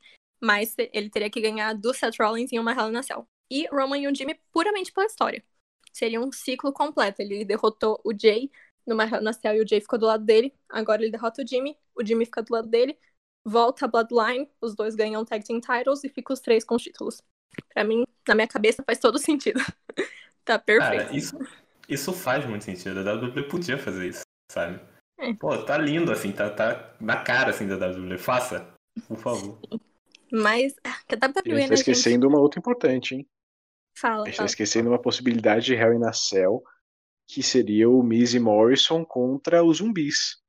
[0.42, 3.28] Mas ele teria que ganhar do Seth Rollins em uma Hell na Cell.
[3.52, 5.44] E Roman e o Jimmy puramente pela história.
[5.92, 7.22] Seria um ciclo completo.
[7.22, 8.50] Ele derrotou o Jay
[8.86, 10.54] numa Cell e o Jay ficou do lado dele.
[10.70, 12.98] Agora ele derrota o Jimmy, o Jimmy fica do lado dele.
[13.46, 16.84] Volta a Bloodline, os dois ganham Tag Team Titles e fica os três com os
[16.84, 17.22] títulos.
[17.74, 19.60] Pra mim, na minha cabeça, faz todo sentido.
[20.44, 21.06] tá perfeito.
[21.06, 21.38] Cara, isso,
[21.88, 23.00] isso faz muito sentido.
[23.00, 24.80] A WWE podia fazer isso, sabe?
[25.20, 25.34] É.
[25.34, 28.18] Pô, tá lindo, assim, tá, tá na cara, assim, da WWE.
[28.18, 28.74] Faça,
[29.08, 29.60] por favor.
[30.32, 30.74] Mas,
[31.08, 32.34] que a WWE, A gente tá esquecendo gente...
[32.34, 33.28] uma outra importante, hein?
[33.98, 34.48] Fala, A gente tá fala.
[34.48, 36.64] tá esquecendo uma possibilidade de Hell in a Cell
[37.30, 40.40] que seria o Miz e Morrison contra os zumbis.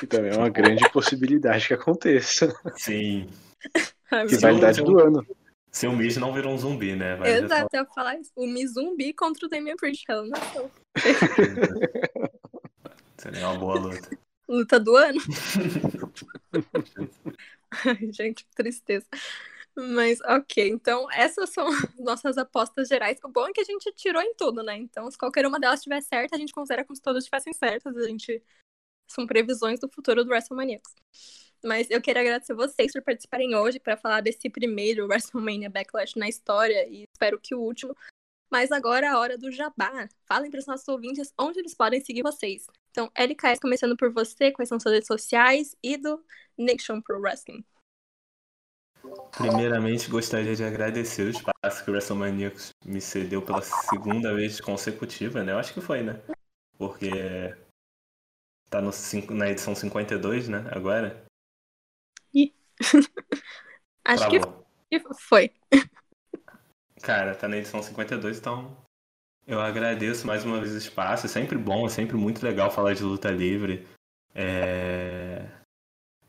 [0.00, 2.50] Que também é uma grande possibilidade que aconteça.
[2.74, 3.28] Sim.
[4.28, 5.26] que validade do ano.
[5.70, 7.16] Se o Miz não virou um zumbi, né?
[7.16, 8.32] Vai Exato, eu ia falar isso.
[8.34, 10.70] O Miz zumbi contra o Damian Priest, ela não
[13.18, 14.18] Seria uma boa luta.
[14.48, 15.20] Luta do ano?
[17.84, 19.06] Ai, gente, que tristeza.
[19.74, 21.66] Mas ok, então essas são
[21.98, 23.18] nossas apostas gerais.
[23.24, 24.76] O bom é que a gente tirou em tudo, né?
[24.76, 27.96] Então, se qualquer uma delas estiver certa, a gente considera como se todas estivessem certas.
[27.96, 28.42] A gente.
[29.08, 30.94] São previsões do futuro do WrestleManiacos.
[31.62, 36.28] Mas eu quero agradecer vocês por participarem hoje para falar desse primeiro WrestleMania Backlash na
[36.28, 37.94] história e espero que o último.
[38.50, 40.08] Mas agora é a hora do jabá.
[40.26, 42.66] Falem para os nossos ouvintes onde eles podem seguir vocês.
[42.90, 46.22] Então, LKS, começando por você, quais são suas redes sociais e do
[46.58, 47.64] Nation Pro Wrestling.
[49.36, 52.52] Primeiramente, gostaria de agradecer o espaço que o WrestleMania
[52.84, 55.52] me cedeu pela segunda vez consecutiva, né?
[55.52, 56.20] Eu acho que foi, né?
[56.78, 57.10] Porque
[58.70, 58.90] tá no,
[59.30, 60.64] na edição 52, né?
[60.70, 61.24] Agora.
[62.34, 62.54] Ih.
[64.04, 64.66] acho Travou.
[64.90, 65.50] que foi.
[67.02, 68.76] Cara, tá na edição 52, então
[69.46, 71.26] eu agradeço mais uma vez o espaço.
[71.26, 73.86] É sempre bom, é sempre muito legal falar de luta livre.
[74.34, 75.31] É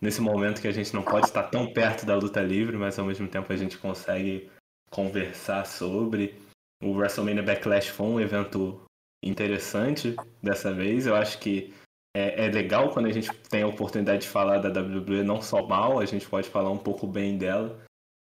[0.03, 3.05] nesse momento que a gente não pode estar tão perto da luta livre, mas ao
[3.05, 4.51] mesmo tempo a gente consegue
[4.91, 6.35] conversar sobre.
[6.83, 8.81] O WrestleMania Backlash foi um evento
[9.23, 11.07] interessante dessa vez.
[11.07, 11.73] Eu acho que
[12.13, 15.65] é, é, legal quando a gente tem a oportunidade de falar da WWE não só
[15.65, 17.79] mal, a gente pode falar um pouco bem dela.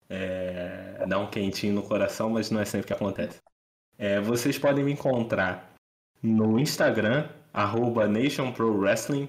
[0.09, 3.43] É, dá um quentinho no coração, mas não é sempre que acontece.
[3.99, 5.75] É, vocês podem me encontrar
[6.23, 9.29] no Instagram, arroba NationProWrestling.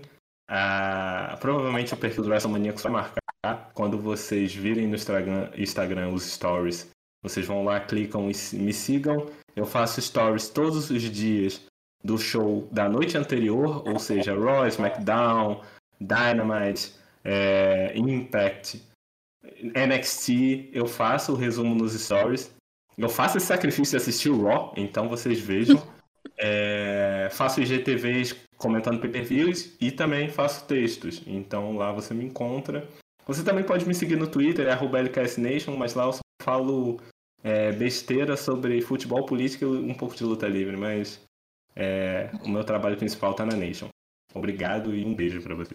[0.51, 6.23] Ah, provavelmente o perfil do WrestleManiacos vai marcar quando vocês virem no Instagram, Instagram os
[6.23, 6.89] stories.
[7.21, 9.27] Vocês vão lá, clicam e me sigam.
[9.55, 11.61] Eu faço stories todos os dias
[12.03, 15.61] do show da noite anterior, ou seja, Raw, SmackDown,
[16.01, 16.93] Dynamite,
[17.23, 18.81] é, Impact,
[19.61, 20.71] NXT.
[20.73, 22.55] Eu faço o resumo nos stories.
[22.97, 25.79] Eu faço esse sacrifício de assistir o Raw, então vocês vejam.
[26.37, 31.23] É, faço IGTVs comentando pay-per-views e também faço textos.
[31.25, 32.87] Então lá você me encontra.
[33.25, 36.99] Você também pode me seguir no Twitter, é LKSNation, mas lá eu só falo
[37.43, 41.23] é, besteira sobre futebol, política e um pouco de luta livre, mas
[41.75, 43.87] é, o meu trabalho principal tá na Nation.
[44.33, 45.73] Obrigado e um beijo para você.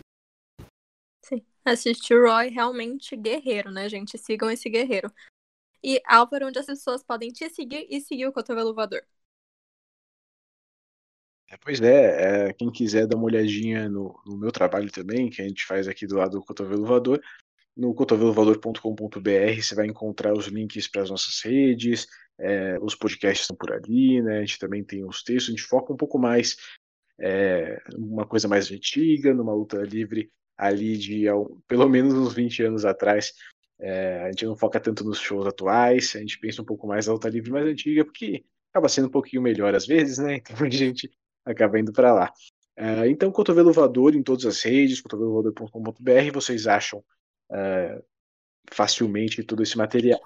[1.24, 4.18] Sim, assistir o Roy realmente guerreiro, né, gente?
[4.18, 5.10] Sigam esse guerreiro.
[5.82, 9.02] E Álvaro, onde as pessoas podem te seguir e seguir o Cotovelo Voador?
[11.54, 15.40] É, pois é, é, quem quiser dar uma olhadinha no, no, meu trabalho também, que
[15.40, 17.22] a gente faz aqui do lado do Cotovelo Voador,
[17.76, 22.06] no cotovelovador.com.br você vai encontrar os links para as nossas redes,
[22.40, 24.38] é, os podcasts estão por ali, né?
[24.38, 26.56] A gente também tem os textos, a gente foca um pouco mais
[27.20, 31.26] é, uma coisa mais antiga, numa luta livre ali de
[31.68, 33.32] pelo menos uns 20 anos atrás.
[33.78, 37.06] É, a gente não foca tanto nos shows atuais, a gente pensa um pouco mais
[37.06, 40.40] na luta livre mais antiga, porque acaba sendo um pouquinho melhor às vezes, né?
[40.50, 41.10] Então a gente
[41.44, 42.32] acaba indo para lá.
[42.76, 47.04] É, então, Cotovelo Voador em todas as redes, cotovelovador.com.br, vocês acham
[47.52, 48.02] é,
[48.72, 50.20] facilmente todo esse material.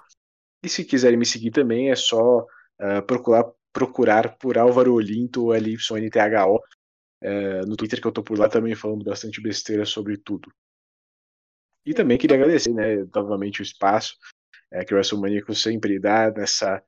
[0.63, 6.57] E se quiserem me seguir também, é só uh, procurar, procurar por Álvaro Olinto, L-Y-N-T-H-O,
[6.57, 10.51] uh, no Twitter, que eu tô por lá também falando bastante besteira sobre tudo.
[11.85, 14.17] E também queria agradecer, né, novamente o espaço
[14.85, 16.83] que o WrestleManiaco sempre dá nessa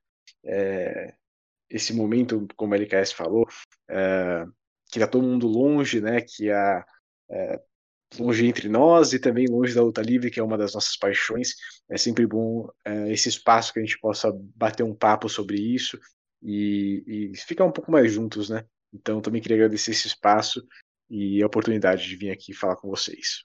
[1.71, 3.47] esse momento, como a LKS falou,
[3.89, 4.45] é,
[4.91, 6.85] que tá todo mundo longe, né, que a
[7.29, 7.61] é,
[8.19, 11.55] longe entre nós e também longe da luta livre, que é uma das nossas paixões.
[11.89, 15.97] É sempre bom é, esse espaço que a gente possa bater um papo sobre isso
[16.41, 18.65] e, e, ficar um pouco mais juntos, né?
[18.93, 20.65] Então também queria agradecer esse espaço
[21.09, 23.43] e a oportunidade de vir aqui falar com vocês.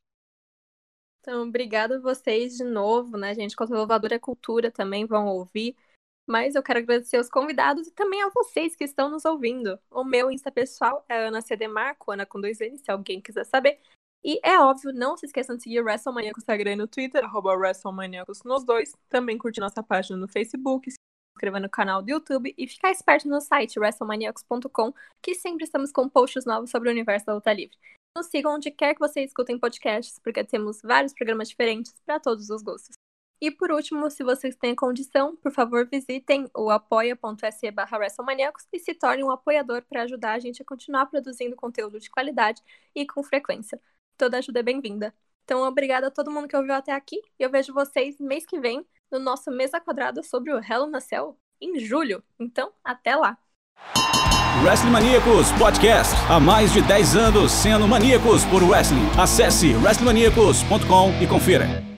[1.21, 3.57] Então, obrigada a vocês de novo, né, gente?
[3.57, 5.77] Conservadora é cultura também vão ouvir.
[6.27, 9.79] Mas eu quero agradecer aos convidados e também a vocês que estão nos ouvindo.
[9.91, 13.45] O meu Insta pessoal é Ana CD Marco, Ana com dois N, se alguém quiser
[13.45, 13.79] saber.
[14.25, 17.55] E é óbvio, não se esqueçam de seguir WrestleManiacos no Instagram e no Twitter, arroba
[17.55, 18.93] WrestleManiacos nos dois.
[19.09, 20.97] Também curtir nossa página no Facebook, se
[21.37, 24.93] inscrever no canal do YouTube e ficar esperto no site WrestleManiacos.com,
[25.23, 27.77] que sempre estamos com posts novos sobre o universo da luta livre.
[28.17, 32.51] Nos sigam onde quer que vocês escutem podcasts, porque temos vários programas diferentes para todos
[32.51, 32.96] os gostos.
[33.41, 37.99] E por último, se vocês têm condição, por favor visitem o apoia.se barra
[38.73, 42.63] e se tornem um apoiador para ajudar a gente a continuar produzindo conteúdo de qualidade
[42.95, 43.81] e com frequência
[44.17, 45.15] toda ajuda é bem-vinda.
[45.45, 47.21] Então, obrigada a todo mundo que ouviu até aqui.
[47.39, 51.01] E eu vejo vocês mês que vem no nosso Mesa Quadrada sobre o Hell na
[51.01, 52.23] Cell, em julho.
[52.39, 53.39] Então, até lá!
[54.65, 56.15] Wrestling Maníacos Podcast.
[56.29, 59.07] Há mais de 10 anos sendo maníacos por wrestling.
[59.21, 61.96] Acesse wrestlingmaníacos.com e confira.